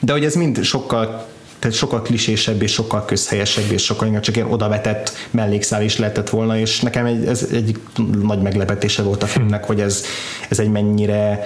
de 0.00 0.12
hogy 0.12 0.24
ez 0.24 0.34
mind 0.34 0.62
sokkal 0.62 1.28
tehát 1.60 1.76
sokkal 1.76 2.02
klisésebb 2.02 2.62
és 2.62 2.72
sokkal 2.72 3.04
közhelyesebb 3.04 3.70
és 3.70 3.84
sokkal 3.84 4.06
inkább 4.06 4.22
csak 4.22 4.36
ilyen 4.36 4.52
odavetett 4.52 5.12
mellékszál 5.30 5.82
is 5.82 5.98
lehetett 5.98 6.30
volna, 6.30 6.58
és 6.58 6.80
nekem 6.80 7.06
egy, 7.06 7.26
ez 7.26 7.48
egy 7.52 7.80
nagy 8.22 8.42
meglepetése 8.42 9.02
volt 9.02 9.22
a 9.22 9.26
filmnek, 9.26 9.64
hogy 9.64 9.80
ez, 9.80 10.04
ez 10.48 10.58
egy 10.58 10.70
mennyire 10.70 11.44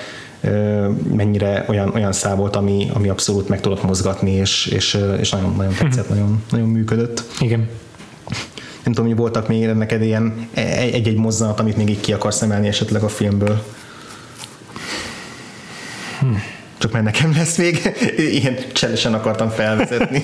mennyire 1.12 1.64
olyan, 1.68 1.94
olyan 1.94 2.12
szál 2.12 2.36
volt, 2.36 2.56
ami, 2.56 2.90
ami 2.92 3.08
abszolút 3.08 3.48
meg 3.48 3.60
tudott 3.60 3.82
mozgatni, 3.82 4.30
és, 4.30 4.66
és, 4.66 4.98
és 5.20 5.30
nagyon, 5.30 5.54
nagyon 5.56 5.74
tetszett, 5.78 6.08
nagyon, 6.08 6.42
nagyon 6.50 6.68
működött. 6.68 7.22
Igen. 7.40 7.68
Nem 8.84 8.92
tudom, 8.92 9.06
hogy 9.06 9.16
voltak 9.16 9.48
még 9.48 9.66
neked 9.66 10.02
ilyen 10.02 10.48
egy-egy 10.54 11.16
mozzanat, 11.16 11.60
amit 11.60 11.76
még 11.76 11.88
így 11.88 12.00
ki 12.00 12.12
akarsz 12.12 12.42
emelni 12.42 12.68
esetleg 12.68 13.02
a 13.02 13.08
filmből. 13.08 13.64
Hmm 16.20 16.42
csak 16.84 16.92
mert 16.92 17.04
nekem 17.04 17.32
lesz 17.36 17.56
még, 17.56 17.94
ilyen 18.40 18.56
cselesen 18.72 19.14
akartam 19.14 19.48
felvezetni. 19.48 20.22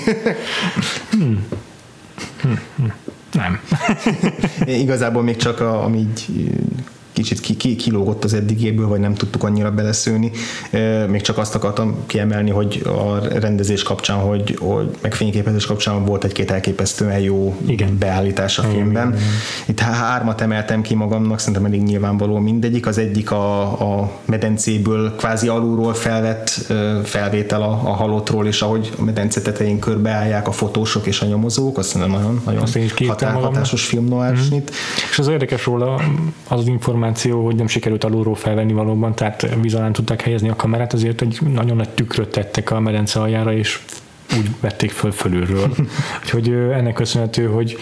Hmm. 1.11 1.47
Hmm. 2.43 2.93
Nem. 3.33 3.61
Igazából 4.85 5.23
még 5.23 5.37
csak 5.37 5.61
a, 5.61 5.85
ami 5.85 5.99
így 5.99 6.51
kicsit 7.21 7.41
ki, 7.41 7.57
ki, 7.57 7.77
kilógott 7.77 8.25
az 8.25 8.35
eddigéből, 8.35 8.87
vagy 8.87 9.01
nem 9.01 9.15
tudtuk 9.15 9.43
annyira 9.45 9.71
beleszőni. 9.71 10.31
Még 11.09 11.21
csak 11.21 11.39
azt 11.39 11.55
akartam 11.55 11.97
kiemelni, 12.07 12.51
hogy 12.51 12.83
a 12.85 13.29
rendezés 13.39 13.83
kapcsán, 13.83 14.19
hogy, 14.19 14.57
hogy 14.61 14.91
meg 15.01 15.15
fényképezés 15.15 15.67
kapcsán 15.67 16.05
volt 16.05 16.25
egy-két 16.25 16.51
elképesztően 16.51 17.19
jó 17.19 17.57
igen. 17.67 17.99
beállítás 17.99 18.59
a 18.59 18.63
filmben. 18.63 19.09
Igen, 19.09 19.19
igen. 19.19 19.33
Itt 19.67 19.81
hármat 19.81 20.41
emeltem 20.41 20.83
ki 20.83 20.95
magamnak, 20.95 21.39
szerintem 21.39 21.65
elég 21.65 21.83
nyilvánvaló 21.83 22.39
mindegyik. 22.39 22.87
Az 22.87 22.99
egyik 22.99 23.31
a, 23.31 23.63
a 23.63 24.11
medencéből 24.25 25.15
kvázi 25.17 25.49
alulról 25.49 25.95
felvett 25.95 26.49
felvétel 27.05 27.63
a, 27.63 27.71
a 27.71 27.93
halottról, 27.93 28.47
és 28.47 28.63
ahogy 28.63 28.93
a 28.99 29.03
medence 29.03 29.43
tetején 29.43 29.79
körbeállják 29.79 30.49
a 30.49 30.53
fotósok 30.53 31.07
és 31.07 31.21
a 31.21 31.27
nyomozók, 31.27 31.79
azt 31.79 31.89
szerintem 31.89 32.21
nagyon, 32.21 32.43
nagyon 32.45 32.67
határ, 33.07 33.33
hatásos 33.33 33.85
film 33.85 34.05
noir 34.05 34.33
mm-hmm. 34.33 34.59
És 35.11 35.19
az 35.19 35.29
érdekes 35.29 35.65
róla 35.65 35.95
az, 36.49 36.61
az 36.61 36.67
információ, 37.11 37.45
hogy 37.45 37.57
nem 37.57 37.67
sikerült 37.67 38.05
alulról 38.05 38.35
felvenni 38.35 38.73
valóban, 38.73 39.15
tehát 39.15 39.47
vizalán 39.61 39.93
tudták 39.93 40.21
helyezni 40.21 40.49
a 40.49 40.57
kamerát, 40.57 40.93
azért 40.93 41.21
egy 41.21 41.39
nagyon 41.53 41.77
nagy 41.77 41.89
tükröt 41.89 42.29
tettek 42.29 42.71
a 42.71 42.81
medence 42.81 43.21
aljára, 43.21 43.53
és 43.53 43.81
úgy 44.39 44.51
vették 44.61 44.91
föl 44.91 45.13
fölülről. 45.13 45.75
Úgyhogy 46.23 46.49
ennek 46.49 46.93
köszönhető, 46.93 47.47
hogy, 47.47 47.77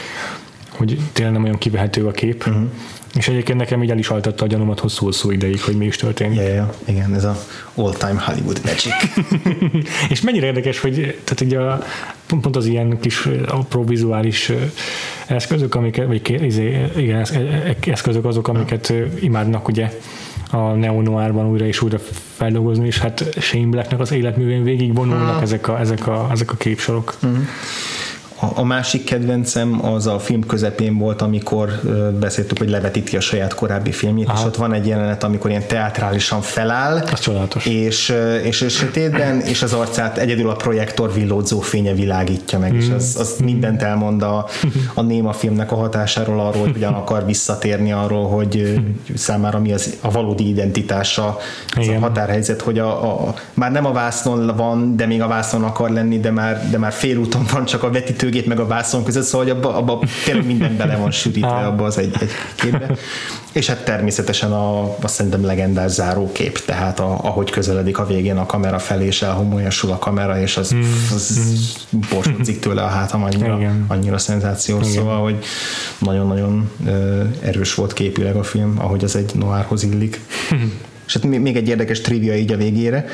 hogy 0.70 0.98
tényleg 1.12 1.34
nem 1.34 1.44
olyan 1.44 1.58
kivehető 1.58 2.06
a 2.06 2.10
kép. 2.10 2.46
Uh-huh. 2.46 2.70
És 3.16 3.28
egyébként 3.28 3.58
nekem 3.58 3.82
így 3.82 3.90
el 3.90 3.98
is 3.98 4.08
altatta 4.08 4.44
a 4.44 4.48
gyanúmat 4.48 4.80
hosszú-hosszú 4.80 5.30
ideig, 5.30 5.62
hogy 5.62 5.76
mi 5.76 5.86
is 5.86 5.96
történik. 5.96 6.38
Yeah, 6.38 6.52
yeah, 6.52 6.68
igen, 6.84 7.14
ez 7.14 7.24
a 7.24 7.36
all-time 7.74 8.20
Hollywood 8.20 8.60
magic. 8.64 8.92
és 10.12 10.20
mennyire 10.20 10.46
érdekes, 10.46 10.80
hogy 10.80 10.94
tehát 11.24 11.40
ugye 11.40 11.58
a, 11.58 11.82
pont, 12.26 12.42
pont 12.42 12.56
az 12.56 12.66
ilyen 12.66 12.98
kis 13.00 13.28
apró 13.46 13.84
vizuális 13.84 14.52
eszközök, 15.26 15.74
amiket, 15.74 16.06
vagy 16.06 16.44
izé, 16.44 16.86
igen, 16.96 17.26
eszközök 17.80 18.24
azok, 18.24 18.48
amiket 18.48 18.92
imádnak 19.20 19.68
ugye 19.68 19.90
a 20.50 20.56
neo 20.56 20.92
újra 21.48 21.66
és 21.66 21.82
újra 21.82 21.98
feldolgozni, 22.36 22.86
és 22.86 22.98
hát 22.98 23.24
Shane 23.40 23.66
Blacknek 23.66 24.00
az 24.00 24.12
életművén 24.12 24.64
végig 24.64 24.94
vonulnak 24.94 25.34
hmm. 25.34 25.42
ezek, 25.42 25.68
a, 25.68 25.80
ezek, 25.80 26.06
a, 26.06 26.28
ezek 26.30 26.52
a 26.52 26.56
képsorok. 26.56 27.14
Hmm. 27.20 27.48
A, 28.54 28.64
másik 28.64 29.04
kedvencem 29.04 29.84
az 29.84 30.06
a 30.06 30.18
film 30.18 30.46
közepén 30.46 30.98
volt, 30.98 31.22
amikor 31.22 31.80
beszéltük, 32.20 32.58
hogy 32.58 32.70
levetíti 32.70 33.16
a 33.16 33.20
saját 33.20 33.54
korábbi 33.54 33.92
filmjét, 33.92 34.28
Aha. 34.28 34.38
és 34.38 34.44
ott 34.44 34.56
van 34.56 34.72
egy 34.72 34.86
jelenet, 34.86 35.24
amikor 35.24 35.50
ilyen 35.50 35.66
teátrálisan 35.66 36.40
feláll. 36.40 37.04
Az 37.12 37.20
csodálatos. 37.20 37.66
És, 37.66 38.14
és, 38.42 38.60
és 38.60 38.74
sötétben, 38.74 39.40
és 39.40 39.62
az 39.62 39.72
arcát 39.72 40.18
egyedül 40.18 40.50
a 40.50 40.54
projektor 40.54 41.12
villódzó 41.12 41.60
fénye 41.60 41.92
világítja 41.92 42.58
meg, 42.58 42.72
mm. 42.72 42.78
és 42.78 42.86
az, 42.96 43.16
az 43.20 43.34
mindent 43.44 43.82
elmond 43.82 44.22
a, 44.22 44.46
a 44.94 45.02
Néma 45.02 45.32
filmnek 45.32 45.72
a 45.72 45.76
hatásáról 45.76 46.40
arról, 46.40 46.62
hogy 46.62 46.72
hogyan 46.72 46.94
akar 46.94 47.26
visszatérni 47.26 47.92
arról, 47.92 48.28
hogy 48.28 48.80
számára 49.14 49.58
mi 49.58 49.72
az 49.72 49.96
a 50.00 50.10
valódi 50.10 50.48
identitása, 50.48 51.38
az 51.76 51.88
a 51.88 51.98
határhelyzet, 51.98 52.60
hogy 52.60 52.78
a, 52.78 53.26
a, 53.28 53.34
már 53.54 53.72
nem 53.72 53.86
a 53.86 53.92
vásznon 53.92 54.56
van, 54.56 54.96
de 54.96 55.06
még 55.06 55.22
a 55.22 55.26
vásznon 55.26 55.62
akar 55.62 55.90
lenni, 55.90 56.20
de 56.20 56.30
már, 56.30 56.70
de 56.70 56.78
már 56.78 56.92
félúton 56.92 57.46
van 57.52 57.64
csak 57.64 57.82
a 57.82 57.90
vetítő 57.90 58.27
vetítőgép 58.28 58.46
meg 58.46 58.60
a 58.60 58.66
vászon 58.66 59.04
között, 59.04 59.22
szóval 59.22 59.46
hogy 59.46 59.56
abba, 59.56 59.76
abba 59.76 60.00
tényleg 60.24 60.46
minden 60.46 60.76
bele 60.76 60.96
van 60.96 61.10
sűrítve 61.10 61.66
abba 61.66 61.84
az 61.84 61.98
egy, 61.98 62.14
egy 62.20 62.30
képbe. 62.54 62.96
És 63.52 63.66
hát 63.66 63.84
természetesen 63.84 64.52
a, 64.52 64.96
azt 65.00 65.14
szerintem 65.14 65.44
legendás 65.44 65.90
zárókép, 65.90 66.64
tehát 66.64 67.00
a, 67.00 67.18
ahogy 67.22 67.50
közeledik 67.50 67.98
a 67.98 68.06
végén 68.06 68.36
a 68.36 68.46
kamera 68.46 68.78
felé, 68.78 69.06
és 69.06 69.22
elhomolyosul 69.22 69.90
a 69.90 69.98
kamera, 69.98 70.40
és 70.40 70.56
az, 70.56 70.74
mm. 70.74 70.80
az 71.14 71.40
mm. 71.96 72.00
borsodzik 72.10 72.60
tőle 72.60 72.82
a 72.82 72.86
hátam 72.86 73.22
annyira, 73.22 73.58
annyira 73.86 74.18
szenzációs, 74.18 74.80
Igen. 74.80 74.92
szóval, 74.92 75.22
hogy 75.22 75.44
nagyon-nagyon 75.98 76.70
erős 77.40 77.74
volt 77.74 77.92
képileg 77.92 78.36
a 78.36 78.42
film, 78.42 78.74
ahogy 78.78 79.04
az 79.04 79.16
egy 79.16 79.32
noárhoz 79.34 79.82
illik. 79.82 80.20
és 81.06 81.12
hát 81.12 81.24
még 81.24 81.56
egy 81.56 81.68
érdekes 81.68 82.00
trivia 82.00 82.36
így 82.36 82.52
a 82.52 82.56
végére, 82.56 83.06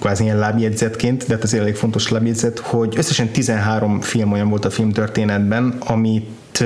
kvázi 0.00 0.22
ilyen 0.22 0.38
lábjegyzetként, 0.38 1.26
de 1.26 1.34
hát 1.34 1.42
ez 1.42 1.54
elég 1.54 1.74
fontos 1.74 2.08
lábjegyzet, 2.08 2.58
hogy 2.58 2.94
összesen 2.96 3.28
13 3.28 4.00
film 4.00 4.32
olyan 4.32 4.48
volt 4.48 4.64
a 4.64 4.70
film 4.70 4.92
történetben, 4.92 5.74
amit 5.78 6.64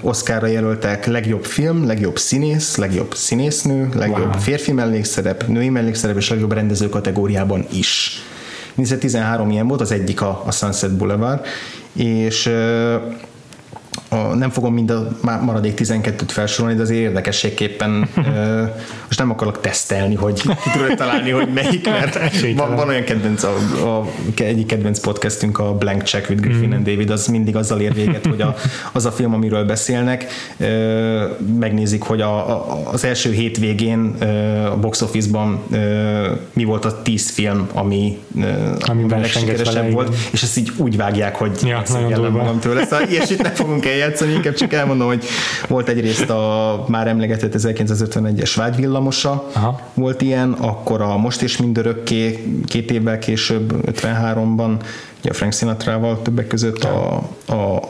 Oscarra 0.00 0.46
jelöltek 0.46 1.06
legjobb 1.06 1.44
film, 1.44 1.86
legjobb 1.86 2.18
színész, 2.18 2.76
legjobb 2.76 3.14
színésznő, 3.14 3.88
legjobb 3.94 4.30
wow. 4.30 4.38
férfi 4.38 4.72
mellékszerep, 4.72 5.46
női 5.46 5.68
mellékszerep 5.68 6.16
és 6.16 6.28
legjobb 6.28 6.52
rendező 6.52 6.88
kategóriában 6.88 7.66
is. 7.72 8.22
Mindössze 8.74 8.98
13 8.98 9.50
ilyen 9.50 9.68
volt, 9.68 9.80
az 9.80 9.92
egyik 9.92 10.20
a, 10.20 10.42
a 10.46 10.52
Sunset 10.52 10.96
Boulevard, 10.96 11.46
és 11.92 12.50
a, 14.12 14.34
nem 14.34 14.50
fogom 14.50 14.74
mind 14.74 14.90
a 14.90 15.08
maradék 15.22 15.80
12-t 15.82 16.22
felsorolni, 16.26 16.76
de 16.76 16.82
azért 16.82 17.00
érdekességképpen 17.00 18.08
most 19.06 19.18
nem 19.18 19.30
akarok 19.30 19.60
tesztelni, 19.60 20.14
hogy 20.14 20.40
ki 20.40 20.70
tudod 20.72 20.96
találni, 20.96 21.30
hogy 21.30 21.48
melyik, 21.52 21.84
mert 21.84 22.18
van, 22.56 22.74
van 22.74 22.88
olyan 22.88 23.04
kedvenc, 23.04 23.42
a, 23.42 23.54
a, 23.84 24.06
egyik 24.36 24.66
kedvenc 24.66 25.00
podcastünk, 25.00 25.58
a 25.58 25.74
Blank 25.74 26.02
Check 26.02 26.28
with 26.28 26.42
Griffin 26.42 26.68
mm. 26.68 26.72
and 26.72 26.84
David, 26.84 27.10
az 27.10 27.26
mindig 27.26 27.56
azzal 27.56 27.80
ér 27.80 27.94
véget, 27.94 28.26
hogy 28.26 28.40
a, 28.40 28.54
az 28.92 29.06
a 29.06 29.10
film, 29.12 29.34
amiről 29.34 29.64
beszélnek, 29.64 30.26
megnézik, 31.58 32.02
hogy 32.02 32.20
a, 32.20 32.50
a, 32.50 32.80
az 32.92 33.04
első 33.04 33.32
hétvégén 33.32 34.14
a 34.70 34.76
box 34.76 35.00
office-ban 35.00 35.62
mi 36.52 36.64
volt 36.64 36.84
a 36.84 37.02
tíz 37.02 37.30
film, 37.30 37.68
ami, 37.72 38.18
ami 38.80 39.08
legsikeresebb 39.08 39.92
volt, 39.92 40.16
és 40.30 40.42
ezt 40.42 40.56
így 40.56 40.72
úgy 40.76 40.96
vágják, 40.96 41.36
hogy 41.36 41.58
ja, 41.62 41.82
magam 42.30 42.58
tőle, 42.60 42.84
szóval 42.84 43.08
ilyesmit 43.08 43.42
nem 43.42 43.52
fogunk 43.52 43.84
eljátszani, 44.00 44.32
inkább 44.32 44.54
csak 44.54 44.72
elmondom, 44.72 45.06
hogy 45.06 45.24
volt 45.68 45.88
egyrészt 45.88 46.30
a 46.30 46.84
már 46.88 47.06
emlegetett 47.06 47.54
1951-es 47.58 48.52
vágyvillamosa, 48.56 49.50
Aha. 49.52 49.80
volt 49.94 50.22
ilyen, 50.22 50.52
akkor 50.52 51.00
a 51.00 51.16
Most 51.16 51.42
és 51.42 51.56
mindörökké 51.56 52.44
két 52.66 52.90
évvel 52.90 53.18
később, 53.18 53.72
53-ban, 53.86 54.76
ugye 55.20 55.30
a 55.30 55.34
Frank 55.34 55.52
Sinatra-val 55.52 56.22
többek 56.22 56.46
között 56.46 56.84
a, 56.84 57.14
a 57.46 57.80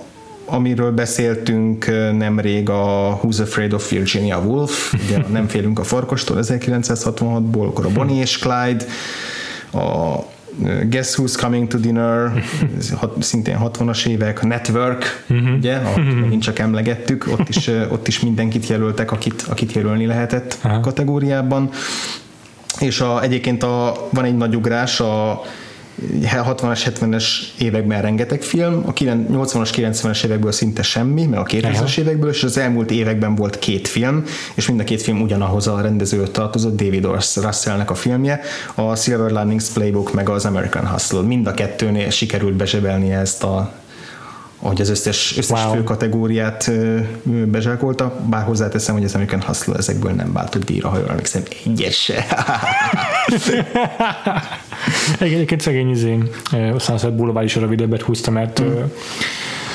amiről 0.45 0.91
beszéltünk 0.91 1.87
nemrég 2.19 2.71
a 2.71 3.19
Who's 3.23 3.41
Afraid 3.41 3.73
of 3.73 3.91
Virginia 3.91 4.39
Woolf, 4.39 4.93
ugye 5.05 5.19
Nem 5.29 5.49
félünk 5.49 5.79
a 5.79 5.85
farkostól 5.85 6.39
1966-ból, 6.41 7.67
akkor 7.67 7.87
a 7.87 7.89
Bonnie 7.89 8.21
és 8.21 8.39
Clyde, 8.39 8.85
a 9.73 10.19
Guess 10.89 11.19
Who's 11.19 11.35
Coming 11.41 11.69
to 11.69 11.79
Dinner, 11.79 12.33
szintén 13.19 13.59
60-as 13.63 14.07
évek, 14.07 14.43
Network, 14.43 15.25
uh-huh. 15.29 15.55
ugye, 15.55 15.77
ahol 15.77 16.39
csak 16.39 16.59
emlegettük, 16.59 17.27
ott 17.33 17.49
is, 17.49 17.71
ott 17.89 18.09
is 18.09 18.21
mindenkit 18.21 18.67
jelöltek, 18.67 19.13
akit, 19.13 19.45
akit 19.49 19.73
jelölni 19.73 20.07
lehetett 20.07 20.59
uh-huh. 20.65 20.81
kategóriában. 20.81 21.71
És 22.81 23.01
a, 23.01 23.23
egyébként 23.23 23.63
a, 23.63 24.09
van 24.13 24.25
egy 24.25 24.37
nagy 24.37 24.57
ugrás 24.57 25.01
a 25.01 25.43
60-as, 26.23 26.81
70-es 26.85 27.25
években 27.59 28.03
rengeteg 28.03 28.43
film, 28.43 28.83
a 28.87 28.93
80-as, 28.93 29.71
90-es 29.77 30.25
évekből 30.25 30.53
szinte 30.53 30.83
semmi, 30.83 31.27
meg 31.27 31.39
a 31.39 31.45
2000-es 31.45 31.99
évekből, 31.99 32.31
és 32.31 32.43
az 32.43 32.59
elmúlt 32.59 32.91
években 32.91 33.35
volt 33.35 33.59
két 33.59 33.89
film, 33.89 34.25
és 34.55 34.69
mind 34.69 34.81
a 34.81 34.85
két 34.85 35.03
film 35.03 35.21
ugyanahoz 35.21 35.67
a 35.67 35.81
rendezőt 35.81 36.31
tartozott, 36.31 36.77
David 36.77 37.07
Russellnek 37.35 37.91
a 37.91 37.95
filmje, 37.95 38.41
a 38.75 38.97
Silver 38.97 39.31
Linings 39.31 39.69
Playbook 39.69 40.13
meg 40.13 40.29
az 40.29 40.45
American 40.45 40.87
Hustle. 40.87 41.21
Mind 41.21 41.47
a 41.47 41.55
kettőnél 41.55 42.11
sikerült 42.11 42.55
bezsebelni 42.55 43.13
ezt 43.13 43.43
a 43.43 43.73
ahogy 44.61 44.81
az 44.81 44.89
összes, 44.89 45.35
összes 45.37 45.65
wow. 45.65 45.75
fő 45.75 45.85
kategóriát 45.85 46.71
bezsákolta, 47.25 48.21
bár 48.29 48.45
hozzáteszem, 48.45 48.95
hogy 48.95 49.05
az 49.05 49.15
American 49.15 49.43
Hustle 49.43 49.75
ezekből 49.75 50.13
nem 50.13 50.33
váltott 50.33 50.65
díjra, 50.65 50.89
ha 50.89 50.99
jól 50.99 51.09
emlékszem, 51.09 51.43
egyes 51.67 52.03
se. 52.03 52.25
Egyébként 55.19 55.61
szegény 55.61 55.91
izén, 55.91 56.31
Sunset 56.79 57.15
Boulevard 57.15 57.47
is 57.47 57.57
a 57.57 57.61
rövidebbet 57.61 58.03
húzta, 58.03 58.31
mert 58.31 58.63
mm 58.63 58.83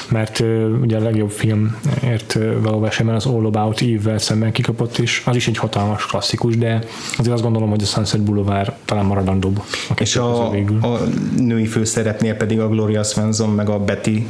mert 0.10 0.44
ugye 0.82 0.98
a 0.98 1.02
legjobb 1.02 1.32
filmért 1.32 2.38
való 2.62 2.80
versenyben 2.80 3.16
az 3.16 3.26
All 3.26 3.46
About 3.46 3.82
Eve-vel 3.82 4.18
szemben 4.18 4.52
kikapott 4.52 4.98
is. 4.98 5.22
Az 5.26 5.36
is 5.36 5.48
egy 5.48 5.58
hatalmas 5.58 6.06
klasszikus, 6.06 6.58
de 6.58 6.84
azért 7.18 7.34
azt 7.34 7.44
gondolom, 7.44 7.70
hogy 7.70 7.82
a 7.82 7.86
Sunset 7.86 8.22
Boulevard 8.22 8.72
talán 8.86 9.06
maradandóbb. 9.06 9.62
A 9.90 9.94
És 10.00 10.16
a, 10.16 10.50
a 10.82 11.00
női 11.38 11.66
főszerepnél 11.66 12.36
pedig 12.36 12.60
a 12.60 12.70
Gloria 12.70 13.04
Swanson 13.04 13.50
meg 13.50 13.70
a 13.70 13.80
Betty 13.80 14.28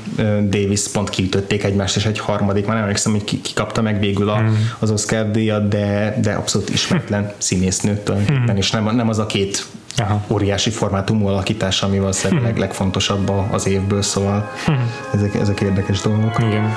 Davis 0.50 0.88
pont 0.88 1.10
kiütötték 1.10 1.64
egymást, 1.64 1.96
és 1.96 2.06
egy 2.06 2.20
harmadik, 2.20 2.66
már 2.66 2.74
nem 2.74 2.84
emlékszem, 2.84 3.12
hogy 3.12 3.24
ki, 3.24 3.42
ki 3.42 3.54
kapta 3.54 3.82
meg 3.82 4.00
végül 4.00 4.30
a, 4.30 4.38
hmm. 4.38 4.70
az 4.80 4.92
Oscar 4.92 5.32
díjat, 5.32 5.68
de, 5.68 6.18
de 6.22 6.34
abszolút 6.34 6.70
ismeretlen 6.70 7.34
színésznő 7.38 8.02
tulajdonképpen, 8.04 8.48
hmm. 8.48 8.58
és 8.58 8.72
nem, 8.72 8.96
nem 8.96 9.10
az 9.10 9.20
a 9.20 9.26
két 9.26 9.66
Aha. 9.98 10.22
óriási 10.28 10.70
formátumú 10.70 11.28
alakítás, 11.28 11.84
ami 11.84 12.00
valószínűleg 12.00 12.52
hmm. 12.52 12.60
legfontosabb 12.60 13.32
az 13.52 13.68
évből, 13.68 14.02
szóval 14.02 14.52
hmm. 14.66 14.92
ezek, 15.14 15.36
ezek 15.36 15.62
érdekes 15.62 16.02
dolgok. 16.02 16.40
Igen. 16.40 16.76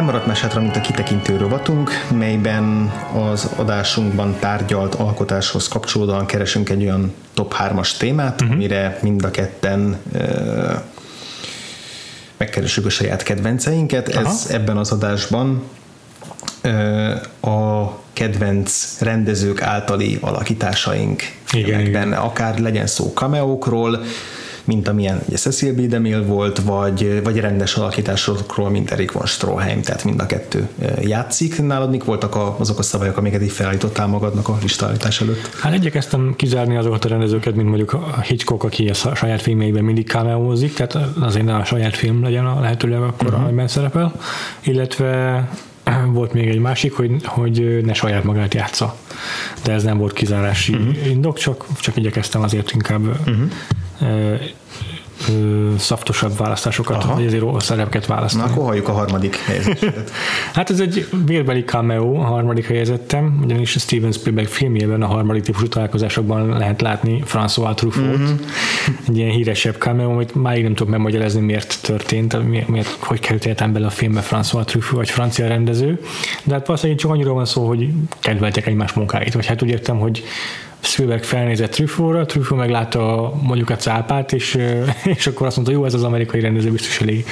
Nem 0.00 0.08
maradt 0.08 0.26
más 0.26 0.40
hátra, 0.40 0.60
mint 0.60 0.76
a 0.76 0.80
kitekintő 0.80 1.36
rovatunk, 1.36 1.90
melyben 2.14 2.92
az 3.14 3.50
adásunkban 3.56 4.36
tárgyalt 4.38 4.94
alkotáshoz 4.94 5.68
kapcsolódóan 5.68 6.26
keresünk 6.26 6.68
egy 6.68 6.82
olyan 6.82 7.14
top 7.34 7.54
3-as 7.58 7.96
témát, 7.96 8.40
uh-huh. 8.40 8.56
amire 8.56 8.98
mind 9.02 9.24
a 9.24 9.30
ketten 9.30 9.96
uh, 10.12 10.22
megkeressük 12.36 12.86
a 12.86 12.90
saját 12.90 13.22
kedvenceinket. 13.22 14.08
Aha. 14.08 14.28
Ez 14.28 14.46
ebben 14.50 14.76
az 14.76 14.92
adásban 14.92 15.62
uh, 16.64 17.54
a 17.54 17.98
kedvenc 18.12 18.98
rendezők 19.00 19.62
általi 19.62 20.18
alakításaink 20.20 21.22
igen, 21.52 21.80
igen. 21.80 22.12
akár 22.12 22.58
legyen 22.58 22.86
szó 22.86 23.12
cameókról, 23.14 24.04
mint 24.70 24.88
amilyen 24.88 25.20
ugye 25.26 25.36
Cecil 25.36 25.74
B. 25.74 25.80
DeMille 25.80 26.20
volt, 26.20 26.58
vagy, 26.58 27.20
vagy 27.24 27.40
rendes 27.40 27.74
alakításokról, 27.74 28.70
mint 28.70 28.90
Erik 28.90 29.12
von 29.12 29.26
Stroheim, 29.26 29.82
tehát 29.82 30.04
mind 30.04 30.20
a 30.20 30.26
kettő 30.26 30.68
játszik. 31.00 31.62
Nálad 31.62 31.90
mik 31.90 32.04
voltak 32.04 32.34
a, 32.34 32.56
azok 32.58 32.78
a 32.78 32.82
szabályok, 32.82 33.16
amiket 33.16 33.42
így 33.42 33.50
felállítottál 33.50 34.06
magadnak 34.06 34.48
a 34.48 34.58
listállítás 34.62 35.20
előtt? 35.20 35.54
Hát 35.60 35.74
igyekeztem 35.74 36.34
kizárni 36.36 36.76
azokat 36.76 37.04
a 37.04 37.08
rendezőket, 37.08 37.54
mint 37.54 37.68
mondjuk 37.68 37.92
a 37.92 38.20
Hitchcock, 38.20 38.64
aki 38.64 38.88
a 38.88 38.94
saját 38.94 39.42
filmjeiben 39.42 39.84
mindig 39.84 40.08
cameózik, 40.08 40.74
tehát 40.74 40.98
azért 41.20 41.44
ne 41.44 41.54
a 41.54 41.64
saját 41.64 41.96
film 41.96 42.22
legyen 42.22 42.46
a 42.46 42.60
lehetőleg 42.60 43.00
akkor, 43.00 43.26
uh-huh. 43.26 43.44
amiben 43.44 43.68
szerepel, 43.68 44.12
illetve 44.60 45.48
volt 46.18 46.32
még 46.32 46.48
egy 46.48 46.58
másik, 46.58 46.92
hogy, 46.92 47.10
hogy 47.24 47.80
ne 47.84 47.92
saját 47.92 48.24
magát 48.24 48.54
játsza. 48.54 48.96
De 49.62 49.72
ez 49.72 49.82
nem 49.82 49.98
volt 49.98 50.12
kizárási 50.12 50.74
uh-huh. 50.74 51.06
indok, 51.06 51.38
csak, 51.38 51.66
csak 51.80 51.96
igyekeztem 51.96 52.42
azért 52.42 52.72
inkább 52.72 53.06
uh-huh 53.06 53.50
szaftosabb 55.78 56.36
választásokat, 56.36 57.04
Aha. 57.04 57.14
vagy 57.14 57.26
azért 57.26 57.42
rossz 57.42 57.64
szerepeket 57.64 58.06
választani. 58.06 58.44
Na 58.44 58.50
akkor 58.50 58.64
halljuk 58.64 58.88
a 58.88 58.92
harmadik 58.92 59.36
helyzetet. 59.36 60.10
hát 60.54 60.70
ez 60.70 60.80
egy 60.80 61.08
vérbeli 61.26 61.64
cameo, 61.64 62.14
a 62.14 62.24
harmadik 62.24 62.66
helyezettem, 62.66 63.40
ugyanis 63.44 63.70
Steven 63.70 64.12
Spielberg 64.12 64.48
filmjében 64.48 65.02
a 65.02 65.06
harmadik 65.06 65.42
típusú 65.42 65.68
találkozásokban 65.68 66.48
lehet 66.48 66.80
látni 66.80 67.22
François 67.26 67.74
Truffaut. 67.74 68.18
Mm-hmm. 68.18 68.34
Egy 69.08 69.16
ilyen 69.16 69.30
híresebb 69.30 69.76
cameo, 69.78 70.10
amit 70.10 70.34
máig 70.34 70.62
nem 70.62 70.74
tudok 70.74 70.92
megmagyarázni, 70.92 71.40
miért 71.40 71.78
történt, 71.82 72.48
miért, 72.48 72.68
miért 72.68 72.96
hogy 73.00 73.20
került 73.20 73.46
értem 73.46 73.72
bele 73.72 73.86
a 73.86 73.90
filmbe 73.90 74.22
François 74.30 74.64
Truffaut, 74.64 74.96
vagy 74.96 75.10
francia 75.10 75.48
rendező. 75.48 76.00
De 76.44 76.54
hát 76.54 76.66
valószínűleg 76.66 77.00
csak 77.00 77.10
annyira 77.10 77.32
van 77.32 77.44
szó, 77.44 77.66
hogy 77.66 77.88
kedveltek 78.20 78.66
egymás 78.66 78.92
munkáit, 78.92 79.34
vagy 79.34 79.46
hát 79.46 79.62
úgy 79.62 79.68
értem, 79.68 79.98
hogy 79.98 80.24
Spielberg 80.80 81.22
felnézett 81.22 81.70
Truffaut-ra, 81.70 82.26
Truffaut 82.26 82.60
meglátta 82.60 83.32
mondjuk 83.42 83.70
a 83.70 83.76
cápát, 83.76 84.32
és, 84.32 84.58
és 85.16 85.26
akkor 85.26 85.46
azt 85.46 85.56
mondta, 85.56 85.74
jó, 85.74 85.84
ez 85.84 85.94
az 85.94 86.02
amerikai 86.02 86.40
rendező 86.40 86.70
biztos 86.70 87.00
elég 87.00 87.26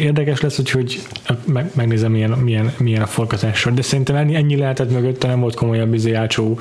érdekes 0.00 0.40
lesz, 0.40 0.58
úgyhogy 0.58 1.02
meg, 1.44 1.70
megnézem, 1.74 2.12
milyen, 2.12 2.30
milyen, 2.30 2.72
milyen 2.78 3.02
a 3.02 3.06
forgatásra. 3.06 3.70
De 3.70 3.82
szerintem 3.82 4.16
ennyi, 4.16 4.34
ennyi 4.34 4.56
lehetett 4.56 4.90
mögötte, 4.90 5.26
nem 5.26 5.40
volt 5.40 5.54
komolyabb 5.54 5.94
izé 5.94 6.12
ácsó 6.12 6.58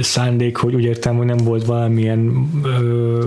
szándék, 0.00 0.56
hogy 0.56 0.74
úgy 0.74 0.84
értem, 0.84 1.16
hogy 1.16 1.26
nem 1.26 1.36
volt 1.36 1.64
valamilyen 1.64 2.50
ö, 2.64 3.24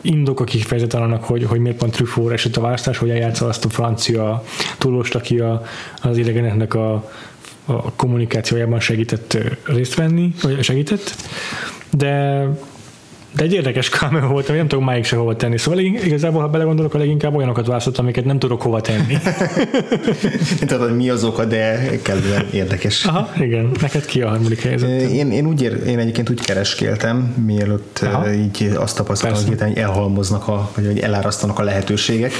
indok 0.00 0.40
a 0.40 0.44
kifejezetten 0.44 1.02
annak, 1.02 1.24
hogy, 1.24 1.44
hogy 1.44 1.60
miért 1.60 1.76
pont 1.76 1.92
Truffaut 1.92 2.32
esett 2.32 2.56
a 2.56 2.60
választás, 2.60 2.98
hogy 2.98 3.10
eljátsza 3.10 3.46
azt 3.46 3.64
a 3.64 3.68
francia 3.68 4.44
túlost, 4.78 5.14
aki 5.14 5.38
a, 5.38 5.62
az 6.02 6.18
idegeneknek 6.18 6.74
a 6.74 7.10
a 7.72 7.92
kommunikációjában 7.96 8.80
segített 8.80 9.38
részt 9.64 9.94
venni, 9.94 10.34
vagy 10.42 10.62
segített, 10.62 11.14
de 11.90 12.46
de 13.36 13.42
egy 13.42 13.52
érdekes 13.52 13.88
cameo 13.88 14.26
volt, 14.26 14.48
ami 14.48 14.58
nem 14.58 14.68
tudom 14.68 14.84
máig 14.84 15.04
se 15.04 15.16
hova 15.16 15.36
tenni. 15.36 15.58
Szóval 15.58 15.78
igazából, 15.80 16.40
ha 16.40 16.48
belegondolok, 16.48 16.94
a 16.94 16.98
leginkább 16.98 17.34
olyanokat 17.34 17.66
választottam, 17.66 18.04
amiket 18.04 18.24
nem 18.24 18.38
tudok 18.38 18.62
hova 18.62 18.80
tenni. 18.80 19.16
Nem 20.58 20.68
tudod, 20.68 20.88
hogy 20.88 20.96
mi 20.96 21.10
az 21.10 21.24
oka, 21.24 21.44
de 21.44 21.90
kellően 22.02 22.46
érdekes. 22.52 23.04
Aha, 23.04 23.30
igen. 23.40 23.70
Neked 23.80 24.04
ki 24.04 24.22
a 24.22 24.28
harmadik 24.28 24.62
helyzet? 24.62 24.90
Én, 24.90 25.30
én, 25.30 25.46
úgy 25.46 25.62
ér, 25.62 25.82
én 25.86 25.98
egyébként 25.98 26.30
úgy 26.30 26.40
kereskéltem, 26.40 27.34
mielőtt 27.46 28.00
Aha. 28.02 28.32
így 28.32 28.72
azt 28.74 28.96
tapasztaltam, 28.96 29.44
hogy, 29.46 29.60
hogy 29.60 29.78
elhalmoznak, 29.78 30.48
a, 30.48 30.70
vagy 30.74 30.86
hogy 30.86 30.98
elárasztanak 30.98 31.58
a 31.58 31.62
lehetőségek. 31.62 32.32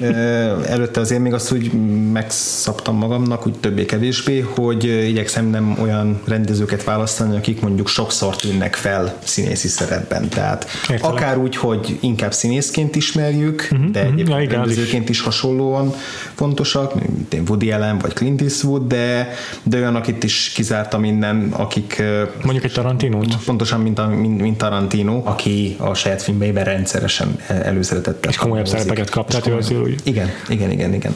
Előtte 0.66 1.00
azért 1.00 1.20
még 1.20 1.32
azt 1.32 1.52
úgy 1.52 1.72
megszabtam 2.12 2.96
magamnak, 2.96 3.46
úgy 3.46 3.58
többé-kevésbé, 3.58 4.40
hogy 4.54 4.84
igyekszem 4.84 5.46
nem 5.46 5.76
olyan 5.80 6.20
rendezőket 6.24 6.84
választani, 6.84 7.36
akik 7.36 7.60
mondjuk 7.60 7.88
sokszor 7.88 8.36
tűnnek 8.36 8.74
fel 8.74 9.16
színészi 9.24 9.68
szerepben 9.68 10.27
tehát 10.28 10.66
Értelek. 10.90 11.16
akár 11.16 11.38
úgy, 11.38 11.56
hogy 11.56 11.98
inkább 12.00 12.32
színészként 12.32 12.96
ismerjük, 12.96 13.68
uh-huh, 13.70 13.90
de 13.90 14.00
egyébként 14.00 14.28
ja, 14.28 14.40
igen, 14.40 14.54
rendezőként 14.54 15.08
is. 15.08 15.18
is 15.18 15.24
hasonlóan 15.24 15.94
fontosak, 16.34 16.94
mint 16.94 17.34
én 17.34 17.42
Woody 17.48 17.70
Allen 17.70 17.98
vagy 17.98 18.12
Clint 18.12 18.42
Eastwood, 18.42 18.86
de, 18.86 19.28
de 19.62 19.76
olyanok 19.76 20.06
itt 20.06 20.22
is 20.22 20.52
kizártam 20.54 21.00
minden, 21.00 21.48
akik... 21.50 22.02
Mondjuk 22.42 22.64
egy 22.64 22.72
tarantino 22.72 23.20
Pontosan, 23.44 23.80
mint, 23.80 23.98
a, 23.98 24.06
mint, 24.06 24.40
mint 24.40 24.58
Tarantino, 24.58 25.22
aki 25.24 25.76
a 25.78 25.94
saját 25.94 26.22
filmjeiben 26.22 26.64
rendszeresen 26.64 27.40
előszeretettel. 27.46 28.30
És 28.30 28.36
komolyabb 28.36 28.68
szerepeket 28.68 29.10
kap, 29.10 29.28
tehát 29.28 29.70
ő 29.70 29.94
Igen, 30.02 30.30
igen, 30.48 30.70
igen, 30.70 30.94
igen. 30.94 31.14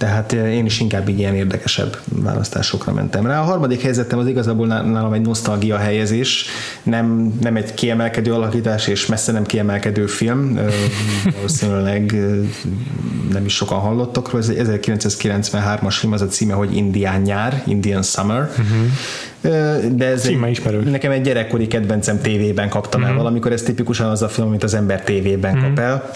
Tehát 0.00 0.32
eh, 0.32 0.54
én 0.54 0.64
is 0.64 0.80
inkább 0.80 1.08
így 1.08 1.18
ilyen 1.18 1.34
érdekesebb 1.34 1.96
választásokra 2.04 2.92
mentem 2.92 3.26
rá. 3.26 3.40
A 3.40 3.44
harmadik 3.44 3.82
helyzetem 3.82 4.18
az 4.18 4.26
igazából 4.26 4.66
nálam 4.66 5.12
egy 5.12 5.20
nosztalgia 5.20 5.76
helyezés, 5.76 6.46
nem, 6.82 7.34
nem 7.40 7.56
egy 7.56 7.74
kiemelkedő 7.74 8.32
alakítás, 8.32 8.86
és 8.86 9.06
messze 9.06 9.32
nem 9.32 9.44
kiemelkedő 9.46 10.06
film. 10.06 10.58
Valószínűleg 11.36 12.14
nem 13.32 13.44
is 13.44 13.54
sokan 13.54 13.78
hallottak 13.78 14.30
róla. 14.30 14.44
Ez 14.44 14.68
egy 14.68 14.84
1993-as 14.92 15.96
film, 15.98 16.12
az 16.12 16.22
a 16.22 16.26
címe, 16.26 16.54
hogy 16.54 16.76
Indián 16.76 17.20
nyár, 17.20 17.62
Indian 17.66 18.02
Summer. 18.02 18.50
Uh-huh. 18.50 19.96
De 19.96 20.06
ez 20.06 20.26
egy, 20.26 20.60
nekem 20.84 21.10
egy 21.10 21.22
gyerekkori 21.22 21.66
kedvencem 21.66 22.20
tévében 22.20 22.68
kaptam 22.68 23.00
uh-huh. 23.00 23.16
el 23.16 23.22
valamikor, 23.22 23.52
ez 23.52 23.62
tipikusan 23.62 24.10
az 24.10 24.22
a 24.22 24.28
film, 24.28 24.46
amit 24.46 24.62
az 24.62 24.74
ember 24.74 25.02
tévében 25.02 25.54
uh-huh. 25.54 25.68
kap 25.68 25.78
el 25.78 26.10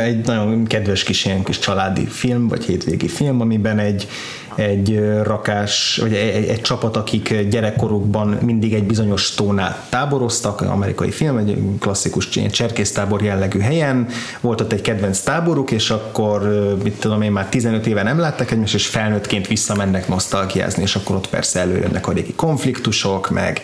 egy 0.00 0.26
nagyon 0.26 0.64
kedves 0.64 1.02
kis 1.02 1.24
ilyen 1.24 1.42
kis 1.42 1.58
családi 1.58 2.06
film, 2.06 2.48
vagy 2.48 2.64
hétvégi 2.64 3.08
film, 3.08 3.40
amiben 3.40 3.78
egy 3.78 4.08
egy 4.54 5.00
rakás, 5.22 5.98
vagy 6.02 6.14
egy, 6.14 6.48
egy 6.48 6.60
csapat, 6.60 6.96
akik 6.96 7.48
gyerekkorukban 7.48 8.38
mindig 8.42 8.74
egy 8.74 8.84
bizonyos 8.84 9.34
tónál 9.34 9.84
táboroztak, 9.88 10.60
amerikai 10.60 11.10
film, 11.10 11.36
egy 11.36 11.58
klasszikus 11.78 12.28
cserkésztábor 12.50 13.22
jellegű 13.22 13.58
helyen, 13.58 14.06
volt 14.40 14.60
ott 14.60 14.72
egy 14.72 14.80
kedvenc 14.80 15.20
táboruk, 15.20 15.70
és 15.70 15.90
akkor, 15.90 16.42
mit 16.82 17.00
tudom 17.00 17.22
én, 17.22 17.32
már 17.32 17.46
15 17.46 17.86
éve 17.86 18.02
nem 18.02 18.18
láttak 18.18 18.50
egymást, 18.50 18.74
és 18.74 18.86
felnőttként 18.86 19.46
visszamennek 19.46 20.08
nosztalgiázni, 20.08 20.82
és 20.82 20.96
akkor 20.96 21.16
ott 21.16 21.28
persze 21.28 21.60
előjönnek 21.60 22.08
a 22.08 22.12
régi 22.12 22.34
konfliktusok, 22.34 23.30
meg, 23.30 23.60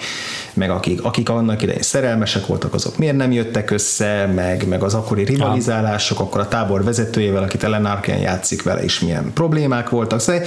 meg 0.54 0.70
akik, 0.70 1.04
akik 1.04 1.28
annak 1.28 1.62
idején 1.62 1.82
szerelmesek 1.82 2.46
voltak, 2.46 2.74
azok 2.74 2.98
miért 2.98 3.16
nem 3.16 3.32
jöttek 3.32 3.70
össze, 3.70 4.30
meg, 4.34 4.68
meg 4.68 4.82
az 4.82 4.94
akkori 4.94 5.24
rivalizálások, 5.24 6.20
akkor 6.20 6.40
a 6.40 6.48
tábor 6.48 6.84
vezetőjével, 6.84 7.42
akit 7.42 7.62
Ellen 7.62 7.86
Arken 7.86 8.18
játszik 8.18 8.62
vele 8.62 8.84
is 8.84 9.00
milyen 9.00 9.32
problémák 9.32 9.88
voltak. 9.88 10.20
Szóval 10.20 10.42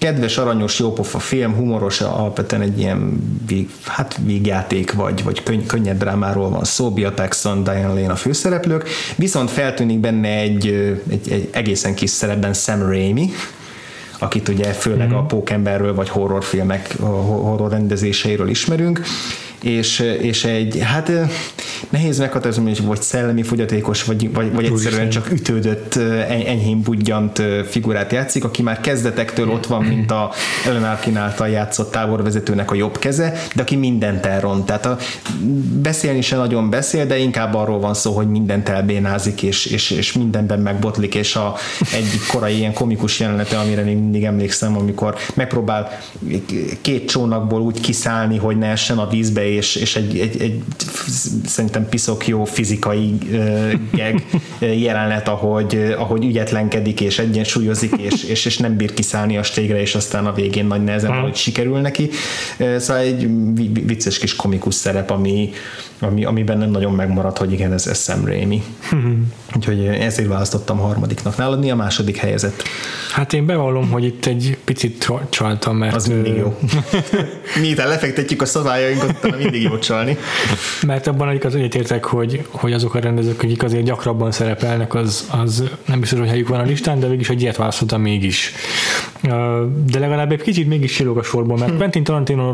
kedves, 0.00 0.38
aranyos, 0.38 0.78
jópofa 0.78 1.18
film, 1.18 1.54
humoros, 1.54 2.00
alapvetően 2.00 2.62
egy 2.62 2.78
ilyen 2.78 3.22
vég, 3.46 3.68
hát 3.84 4.18
végjáték, 4.24 4.92
vagy, 4.92 5.22
vagy 5.22 5.42
könny, 5.42 5.66
könnyed 5.66 5.98
drámáról 5.98 6.50
van 6.50 6.64
szó, 6.64 6.90
Bia 6.90 7.12
Paxton, 7.12 7.62
Diane 7.64 7.86
Lane 7.86 8.12
a 8.12 8.16
főszereplők, 8.16 8.88
viszont 9.16 9.50
feltűnik 9.50 9.98
benne 9.98 10.28
egy, 10.28 10.66
egy, 11.10 11.32
egy 11.32 11.48
egészen 11.52 11.94
kis 11.94 12.10
szerepben 12.10 12.52
Sam 12.52 12.82
Raimi, 12.82 13.30
akit 14.18 14.48
ugye 14.48 14.72
főleg 14.72 15.08
mm-hmm. 15.08 15.16
a 15.16 15.26
pókemberről 15.26 15.94
vagy 15.94 16.08
horrorfilmek, 16.08 16.96
horror 17.00 17.70
rendezéseiről 17.70 18.48
ismerünk, 18.48 19.00
és, 19.62 19.98
és 20.20 20.44
egy, 20.44 20.78
hát 20.82 21.12
nehéz 21.88 22.18
meghatározni, 22.18 22.64
hogy 22.64 22.84
vagy 22.84 23.02
szellemi 23.02 23.42
fogyatékos, 23.42 24.04
vagy, 24.04 24.32
vagy, 24.32 24.52
vagy 24.52 24.64
egyszerűen 24.64 25.08
csak 25.08 25.30
ütődött, 25.30 25.96
enyhén 26.28 26.82
budjant 26.82 27.42
figurát 27.68 28.12
játszik, 28.12 28.44
aki 28.44 28.62
már 28.62 28.80
kezdetektől 28.80 29.50
ott 29.50 29.66
van, 29.66 29.84
mint 29.84 30.10
a 30.10 30.30
Ellen 30.66 30.84
Arkin 30.84 31.16
által 31.16 31.48
játszott 31.48 31.90
táborvezetőnek 31.90 32.70
a 32.70 32.74
jobb 32.74 32.98
keze, 32.98 33.32
de 33.54 33.62
aki 33.62 33.76
mindent 33.76 34.26
elront. 34.26 34.66
Tehát 34.66 34.86
a, 34.86 34.96
beszélni 35.82 36.20
se 36.20 36.36
nagyon 36.36 36.70
beszél, 36.70 37.06
de 37.06 37.18
inkább 37.18 37.54
arról 37.54 37.80
van 37.80 37.94
szó, 37.94 38.12
hogy 38.12 38.28
mindent 38.28 38.68
elbénázik, 38.68 39.42
és, 39.42 39.66
és, 39.66 39.90
és 39.90 40.12
mindenben 40.12 40.60
megbotlik, 40.60 41.14
és 41.14 41.36
a, 41.36 41.54
egy 41.92 42.06
korai 42.28 42.56
ilyen 42.56 42.72
komikus 42.72 43.20
jelenete, 43.20 43.58
amire 43.58 43.82
még 43.82 43.96
mindig 43.96 44.24
emlékszem, 44.24 44.76
amikor 44.76 45.14
megpróbál 45.34 45.98
két 46.80 47.08
csónakból 47.08 47.60
úgy 47.60 47.80
kiszállni, 47.80 48.38
hogy 48.38 48.58
ne 48.58 48.66
essen 48.66 48.98
a 48.98 49.08
vízbe, 49.08 49.48
és, 49.48 49.76
és 49.76 49.96
egy, 49.96 50.18
egy, 50.18 50.40
egy 50.40 50.62
szerintem 51.70 51.90
piszok 51.90 52.26
jó 52.26 52.44
fizikai 52.44 53.14
uh, 53.30 53.72
geg 53.92 54.24
jelenet, 54.58 55.28
ahogy, 55.28 55.94
ahogy 55.98 56.24
ügyetlenkedik 56.24 57.00
és 57.00 57.18
egyensúlyozik, 57.18 57.92
és, 57.96 58.24
és, 58.24 58.44
és 58.44 58.58
nem 58.58 58.76
bír 58.76 58.94
kiszállni 58.94 59.36
a 59.36 59.42
stégre, 59.42 59.80
és 59.80 59.94
aztán 59.94 60.26
a 60.26 60.32
végén 60.32 60.66
nagy 60.66 60.84
nehezen, 60.84 61.20
hogy 61.20 61.34
sikerül 61.34 61.78
neki. 61.78 62.10
Szóval 62.78 63.02
egy 63.02 63.28
vicces 63.86 64.18
kis 64.18 64.36
komikus 64.36 64.74
szerep, 64.74 65.10
ami, 65.10 65.50
ami, 66.00 66.24
amiben 66.24 66.58
nem 66.58 66.70
nagyon 66.70 66.92
megmarad, 66.92 67.38
hogy 67.38 67.52
igen, 67.52 67.72
ez, 67.72 67.86
ez 67.86 68.02
Sam 68.02 68.24
Raimi. 68.24 68.62
Úgyhogy 69.56 69.86
ezért 69.86 70.28
választottam 70.28 70.80
a 70.80 70.82
harmadiknak. 70.82 71.36
Nálad 71.36 71.60
mi 71.60 71.70
a 71.70 71.76
második 71.76 72.16
helyezett? 72.16 72.62
Hát 73.12 73.32
én 73.32 73.46
bevallom, 73.46 73.90
hogy 73.90 74.04
itt 74.04 74.26
egy 74.26 74.58
picit 74.64 75.12
csaltam, 75.28 75.76
mert... 75.76 75.94
Az 75.94 76.06
mindig 76.06 76.36
jó. 76.36 76.58
Miután 77.60 77.88
lefektetjük 77.88 78.42
a 78.42 78.46
szabályainkat, 78.46 79.10
utána 79.10 79.36
mindig 79.36 79.62
jó 79.62 79.78
csalni. 79.78 80.16
Mert 80.86 81.06
abban 81.06 81.28
egyik 81.28 81.44
az 81.44 81.54
egyetértek, 81.54 82.04
hogy, 82.04 82.46
hogy 82.50 82.72
azok 82.72 82.94
a 82.94 82.98
rendezők, 82.98 83.42
akik 83.42 83.62
azért 83.62 83.84
gyakrabban 83.84 84.32
szerepelnek, 84.32 84.94
az, 84.94 85.28
az 85.30 85.64
nem 85.86 86.00
biztos, 86.00 86.18
hogy 86.18 86.28
helyük 86.28 86.48
van 86.48 86.60
a 86.60 86.64
listán, 86.64 87.00
de 87.00 87.08
végig 87.08 87.26
egy 87.30 87.42
ilyet 87.42 87.56
választottam 87.56 88.00
mégis. 88.00 88.52
De 89.86 89.98
legalább 89.98 90.32
egy 90.32 90.42
kicsit 90.42 90.68
mégis 90.68 90.92
silog 90.92 91.18
a 91.18 91.22
sorból, 91.22 91.56
mert 91.56 91.70
hm. 91.70 91.76
Quentin 91.76 92.04
Tarantino 92.04 92.52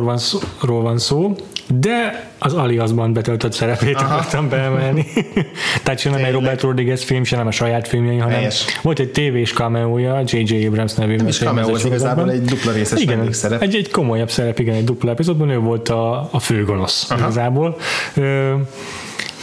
van 0.66 0.98
szó, 0.98 1.36
de 1.66 2.26
az 2.38 2.52
Aliasban 2.52 3.12
betöltött 3.36 3.52
szerepét 3.52 3.96
Aha. 3.96 4.14
akartam 4.14 4.48
beemelni. 4.48 5.06
Tehát 5.82 5.98
sem 5.98 6.12
nem 6.12 6.24
egy 6.24 6.32
Robert 6.32 6.60
Rodriguez 6.60 7.02
film, 7.02 7.24
sem 7.24 7.38
nem 7.38 7.46
a 7.46 7.50
saját 7.50 7.88
filmjei, 7.88 8.16
hanem 8.16 8.36
Helyes. 8.36 8.64
volt 8.82 8.98
egy 8.98 9.10
tévés 9.10 9.52
cameója, 9.52 10.22
J.J. 10.24 10.66
Abrams 10.66 10.94
nevű. 10.94 11.16
Nem 11.16 11.26
is 11.26 11.38
cameo, 11.38 11.74
az 11.74 11.84
igazából 11.84 12.30
egy 12.30 12.42
dupla 12.42 12.72
részes 12.72 13.00
igen, 13.00 13.32
szerep. 13.32 13.62
Egy, 13.62 13.74
egy 13.74 13.90
komolyabb 13.90 14.30
szerep, 14.30 14.58
igen, 14.58 14.74
egy 14.74 14.84
dupla 14.84 15.10
epizódban 15.10 15.48
ő 15.48 15.58
volt 15.58 15.88
a, 15.88 16.28
a 16.32 16.38
főgonosz 16.38 17.10
Aha. 17.10 17.20
igazából. 17.20 17.76
Ö, 18.14 18.54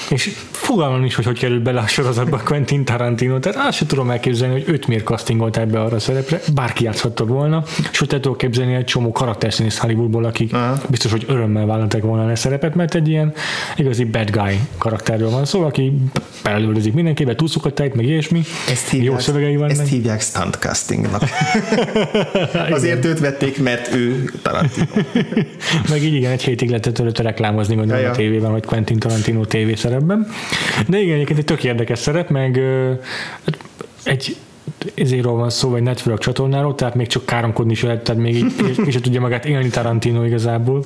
és 0.09 0.35
fogalmam 0.63 1.03
is, 1.03 1.15
hogy 1.15 1.25
hogy 1.25 1.39
került 1.39 1.61
bele 1.61 1.79
a 1.79 1.87
sorozatba 1.87 2.41
Quentin 2.45 2.85
Tarantino, 2.85 3.39
tehát 3.39 3.67
azt 3.67 3.77
sem 3.77 3.87
tudom 3.87 4.09
elképzelni, 4.09 4.53
hogy 4.53 4.73
őt 4.73 4.87
miért 4.87 5.05
castingolták 5.05 5.67
be 5.67 5.81
arra 5.81 5.95
a 5.95 5.99
szerepre, 5.99 6.39
bárki 6.53 6.83
játszhatta 6.83 7.25
volna, 7.25 7.63
ott 8.01 8.13
el 8.13 8.19
tudok 8.19 8.37
képzelni 8.37 8.73
egy 8.73 8.85
csomó 8.85 9.11
karakterszínész 9.11 9.77
Hollywoodból, 9.77 10.23
akik 10.23 10.53
Aha. 10.53 10.77
biztos, 10.89 11.11
hogy 11.11 11.25
örömmel 11.27 11.65
vállalták 11.65 12.01
volna 12.01 12.31
a 12.31 12.35
szerepet, 12.35 12.75
mert 12.75 12.95
egy 12.95 13.07
ilyen 13.07 13.33
igazi 13.75 14.03
bad 14.03 14.29
guy 14.31 14.59
karakterről 14.77 15.29
van 15.29 15.45
szó, 15.45 15.63
aki 15.63 15.93
belelőzik 16.43 16.93
mindenkibe, 16.93 17.35
túlszokat 17.35 17.73
tejt, 17.73 17.95
meg 17.95 18.05
ilyesmi. 18.05 18.41
Ezt 18.69 18.89
hívják, 18.89 19.11
jó 19.11 19.19
szövegei 19.19 19.55
vannak. 19.55 19.71
Ezt 19.71 19.87
hívják 19.87 20.21
stunt 20.21 20.55
castingnak. 20.55 21.23
Azért 22.69 23.05
őt 23.05 23.19
vették, 23.19 23.61
mert 23.61 23.93
ő 23.93 24.31
Tarantino. 24.41 24.85
meg 25.89 26.03
így 26.03 26.13
igen, 26.13 26.31
egy 26.31 26.43
hétig 26.43 26.69
lehetett 26.69 26.99
előtte 26.99 27.23
reklámozni, 27.23 27.75
gondolom 27.75 28.01
ja, 28.01 28.07
ja. 28.07 28.13
a 28.13 28.15
tévében, 28.15 28.51
hogy 28.51 28.65
Quentin 28.65 28.99
Tarantino 28.99 29.45
tévészerepben. 29.45 30.27
De 30.87 30.99
igen, 30.99 31.15
egyébként 31.15 31.39
egy 31.39 31.45
tök 31.45 31.63
érdekes 31.63 31.99
szerep, 31.99 32.29
meg 32.29 32.61
hát 33.45 33.59
egy 34.03 34.35
ezéről 34.95 35.31
van 35.31 35.49
szó, 35.49 35.69
vagy 35.69 35.81
Network 35.81 36.19
csatornáról, 36.19 36.75
tehát 36.75 36.95
még 36.95 37.07
csak 37.07 37.25
káromkodni 37.25 37.71
is 37.71 37.81
lehet, 37.81 38.03
tehát 38.03 38.21
még 38.21 38.35
így 38.35 38.53
ki 38.85 38.99
tudja 38.99 39.21
magát 39.21 39.45
élni 39.45 39.69
Tarantino 39.69 40.23
igazából. 40.23 40.83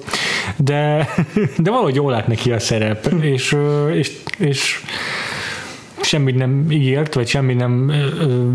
De, 0.57 1.09
de 1.57 1.69
valahogy 1.69 1.95
jól 1.95 2.11
lát 2.11 2.27
neki 2.27 2.51
a 2.51 2.59
szerep, 2.59 3.13
és, 3.21 3.55
és, 3.93 4.11
és 4.37 4.81
semmit 6.07 6.35
nem 6.35 6.65
ígért, 6.69 7.13
vagy 7.13 7.27
semmit 7.27 7.57
nem 7.57 7.91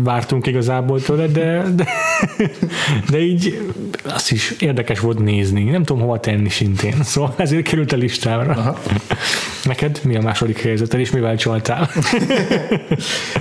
vártunk 0.03 0.47
igazából 0.47 1.01
tőle, 1.01 1.27
de, 1.27 1.63
de, 1.75 1.87
de 3.09 3.19
így 3.19 3.71
azt 4.03 4.31
is 4.31 4.55
érdekes 4.59 4.99
volt 4.99 5.19
nézni. 5.19 5.63
Nem 5.63 5.83
tudom 5.83 6.01
hova 6.01 6.19
tenni 6.19 6.49
szintén. 6.49 7.03
Szóval 7.03 7.33
ezért 7.37 7.63
került 7.63 7.91
a 7.91 7.95
listára. 7.95 8.53
Aha. 8.53 8.79
Neked 9.63 9.99
mi 10.03 10.15
a 10.15 10.21
második 10.21 10.61
helyezeted, 10.61 10.99
és 10.99 11.11
mivel 11.11 11.37
csaltál? 11.37 11.89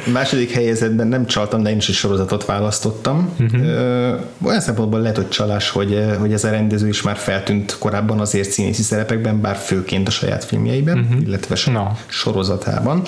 a 0.06 0.10
második 0.18 0.50
helyezetben 0.50 1.06
nem 1.06 1.26
csaltam, 1.26 1.62
de 1.62 1.70
én 1.70 1.76
is 1.76 1.88
egy 1.88 1.94
sorozatot 1.94 2.44
választottam. 2.44 3.30
Uh-huh. 3.40 4.20
Olyan 4.44 4.60
szempontból 4.60 5.00
lehet, 5.00 5.16
hogy 5.16 5.28
csalás, 5.28 5.70
hogy, 5.70 6.04
hogy 6.18 6.32
ez 6.32 6.44
a 6.44 6.50
rendező 6.50 6.88
is 6.88 7.02
már 7.02 7.16
feltűnt 7.16 7.76
korábban 7.78 8.20
azért 8.20 8.50
színészi 8.50 8.82
szerepekben, 8.82 9.40
bár 9.40 9.56
főként 9.56 10.08
a 10.08 10.10
saját 10.10 10.44
filmjeiben, 10.44 10.98
uh-huh. 10.98 11.26
illetve 11.26 11.56
no. 11.72 11.86
sorozatában. 12.06 13.02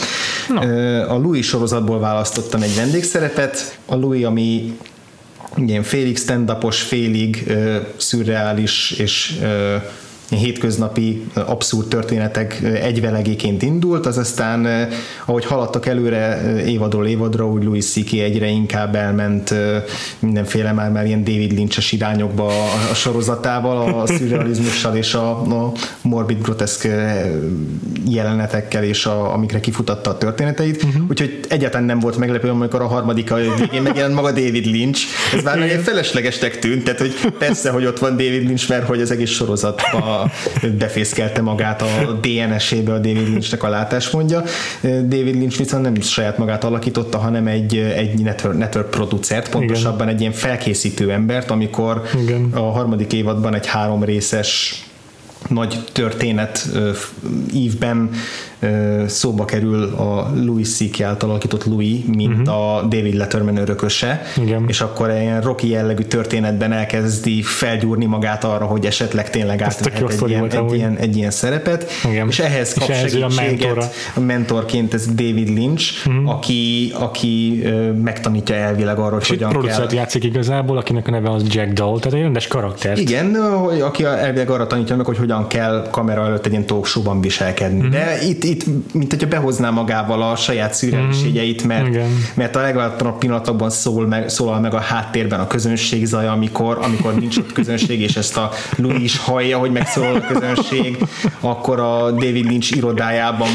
No. 0.48 0.60
A 1.08 1.14
Louis 1.14 1.46
sorozatból 1.46 1.98
választottam 1.98 2.62
egy 2.62 2.74
vendégszerepet. 2.74 3.78
A 3.86 3.94
Louis, 3.94 4.24
ami 4.24 4.78
ilyen 5.66 5.82
félig 5.82 6.16
stand 6.16 6.50
félig 6.82 7.44
uh, 7.46 7.76
szürreális 7.96 8.90
és 8.90 9.38
uh, 9.40 9.82
hétköznapi 10.28 11.24
abszurd 11.34 11.88
történetek 11.88 12.60
egyvelegéként 12.62 13.62
indult, 13.62 14.06
az 14.06 14.18
aztán, 14.18 14.88
ahogy 15.24 15.44
haladtak 15.44 15.86
előre 15.86 16.42
évadról 16.66 17.06
évadra, 17.06 17.48
úgy 17.48 17.64
Louis 17.64 17.84
C.K. 17.84 18.12
egyre 18.12 18.46
inkább 18.46 18.94
elment 18.94 19.54
mindenféle 20.18 20.72
már, 20.72 20.90
már 20.90 21.06
ilyen 21.06 21.24
David 21.24 21.52
Lynch-es 21.52 21.92
irányokba 21.92 22.46
a 22.90 22.94
sorozatával, 22.94 24.00
a 24.00 24.06
szürrealizmussal 24.16 24.96
és 24.96 25.14
a, 25.14 25.30
a 25.30 25.72
morbid 26.02 26.42
groteszk 26.42 26.88
jelenetekkel 28.08 28.84
és 28.84 29.06
a, 29.06 29.32
amikre 29.32 29.60
kifutatta 29.60 30.10
a 30.10 30.18
történeteit, 30.18 30.82
uh-huh. 30.82 31.02
úgyhogy 31.08 31.40
egyáltalán 31.48 31.86
nem 31.86 31.98
volt 31.98 32.16
meglepő, 32.16 32.48
amikor 32.48 32.80
a 32.80 32.86
harmadik 32.86 33.32
a 33.32 33.36
végén 33.36 33.82
megjelent 33.82 34.14
maga 34.14 34.28
David 34.28 34.66
Lynch. 34.66 35.02
Ez 35.36 35.42
már 35.42 35.60
egy 35.60 35.82
feleslegesnek 35.82 36.58
tűnt, 36.58 36.84
tehát 36.84 37.00
hogy 37.00 37.14
persze, 37.38 37.70
hogy 37.70 37.86
ott 37.86 37.98
van 37.98 38.10
David 38.10 38.46
Lynch, 38.46 38.68
mert 38.68 38.86
hogy 38.86 39.00
az 39.00 39.10
egész 39.10 39.30
sorozatban 39.30 40.13
befészkelte 40.78 41.42
magát 41.42 41.82
a 41.82 42.18
DNS-ébe 42.20 42.92
a 42.92 42.98
David 42.98 43.28
Lynchnek 43.28 43.62
a 43.62 43.68
látásmondja. 43.68 44.42
David 44.82 45.34
Lynch 45.34 45.58
viszont 45.58 45.82
nem 45.82 46.00
saját 46.00 46.38
magát 46.38 46.64
alakította, 46.64 47.18
hanem 47.18 47.46
egy, 47.46 47.76
egy 47.76 48.22
network, 48.22 48.58
network 48.58 48.90
producert, 48.90 49.48
pontosabban 49.48 50.02
Igen. 50.02 50.14
egy 50.14 50.20
ilyen 50.20 50.32
felkészítő 50.32 51.12
embert, 51.12 51.50
amikor 51.50 52.02
Igen. 52.22 52.50
a 52.52 52.60
harmadik 52.60 53.12
évadban 53.12 53.54
egy 53.54 53.66
három 53.66 54.04
részes 54.04 54.82
nagy 55.48 55.78
történet 55.92 56.68
ívben 57.54 58.10
szóba 59.06 59.44
kerül 59.44 59.82
a 59.82 60.30
Louis 60.34 60.74
C.K. 60.74 61.00
által 61.00 61.30
alakított 61.30 61.64
Louis, 61.64 61.98
mint 62.16 62.48
uh-huh. 62.48 62.76
a 62.76 62.82
David 62.82 63.14
Letterman 63.14 63.56
örököse, 63.56 64.22
Igen. 64.42 64.64
és 64.66 64.80
akkor 64.80 65.10
ilyen 65.10 65.40
Rocky 65.40 65.68
jellegű 65.68 66.02
történetben 66.02 66.72
elkezdi 66.72 67.42
felgyúrni 67.42 68.04
magát 68.04 68.44
arra, 68.44 68.64
hogy 68.64 68.86
esetleg 68.86 69.30
tényleg 69.30 69.62
átvehet 69.62 70.10
egy, 70.10 70.28
ilyen, 70.28 70.50
egy, 70.50 70.74
ilyen, 70.74 70.96
egy 70.96 71.16
ilyen 71.16 71.30
szerepet, 71.30 71.90
Igen. 72.10 72.28
és 72.28 72.38
ehhez 72.38 72.74
kap 72.74 72.88
és 72.88 72.96
segítséget 72.96 73.76
a, 73.76 73.90
a 74.14 74.20
mentorként 74.20 74.94
ez 74.94 75.06
David 75.06 75.48
Lynch, 75.48 76.06
uh-huh. 76.06 76.30
aki, 76.30 76.92
aki 76.98 77.62
megtanítja 78.02 78.54
elvileg 78.54 78.98
arra, 78.98 79.14
hogy 79.14 79.26
hogyan 79.26 79.62
kell. 79.62 79.86
játszik 79.92 80.24
igazából, 80.24 80.76
akinek 80.76 81.08
a 81.08 81.10
neve 81.10 81.30
az 81.30 81.42
Jack 81.48 81.72
Doll, 81.72 81.98
tehát 81.98 82.18
egy 82.18 82.22
rendes 82.22 82.46
karakter. 82.46 82.98
Igen, 82.98 83.34
aki 83.80 84.04
elvileg 84.04 84.50
arra 84.50 84.66
tanítja 84.66 84.96
meg, 84.96 85.06
hogy 85.06 85.18
hogyan 85.18 85.46
kell 85.46 85.88
kamera 85.90 86.24
előtt 86.24 86.46
egy 86.46 86.52
ilyen 86.52 86.66
talk 86.66 86.86
viselkedni. 87.20 87.78
Uh-huh. 87.78 87.92
De 87.92 88.18
itt, 88.22 88.44
itt, 88.54 88.92
mint 88.92 89.10
hogyha 89.10 89.28
behozná 89.28 89.70
magával 89.70 90.22
a 90.22 90.36
saját 90.36 90.74
szürrealiségeit, 90.74 91.64
mert, 91.64 91.88
mm, 91.88 92.14
mert 92.34 92.56
a 92.56 92.60
legváltalabb 92.60 93.18
pillanatokban 93.18 93.70
szól 93.70 94.06
meg, 94.06 94.28
szólal 94.28 94.60
meg 94.60 94.74
a 94.74 94.78
háttérben 94.80 95.40
a 95.40 95.46
közönség 95.46 96.06
zaja, 96.06 96.32
amikor, 96.32 96.78
amikor 96.82 97.14
nincs 97.14 97.36
ott 97.36 97.52
közönség, 97.52 98.00
és 98.00 98.16
ezt 98.16 98.36
a 98.36 98.50
Louis 98.76 99.02
is 99.02 99.18
hallja, 99.18 99.58
hogy 99.58 99.70
megszólal 99.70 100.14
a 100.14 100.20
közönség, 100.20 100.98
akkor 101.40 101.80
a 101.80 102.10
David 102.10 102.44
Lynch 102.44 102.76
irodájában 102.76 103.48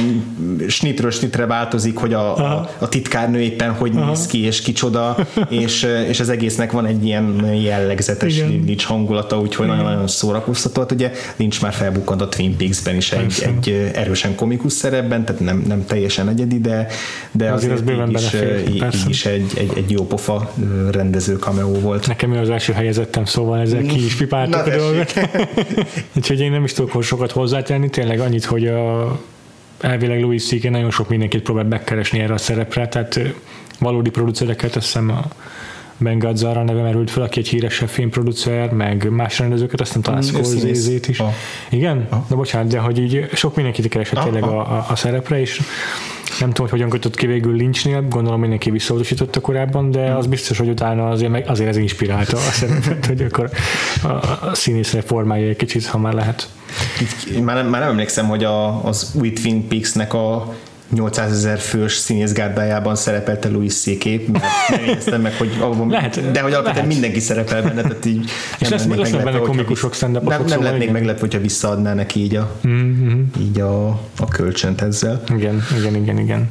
snitről 0.67 1.11
snitre 1.11 1.45
változik, 1.45 1.97
hogy 1.97 2.13
a, 2.13 2.37
a, 2.37 2.69
a 2.79 2.89
titkárnő 2.89 3.39
éppen 3.39 3.71
hogy 3.71 3.91
Aha. 3.95 4.05
néz 4.09 4.25
ki, 4.25 4.43
és 4.45 4.61
kicsoda, 4.61 5.17
és, 5.49 5.87
és 6.07 6.19
az 6.19 6.29
egésznek 6.29 6.71
van 6.71 6.85
egy 6.85 7.05
ilyen 7.05 7.53
jellegzetes 7.61 8.37
Igen. 8.37 8.63
Lynch 8.65 8.85
hangulata, 8.85 9.39
úgyhogy 9.39 9.67
nagyon-nagyon 9.67 10.07
szórakoztató. 10.07 10.81
Hát 10.81 10.91
ugye 10.91 11.11
Lynch 11.35 11.61
már 11.61 11.73
felbukkant 11.73 12.21
a 12.21 12.29
Twin 12.29 12.57
Peaks-ben 12.57 12.95
is 12.95 13.11
egy, 13.11 13.43
egy 13.45 13.91
erősen 13.93 14.35
komikus 14.35 14.73
szerepben, 14.79 15.25
tehát 15.25 15.41
nem, 15.41 15.63
nem 15.67 15.85
teljesen 15.85 16.29
egyedi, 16.29 16.59
de, 16.59 16.87
de 17.31 17.51
azért, 17.51 17.73
azért 17.73 17.99
az 17.99 18.09
így, 18.09 18.15
is, 18.15 18.33
így, 18.69 18.95
így 18.95 19.09
is 19.09 19.25
egy, 19.25 19.51
egy, 19.57 19.71
egy 19.75 19.91
jó 19.91 20.05
pofa 20.05 20.53
rendező 20.91 21.35
cameo 21.37 21.79
volt. 21.79 22.07
Nekem 22.07 22.33
ő 22.33 22.39
az 22.39 22.49
első 22.49 22.73
helyezettem, 22.73 23.25
szóval 23.25 23.59
ezzel 23.59 23.81
ki 23.81 24.05
is 24.05 24.15
pipáltuk 24.15 24.65
a 24.65 24.77
dolgot. 24.77 25.13
Úgyhogy 26.17 26.39
én 26.39 26.51
nem 26.51 26.63
is 26.63 26.73
tudok 26.73 27.03
sokat 27.03 27.31
hozzátenni, 27.31 27.89
tényleg 27.89 28.19
annyit, 28.19 28.45
hogy 28.45 28.67
a, 28.67 29.19
elvileg 29.79 30.21
Louis 30.21 30.45
C.K. 30.45 30.69
nagyon 30.69 30.91
sok 30.91 31.09
mindenkit 31.09 31.41
próbál 31.41 31.63
megkeresni 31.63 32.19
erre 32.19 32.33
a 32.33 32.37
szerepre, 32.37 32.87
tehát 32.87 33.19
valódi 33.79 34.09
producereket, 34.09 34.75
azt 34.75 34.85
hiszem 34.85 35.09
a 35.09 35.27
Ben 35.99 36.19
Gazzara 36.19 36.63
neve 36.63 36.81
merült 36.81 37.09
fel, 37.09 37.23
aki 37.23 37.39
egy 37.39 37.47
híresebb 37.47 37.89
filmproducer, 37.89 38.71
meg 38.71 39.09
más 39.09 39.39
rendezőket, 39.39 39.81
aztán 39.81 40.01
talán 40.01 40.19
mm, 40.19 40.27
Scorsese-t 40.27 41.07
is. 41.07 41.19
Ah. 41.19 41.33
Igen? 41.69 42.07
Ah. 42.09 42.19
De 42.29 42.35
bocsánat, 42.35 42.67
de 42.67 42.79
hogy 42.79 42.99
így 42.99 43.29
sok 43.33 43.55
mindenkit 43.55 43.87
keresett 43.87 44.23
tényleg 44.23 44.43
a, 44.43 44.59
a, 44.59 44.85
a 44.89 44.95
szerepre, 44.95 45.39
és 45.39 45.61
Nem 46.39 46.49
tudom, 46.49 46.69
hogy 46.69 46.79
hogyan 46.79 46.89
kötött 46.89 47.15
ki 47.15 47.25
végül 47.25 47.55
Lynchnél, 47.55 48.07
gondolom 48.09 48.39
mindenki 48.39 48.71
visszautasította 48.71 49.39
korábban, 49.39 49.91
de 49.91 50.11
az 50.11 50.27
biztos, 50.27 50.57
hogy 50.57 50.69
utána 50.69 51.09
azért, 51.09 51.31
meg, 51.31 51.43
azért 51.47 51.69
ez 51.69 51.77
inspirálta 51.77 52.37
a 52.37 52.39
szerepet, 52.39 53.05
hogy 53.05 53.21
akkor 53.21 53.49
a, 54.03 54.07
a 54.07 54.51
színészre 54.53 55.01
formálja 55.01 55.49
egy 55.49 55.55
kicsit, 55.55 55.85
ha 55.85 55.97
már 55.97 56.13
lehet. 56.13 56.49
Már, 57.41 57.55
nem, 57.55 57.67
már 57.67 57.81
nem 57.81 57.89
emlékszem, 57.89 58.27
hogy 58.27 58.43
a, 58.43 58.85
az 58.85 59.11
új 59.19 59.33
Twin 59.33 59.67
Peaks-nek 59.67 60.13
a 60.13 60.53
800 60.89 61.31
ezer 61.31 61.59
fős 61.59 61.93
színészgárdájában 61.93 62.95
szerepelte 62.95 63.49
Louis 63.49 63.73
C.K. 63.73 64.05
mert 64.05 64.43
nem 64.69 64.83
éreztem 64.83 65.21
meg, 65.21 65.33
hogy 65.33 65.57
abban, 65.59 65.89
lehet, 65.89 66.31
de 66.31 66.41
hogy 66.41 66.53
alapvetően 66.53 66.85
mindenki 66.85 67.19
szerepel 67.19 67.61
benne, 67.61 67.81
tehát 67.81 68.05
így 68.05 68.29
és 68.59 68.69
lesz, 68.69 68.85
lesz 68.85 69.11
benne 69.11 69.37
komikusok 69.37 69.93
stand 69.93 70.23
Nem, 70.23 70.45
nem 70.45 70.63
lennék 70.63 70.91
meglepve, 70.91 71.19
hogyha 71.19 71.39
visszaadná 71.39 71.93
neki 71.93 72.19
így 72.19 72.35
a, 72.35 72.55
mm-hmm. 72.67 73.21
így 73.39 73.59
a, 73.59 73.87
a 74.19 74.27
kölcsönt 74.31 74.81
ezzel. 74.81 75.21
Igen, 75.35 75.63
igen, 75.79 75.95
igen, 75.95 76.17
igen. 76.17 76.49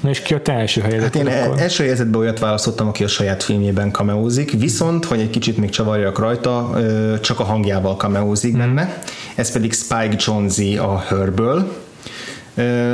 Na 0.00 0.08
és 0.08 0.20
ki 0.20 0.34
a 0.34 0.42
te 0.42 0.52
első 0.52 0.80
helyezet? 0.80 1.16
Hát 1.16 1.26
én 1.26 1.42
akkor? 1.42 1.60
első 1.60 1.84
helyzetben 1.84 2.20
olyat 2.20 2.38
választottam, 2.38 2.88
aki 2.88 3.04
a 3.04 3.08
saját 3.08 3.42
filmjében 3.42 3.90
kameózik, 3.90 4.52
viszont, 4.52 5.04
hogy 5.04 5.20
egy 5.20 5.30
kicsit 5.30 5.56
még 5.56 5.70
csavarjak 5.70 6.18
rajta, 6.18 6.80
csak 7.20 7.40
a 7.40 7.44
hangjával 7.44 7.96
kameózik 7.96 8.54
mm. 8.54 8.58
benne. 8.58 9.02
Ez 9.34 9.52
pedig 9.52 9.72
Spike 9.72 10.16
Jonze 10.18 10.80
a 10.80 11.04
Hörből, 11.08 11.81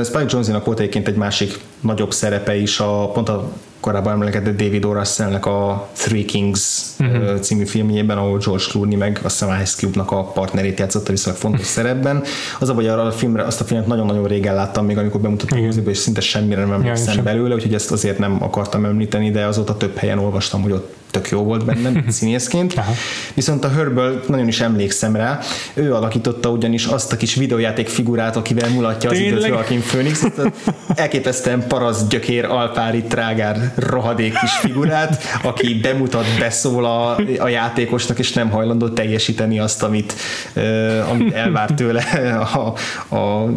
Spike 0.04 0.24
Jonze-nak 0.28 0.64
volt 0.64 0.78
egyébként 0.78 1.08
egy 1.08 1.16
másik 1.16 1.60
nagyobb 1.80 2.12
szerepe 2.12 2.56
is, 2.56 2.80
a, 2.80 3.10
pont 3.10 3.28
a 3.28 3.52
korábban 3.80 4.12
emlegetett 4.12 4.56
David 4.56 4.84
O. 4.84 4.92
Russell-nek 4.92 5.46
a 5.46 5.88
Three 5.92 6.24
Kings 6.24 6.82
uh-huh. 6.98 7.38
című 7.38 7.64
filmjében, 7.64 8.18
ahol 8.18 8.38
George 8.38 8.64
Clooney 8.68 8.96
meg 8.96 9.20
a 9.22 9.28
Sam 9.28 9.60
Ice 9.62 9.76
Cube-nak 9.76 10.10
a 10.10 10.22
partnerét 10.22 10.78
játszotta 10.78 11.10
viszonylag 11.10 11.40
fontos 11.40 11.66
szerepben. 11.66 12.22
Az 12.60 12.68
a 12.68 12.74
hogy 12.74 12.86
arra 12.86 13.02
a 13.02 13.10
filmre, 13.10 13.42
azt 13.42 13.60
a 13.60 13.64
filmet 13.64 13.86
nagyon-nagyon 13.86 14.26
régen 14.26 14.54
láttam, 14.54 14.84
még 14.84 14.98
amikor 14.98 15.20
bemutattam 15.20 15.58
a 15.86 15.90
és 15.90 15.98
szinte 15.98 16.20
semmire 16.20 16.60
nem 16.60 16.72
emlékszem 16.72 17.24
belőle, 17.24 17.54
úgyhogy 17.54 17.74
ezt 17.74 17.92
azért 17.92 18.18
nem 18.18 18.36
akartam 18.42 18.84
említeni, 18.84 19.30
de 19.30 19.44
azóta 19.44 19.76
több 19.76 19.96
helyen 19.96 20.18
olvastam, 20.18 20.62
hogy 20.62 20.72
ott 20.72 20.97
tök 21.10 21.28
jó 21.28 21.42
volt 21.42 21.64
benne 21.64 22.02
színészként. 22.08 22.74
Aha. 22.74 22.92
Viszont 23.34 23.64
a 23.64 23.68
Hörből 23.68 24.24
nagyon 24.28 24.48
is 24.48 24.60
emlékszem 24.60 25.16
rá. 25.16 25.38
Ő 25.74 25.94
alakította 25.94 26.50
ugyanis 26.50 26.84
azt 26.84 27.12
a 27.12 27.16
kis 27.16 27.34
videójáték 27.34 27.88
figurát, 27.88 28.36
akivel 28.36 28.70
mulatja 28.70 29.10
az 29.10 29.18
időt 29.18 29.46
Joaquin 29.46 29.80
Phoenix. 29.80 30.24
Elképesztően 30.94 31.66
parasz 31.66 32.06
gyökér, 32.06 32.44
alpári, 32.44 33.02
trágár, 33.02 33.72
rohadék 33.76 34.38
kis 34.38 34.50
figurát, 34.50 35.22
aki 35.42 35.74
bemutat, 35.74 36.24
beszól 36.38 36.84
a, 36.84 37.16
a 37.38 37.48
játékosnak, 37.48 38.18
és 38.18 38.32
nem 38.32 38.50
hajlandó 38.50 38.88
teljesíteni 38.88 39.58
azt, 39.58 39.82
amit, 39.82 40.14
uh, 40.56 41.10
amit 41.10 41.34
elvár 41.34 41.70
tőle 41.70 42.02
a, 42.54 42.74
a, 43.08 43.16
a 43.16 43.50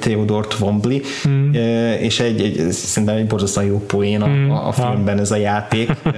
Theodore 0.00 0.46
Twombly. 0.46 1.02
Mm. 1.28 1.48
Uh, 1.48 2.02
és 2.02 2.20
egy, 2.20 2.40
egy, 2.40 2.70
szerintem 2.72 3.16
egy 3.16 3.26
borzasztóan 3.26 3.66
jó 3.66 3.78
poén 3.86 4.22
a, 4.22 4.26
mm. 4.26 4.50
a, 4.50 4.68
a 4.68 4.72
filmben 4.72 5.18
ez 5.18 5.30
a 5.30 5.36
játék. 5.36 5.90
Uh, 6.04 6.14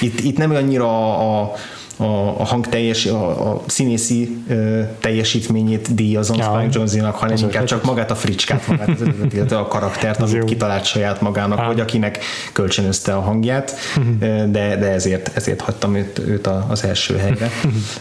itt, 0.00 0.20
itt 0.20 0.36
nem 0.36 0.50
annyira 0.50 0.86
a, 0.86 1.40
a 1.42 1.54
a, 2.00 2.40
a 2.40 2.44
hang 2.44 2.68
teljes, 2.68 3.06
a, 3.06 3.50
a 3.50 3.62
színészi 3.66 4.36
ö, 4.48 4.82
teljesítményét 5.00 5.94
díjazom 5.94 6.36
ja, 6.36 6.44
Spike 6.44 6.78
Jonze-nak, 6.78 7.14
hanem 7.14 7.36
inkább 7.36 7.64
csak 7.64 7.84
magát 7.84 8.10
a 8.10 8.14
fricskát, 8.14 8.66
magát 8.66 8.88
az 8.88 9.02
eredet, 9.02 9.32
illetve 9.32 9.58
a 9.58 9.66
karaktert, 9.66 10.20
amit 10.20 10.44
kitalált 10.44 10.84
saját 10.84 11.20
magának, 11.20 11.66
vagy 11.66 11.80
akinek 11.80 12.24
kölcsönözte 12.52 13.14
a 13.16 13.20
hangját, 13.20 13.74
mhm. 13.96 14.50
de, 14.50 14.76
de 14.76 14.86
ezért, 14.90 15.36
ezért 15.36 15.60
hagytam 15.60 15.94
őt, 15.94 16.18
őt 16.18 16.48
az 16.68 16.84
első 16.84 17.16
helyre. 17.16 17.50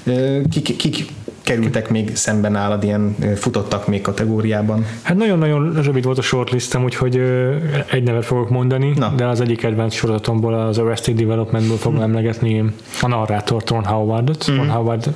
Kik, 0.52 0.76
kik 0.76 1.06
kerültek 1.48 1.90
még 1.90 2.16
szemben 2.16 2.52
nálad, 2.52 2.84
ilyen 2.84 3.16
futottak 3.36 3.88
még 3.88 4.02
kategóriában? 4.02 4.86
Hát 5.02 5.18
nagyon-nagyon 5.18 5.82
rövid 5.82 6.04
volt 6.04 6.18
a 6.18 6.22
shortlistem, 6.22 6.84
úgyhogy 6.84 7.22
egy 7.92 8.04
nevet 8.04 8.26
fogok 8.26 8.50
mondani, 8.50 8.94
Na. 8.96 9.14
de 9.16 9.26
az 9.26 9.42
egyik 9.42 9.58
kedvenc 9.58 9.94
sorozatomból, 9.94 10.54
az 10.54 10.78
Arrested 10.78 11.16
Developmentből 11.16 11.78
fogom 11.78 11.98
hmm. 11.98 12.08
emlegetni 12.08 12.64
a 13.02 13.08
narrátor 13.08 13.64
Ron 13.68 13.86
Howardot. 13.86 14.44
Hmm. 14.44 14.58
Ron 14.58 14.70
Howard 14.70 15.14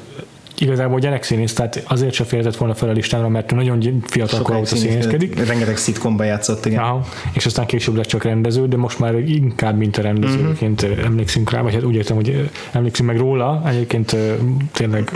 igazából 0.58 1.00
gyerekszínész, 1.00 1.54
tehát 1.54 1.84
azért 1.88 2.14
sem 2.14 2.26
félhetett 2.26 2.56
volna 2.56 2.74
fel 2.74 2.90
a 2.90 2.92
listámra, 2.92 3.30
mert 3.30 3.52
nagyon 3.52 4.04
fiatal 4.06 4.42
kor 4.42 4.56
óta 4.56 4.76
színészkedik. 4.76 5.46
Rengeteg 5.48 5.78
szitkomba 5.78 6.24
játszott, 6.24 6.66
igen. 6.66 6.80
Aha, 6.80 7.06
és 7.34 7.46
aztán 7.46 7.66
később 7.66 7.96
lett 7.96 8.06
csak 8.06 8.24
rendező, 8.24 8.68
de 8.68 8.78
most 8.78 9.00
már 9.00 9.20
inkább, 9.20 9.78
mint 9.78 9.98
a 9.98 10.02
rendezőként 10.02 10.86
mm-hmm. 10.86 11.04
emlékszünk 11.04 11.52
rá, 11.52 11.62
vagy 11.62 11.74
hát 11.74 11.84
úgy 11.84 11.96
értem, 11.96 12.16
hogy 12.16 12.50
emlékszünk 12.72 13.10
meg 13.10 13.18
róla, 13.18 13.62
egyébként 13.66 14.16
tényleg 14.72 15.12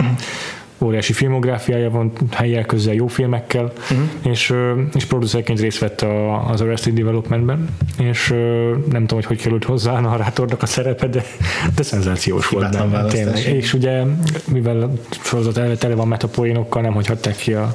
óriási 0.78 1.12
filmográfiája 1.12 1.90
van, 1.90 2.12
helyel 2.30 2.64
közel 2.64 2.94
jó 2.94 3.06
filmekkel, 3.06 3.72
uh-huh. 3.90 4.08
és, 4.22 4.54
és 4.94 5.04
producerként 5.04 5.60
részt 5.60 5.78
vett 5.78 6.00
a, 6.00 6.48
az 6.48 6.60
Arrested 6.60 6.94
Developmentben, 6.94 7.68
és 7.98 8.28
nem 8.90 9.06
tudom, 9.06 9.06
hogy 9.06 9.24
hogy 9.24 9.40
került 9.40 9.64
hozzá 9.64 9.92
a 9.92 10.00
narrátornak 10.00 10.62
a 10.62 10.66
szerepe, 10.66 11.06
de, 11.06 11.24
de 11.74 11.82
szenzációs 11.82 12.48
volt 12.48 12.70
benne, 12.70 13.04
tényleg. 13.04 13.54
És 13.54 13.74
ugye, 13.74 14.02
mivel 14.52 14.82
a 14.82 14.90
sorozat 15.22 15.78
tele 15.78 15.94
van 15.94 16.08
metapoénokkal, 16.08 16.82
nem 16.82 16.92
hogy 16.92 17.06
hagyták 17.06 17.36
ki 17.36 17.52
a, 17.52 17.72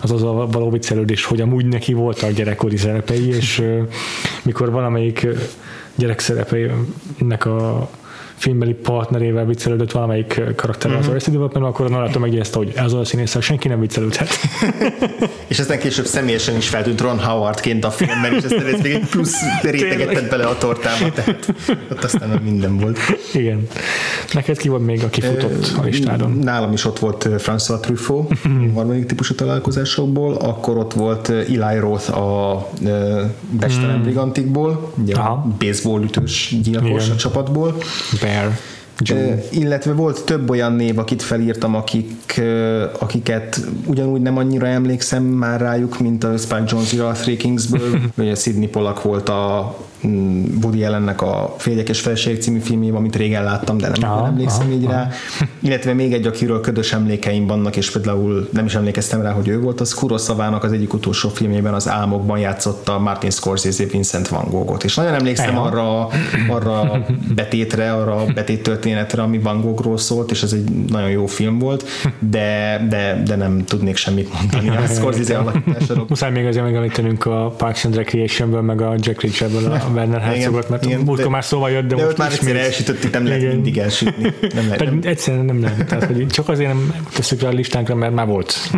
az 0.00 0.10
az 0.10 0.22
a 0.22 0.32
való 0.32 0.70
viccelődés, 0.70 1.24
hogy 1.24 1.40
amúgy 1.40 1.66
neki 1.66 1.92
voltak 1.92 2.30
gyerekkori 2.30 2.76
szerepei, 2.76 3.28
és 3.28 3.64
mikor 4.42 4.70
valamelyik 4.70 5.26
gyerekszerepeinek 5.94 7.46
a 7.46 7.88
filmbeli 8.42 8.72
partnerével 8.72 9.44
viccelődött 9.44 9.90
valamelyik 9.90 10.40
karakter 10.56 10.90
mm-hmm. 10.90 11.00
az 11.00 11.08
Arrested 11.08 11.32
Development, 11.32 11.66
akkor 11.66 11.86
a 11.86 11.88
narrátor 11.88 12.20
megjegyezte, 12.20 12.58
hogy 12.58 12.72
ez 12.74 12.92
a 12.92 13.04
színésszel 13.04 13.40
senki 13.40 13.68
nem 13.68 13.80
viccelődhet. 13.80 14.28
és 15.52 15.58
aztán 15.58 15.78
később 15.78 16.04
személyesen 16.04 16.56
is 16.56 16.68
feltűnt 16.68 17.00
Ron 17.00 17.18
Howardként 17.20 17.84
a 17.84 17.90
filmben, 17.90 18.34
és 18.34 18.44
aztán 18.44 18.66
ez 18.66 18.80
még 18.80 18.92
egy 18.92 19.06
plusz 19.10 19.36
réteget 19.62 20.08
tett 20.08 20.30
bele 20.30 20.44
a 20.44 20.58
tortába, 20.58 21.12
tehát 21.12 21.52
ott 21.90 22.04
aztán 22.04 22.40
minden 22.42 22.78
volt. 22.78 22.98
Igen. 23.32 23.66
Neked 24.32 24.56
ki 24.56 24.68
volt 24.68 24.84
még, 24.84 25.02
aki 25.02 25.20
futott 25.20 25.72
a 25.78 25.82
listádon? 25.82 26.30
Nálam 26.30 26.72
is 26.72 26.84
ott 26.84 26.98
volt 26.98 27.28
François 27.36 27.80
Truffaut, 27.80 28.32
a 28.44 28.74
harmadik 28.74 29.06
típusú 29.06 29.34
találkozásokból, 29.34 30.34
akkor 30.34 30.76
ott 30.76 30.92
volt 30.92 31.28
Eli 31.28 31.78
Roth 31.78 32.18
a 32.18 32.68
Bestelen 33.50 33.98
mm. 33.98 34.02
Brigantikból, 34.02 34.92
ugye 35.02 35.14
a 35.14 35.46
baseball 35.58 36.02
ütős 36.02 36.54
gyilkos 36.62 37.10
a 37.10 37.16
csapatból. 37.16 37.76
Be 38.20 38.31
Bear. 38.32 38.58
Joe. 38.98 39.42
illetve 39.50 39.92
volt 39.92 40.24
több 40.24 40.50
olyan 40.50 40.72
név, 40.72 40.98
akit 40.98 41.22
felírtam, 41.22 41.74
akik, 41.74 42.40
akiket 42.98 43.60
ugyanúgy 43.86 44.20
nem 44.20 44.36
annyira 44.36 44.66
emlékszem 44.66 45.22
már 45.22 45.60
rájuk, 45.60 45.98
mint 45.98 46.24
a 46.24 46.36
Spike 46.36 46.64
Jonze 46.66 47.06
a 47.06 47.12
Three 47.12 47.36
Kingsből, 47.36 48.00
vagy 48.16 48.28
a 48.28 48.34
Sidney 48.34 48.68
Pollack 48.68 49.02
volt 49.02 49.28
a 49.28 49.76
Woody 50.62 50.84
Allennek 50.84 51.22
a 51.22 51.54
Férjek 51.58 51.88
és 51.88 52.00
Felség 52.00 52.42
című 52.42 52.58
filmjében, 52.58 52.96
amit 52.96 53.16
régen 53.16 53.44
láttam, 53.44 53.78
de 53.78 53.88
nem 53.88 54.10
aha, 54.10 54.26
emlékszem 54.26 54.66
aha, 54.66 54.74
így 54.74 54.84
aha. 54.84 54.92
rá. 54.92 55.08
Illetve 55.60 55.92
még 55.92 56.12
egy, 56.12 56.26
akiről 56.26 56.60
ködös 56.60 56.92
emlékeim 56.92 57.46
vannak, 57.46 57.76
és 57.76 57.90
például 57.90 58.48
nem 58.52 58.64
is 58.64 58.74
emlékeztem 58.74 59.22
rá, 59.22 59.30
hogy 59.30 59.48
ő 59.48 59.60
volt, 59.60 59.80
az 59.80 59.94
Kurosavának 59.94 60.64
az 60.64 60.72
egyik 60.72 60.94
utolsó 60.94 61.28
filmjében 61.28 61.74
az 61.74 61.88
Álmokban 61.88 62.38
játszotta 62.38 62.98
Martin 62.98 63.30
Scorsese 63.30 63.84
Vincent 63.84 64.28
Van 64.28 64.44
Goghot. 64.50 64.84
És 64.84 64.94
nagyon 64.94 65.14
emlékszem 65.14 65.58
arra, 65.58 66.08
arra 66.48 67.04
betétre, 67.34 67.92
arra 67.92 68.24
betét 68.34 68.62
történetre, 68.62 69.22
ami 69.22 69.38
Van 69.38 69.60
Goghról 69.60 69.98
szólt, 69.98 70.30
és 70.30 70.42
ez 70.42 70.52
egy 70.52 70.70
nagyon 70.88 71.10
jó 71.10 71.26
film 71.26 71.58
volt, 71.58 71.84
de, 72.18 72.86
de, 72.88 73.22
de 73.26 73.36
nem 73.36 73.64
tudnék 73.64 73.96
semmit 73.96 74.32
mondani 74.32 74.76
a 74.76 74.86
Scorsese 74.94 75.38
alakításáról. 75.38 76.06
Muszáj 76.08 76.30
még 76.30 76.46
azért 76.46 76.64
megemlítenünk 76.64 77.26
a 77.26 77.54
Parks 77.56 77.84
and 77.84 77.94
Recreation-ből, 77.94 78.60
meg 78.60 78.80
a 78.80 78.94
Jack 78.98 79.22
Reacher-ből 79.22 79.72
a 79.72 79.91
Werner 79.92 80.20
Herzogot, 80.20 80.68
mert 80.68 80.84
igen, 80.84 81.00
múltkor 81.00 81.30
már 81.30 81.44
szóval 81.44 81.70
jött, 81.70 81.86
de, 81.88 81.94
de 81.94 82.04
most 82.04 82.16
már 82.16 82.32
egyszer 82.32 82.56
elsütöttük, 82.56 83.12
nem 83.12 83.26
lehet 83.26 83.52
mindig 83.52 83.78
elsütni. 83.78 84.32
Nem 84.54 84.68
lehet. 84.68 85.04
Egyszerűen 85.04 85.44
nem 85.44 85.62
lehet. 85.62 85.86
Tehát, 85.86 86.04
hogy 86.04 86.26
csak 86.26 86.48
azért 86.48 86.68
nem 86.68 86.94
tesszük 87.14 87.40
rá 87.40 87.48
a 87.48 87.52
listánkra, 87.52 87.94
mert 87.94 88.14
már 88.14 88.26
volt. 88.26 88.70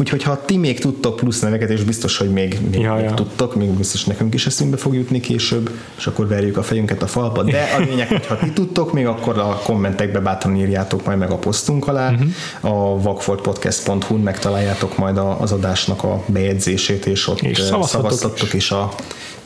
Úgyhogy 0.00 0.22
ha 0.22 0.44
ti 0.44 0.56
még 0.56 0.80
tudtok 0.80 1.16
plusz 1.16 1.40
neveket, 1.40 1.70
és 1.70 1.82
biztos, 1.82 2.16
hogy 2.16 2.32
még, 2.32 2.58
még, 2.70 2.80
ja, 2.80 2.94
még 2.94 3.04
ja. 3.04 3.14
tudtok, 3.14 3.54
még 3.54 3.68
biztos 3.68 4.04
nekünk 4.04 4.34
is 4.34 4.46
eszünkbe 4.46 4.76
fog 4.76 4.94
jutni 4.94 5.20
később, 5.20 5.70
és 5.98 6.06
akkor 6.06 6.28
verjük 6.28 6.56
a 6.56 6.62
fejünket 6.62 7.02
a 7.02 7.06
falba. 7.06 7.42
De 7.42 7.68
a 7.78 7.80
lényeg, 7.80 8.08
hogy 8.08 8.26
ha 8.26 8.38
ti 8.38 8.50
tudtok, 8.50 8.92
még 8.92 9.06
akkor 9.06 9.38
a 9.38 9.60
kommentekbe 9.64 10.20
bátran 10.20 10.56
írjátok 10.56 11.04
majd 11.04 11.18
meg 11.18 11.30
a 11.30 11.36
posztunk 11.36 11.88
alá. 11.88 12.10
Uh-huh. 12.10 12.28
A 12.60 13.00
vakfoltpodcast.hu-n 13.00 14.20
megtaláljátok 14.20 14.98
majd 14.98 15.18
az 15.38 15.52
adásnak 15.52 16.04
a 16.04 16.22
bejegyzését, 16.26 17.06
és 17.06 17.28
ott 17.28 17.40
és 17.40 17.58
szavazhatok 17.58 18.54
is 18.54 18.70
a 18.70 18.94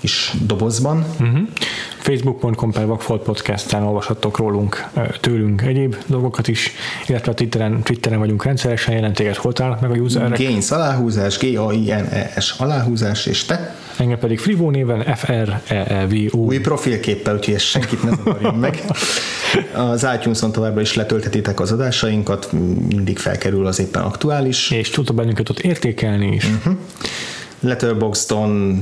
kis 0.03 0.33
dobozban. 0.47 1.05
Uh-huh. 1.21 1.39
Facebook.com 1.99 2.73
per 2.73 2.87
Vagfolt 2.87 3.23
Podcast-en 3.23 3.83
olvashattok 3.83 4.37
rólunk, 4.37 4.89
tőlünk 5.21 5.63
egyéb 5.63 5.97
dolgokat 6.07 6.49
is, 6.49 6.73
illetve 7.07 7.33
a 7.33 7.35
Twitteren, 7.35 7.83
Twitteren 7.83 8.19
vagyunk 8.19 8.45
rendszeresen, 8.45 8.95
jelentéget 8.95 9.37
hol 9.37 9.53
találnak 9.53 9.81
meg 9.81 9.91
a 9.91 9.95
userek. 9.95 10.29
Gains 10.43 10.71
aláhúzás, 10.71 11.39
G-A-I-N-E-S 11.39 12.55
aláhúzás, 12.59 13.27
és 13.27 13.45
te? 13.45 13.75
Engem 13.97 14.19
pedig 14.19 14.39
Frivo 14.39 14.71
néven 14.71 15.17
f 15.17 15.29
r 15.29 15.61
e 15.67 15.85
e 15.89 16.07
v 16.07 16.13
o 16.31 16.39
Új 16.39 16.59
profilképpel, 16.59 17.35
úgyhogy 17.35 17.55
ezt 17.55 17.65
senkit 17.65 18.03
ne 18.03 18.11
zavarjon 18.17 18.55
meg. 18.55 18.83
Az 19.75 20.07
iTunes-on 20.15 20.53
továbbra 20.53 20.81
is 20.81 20.95
letölthetitek 20.95 21.61
az 21.61 21.73
adásainkat, 21.73 22.53
mindig 22.89 23.19
felkerül 23.19 23.67
az 23.67 23.81
éppen 23.81 24.03
aktuális. 24.03 24.71
És 24.71 24.91
tudtok 24.91 25.17
bennünket 25.17 25.49
ott 25.49 25.59
értékelni 25.59 26.35
is. 26.35 26.45
Uh-huh. 26.45 26.75
Letterboxdon 27.61 28.81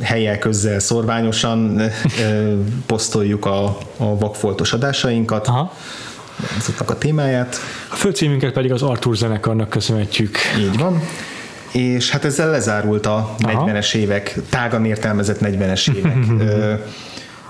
helyek 0.00 0.38
közzel 0.38 0.78
szorványosan 0.78 1.82
posztoljuk 2.86 3.46
a, 3.46 3.78
a 3.96 4.18
vakfoltos 4.18 4.72
adásainkat. 4.72 5.46
Aha. 5.46 5.72
Azoknak 6.58 6.90
a 6.90 6.98
témáját. 6.98 7.56
A 7.90 7.94
főcímünket 7.94 8.52
pedig 8.52 8.72
az 8.72 8.82
Arthur 8.82 9.16
zenekarnak 9.16 9.68
köszönhetjük. 9.68 10.38
Így 10.58 10.78
van 10.78 11.02
és 11.72 12.10
hát 12.10 12.24
ezzel 12.24 12.50
lezárult 12.50 13.06
a 13.06 13.34
Aha. 13.40 13.70
40-es 13.70 13.94
évek, 13.94 14.34
tágan 14.48 14.84
értelmezett 14.84 15.38
40-es 15.42 15.94
évek 15.96 16.16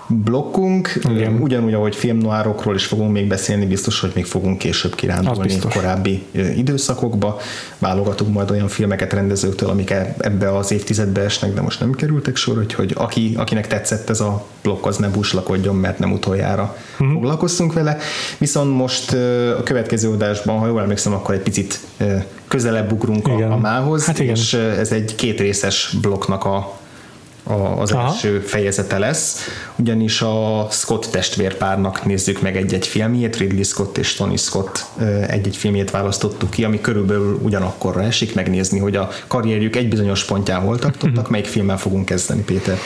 blokkunk, 0.09 0.99
Igen. 1.11 1.39
ugyanúgy, 1.41 1.75
ahogy 1.75 1.97
filmnoárokról 1.97 2.75
is 2.75 2.87
fogunk 2.87 3.13
még 3.13 3.27
beszélni, 3.27 3.67
biztos, 3.67 4.01
hogy 4.01 4.11
még 4.15 4.25
fogunk 4.25 4.59
később 4.59 4.95
kirándulni 4.95 5.59
korábbi 5.75 6.23
időszakokba, 6.57 7.39
válogatunk 7.79 8.33
majd 8.33 8.51
olyan 8.51 8.69
filmeket 8.69 9.13
rendezőktől, 9.13 9.69
amik 9.69 9.91
e- 9.91 10.15
ebbe 10.19 10.57
az 10.57 10.73
évtizedbe 10.73 11.21
esnek, 11.21 11.55
de 11.55 11.61
most 11.61 11.81
nem 11.81 11.93
kerültek 11.93 12.37
sor, 12.37 12.67
hogy 12.77 12.93
aki, 12.97 13.35
akinek 13.37 13.67
tetszett 13.67 14.11
ez 14.11 14.21
a 14.21 14.47
blokk, 14.63 14.87
az 14.87 14.97
ne 14.97 15.09
buslakodjon, 15.09 15.77
mert 15.77 15.99
nem 15.99 16.13
utoljára 16.13 16.77
uh-huh. 16.93 17.13
foglalkoztunk 17.13 17.73
vele. 17.73 17.97
Viszont 18.39 18.77
most 18.77 19.13
a 19.59 19.63
következő 19.63 20.11
adásban, 20.11 20.59
ha 20.59 20.67
jól 20.67 20.81
emlékszem, 20.81 21.13
akkor 21.13 21.35
egy 21.35 21.41
picit 21.41 21.81
közelebb 22.49 22.93
ugrunk 22.93 23.29
igen. 23.29 23.51
a, 23.51 23.55
a 23.55 23.59
mához, 23.59 24.05
hát 24.05 24.19
igen. 24.19 24.35
és 24.35 24.55
ez 24.55 24.93
egy 24.93 25.15
kétrészes 25.15 25.97
blokknak 26.01 26.45
a 26.45 26.79
az 27.78 27.92
Aha. 27.92 28.07
első 28.07 28.38
fejezete 28.38 28.99
lesz, 28.99 29.46
ugyanis 29.76 30.22
a 30.22 30.66
Scott 30.70 31.07
testvérpárnak 31.11 32.05
nézzük 32.05 32.42
meg 32.42 32.57
egy-egy 32.57 32.86
filmjét, 32.86 33.36
Ridley 33.36 33.62
Scott 33.62 33.99
és 33.99 34.14
Tony 34.14 34.36
Scott 34.36 34.84
egy-egy 35.26 35.57
filmjét 35.57 35.90
választottuk 35.90 36.51
ki, 36.51 36.64
ami 36.64 36.80
körülbelül 36.80 37.38
ugyanakkorra 37.42 38.03
esik, 38.03 38.34
megnézni, 38.34 38.78
hogy 38.78 38.96
a 38.96 39.09
karrierjük 39.26 39.76
egy 39.76 39.88
bizonyos 39.88 40.24
pontján 40.24 40.61
hol 40.61 40.78
tartottak, 40.78 41.30
melyik 41.30 41.46
filmmel 41.46 41.78
fogunk 41.78 42.05
kezdeni, 42.05 42.42
Péter. 42.42 42.78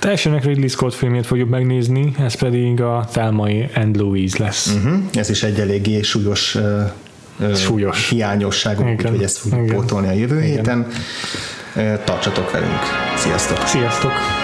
A 0.00 0.06
elsőnek 0.06 0.44
Ridley 0.44 0.68
Scott 0.68 0.94
filmjét 0.94 1.26
fogjuk 1.26 1.48
megnézni, 1.48 2.14
ez 2.18 2.34
pedig 2.34 2.80
a 2.80 3.08
Thelmai 3.12 3.68
and 3.74 3.96
Louise 3.96 4.36
lesz. 4.38 4.74
Uh-huh. 4.74 5.02
Ez 5.14 5.30
is 5.30 5.42
egy 5.42 5.60
eléggé 5.60 6.02
súlyos 6.02 6.56
súlyos 7.54 8.08
hiányosságunk, 8.08 9.00
úgyhogy 9.00 9.22
ezt 9.22 9.38
fogjuk 9.38 9.66
pótolni 9.66 10.08
a 10.08 10.12
jövő 10.12 10.42
Igen. 10.42 10.50
héten. 10.50 10.86
Tartsatok 12.04 12.50
velünk. 12.50 13.11
Sziasztok! 13.22 13.66
Sziasztok! 13.66 14.41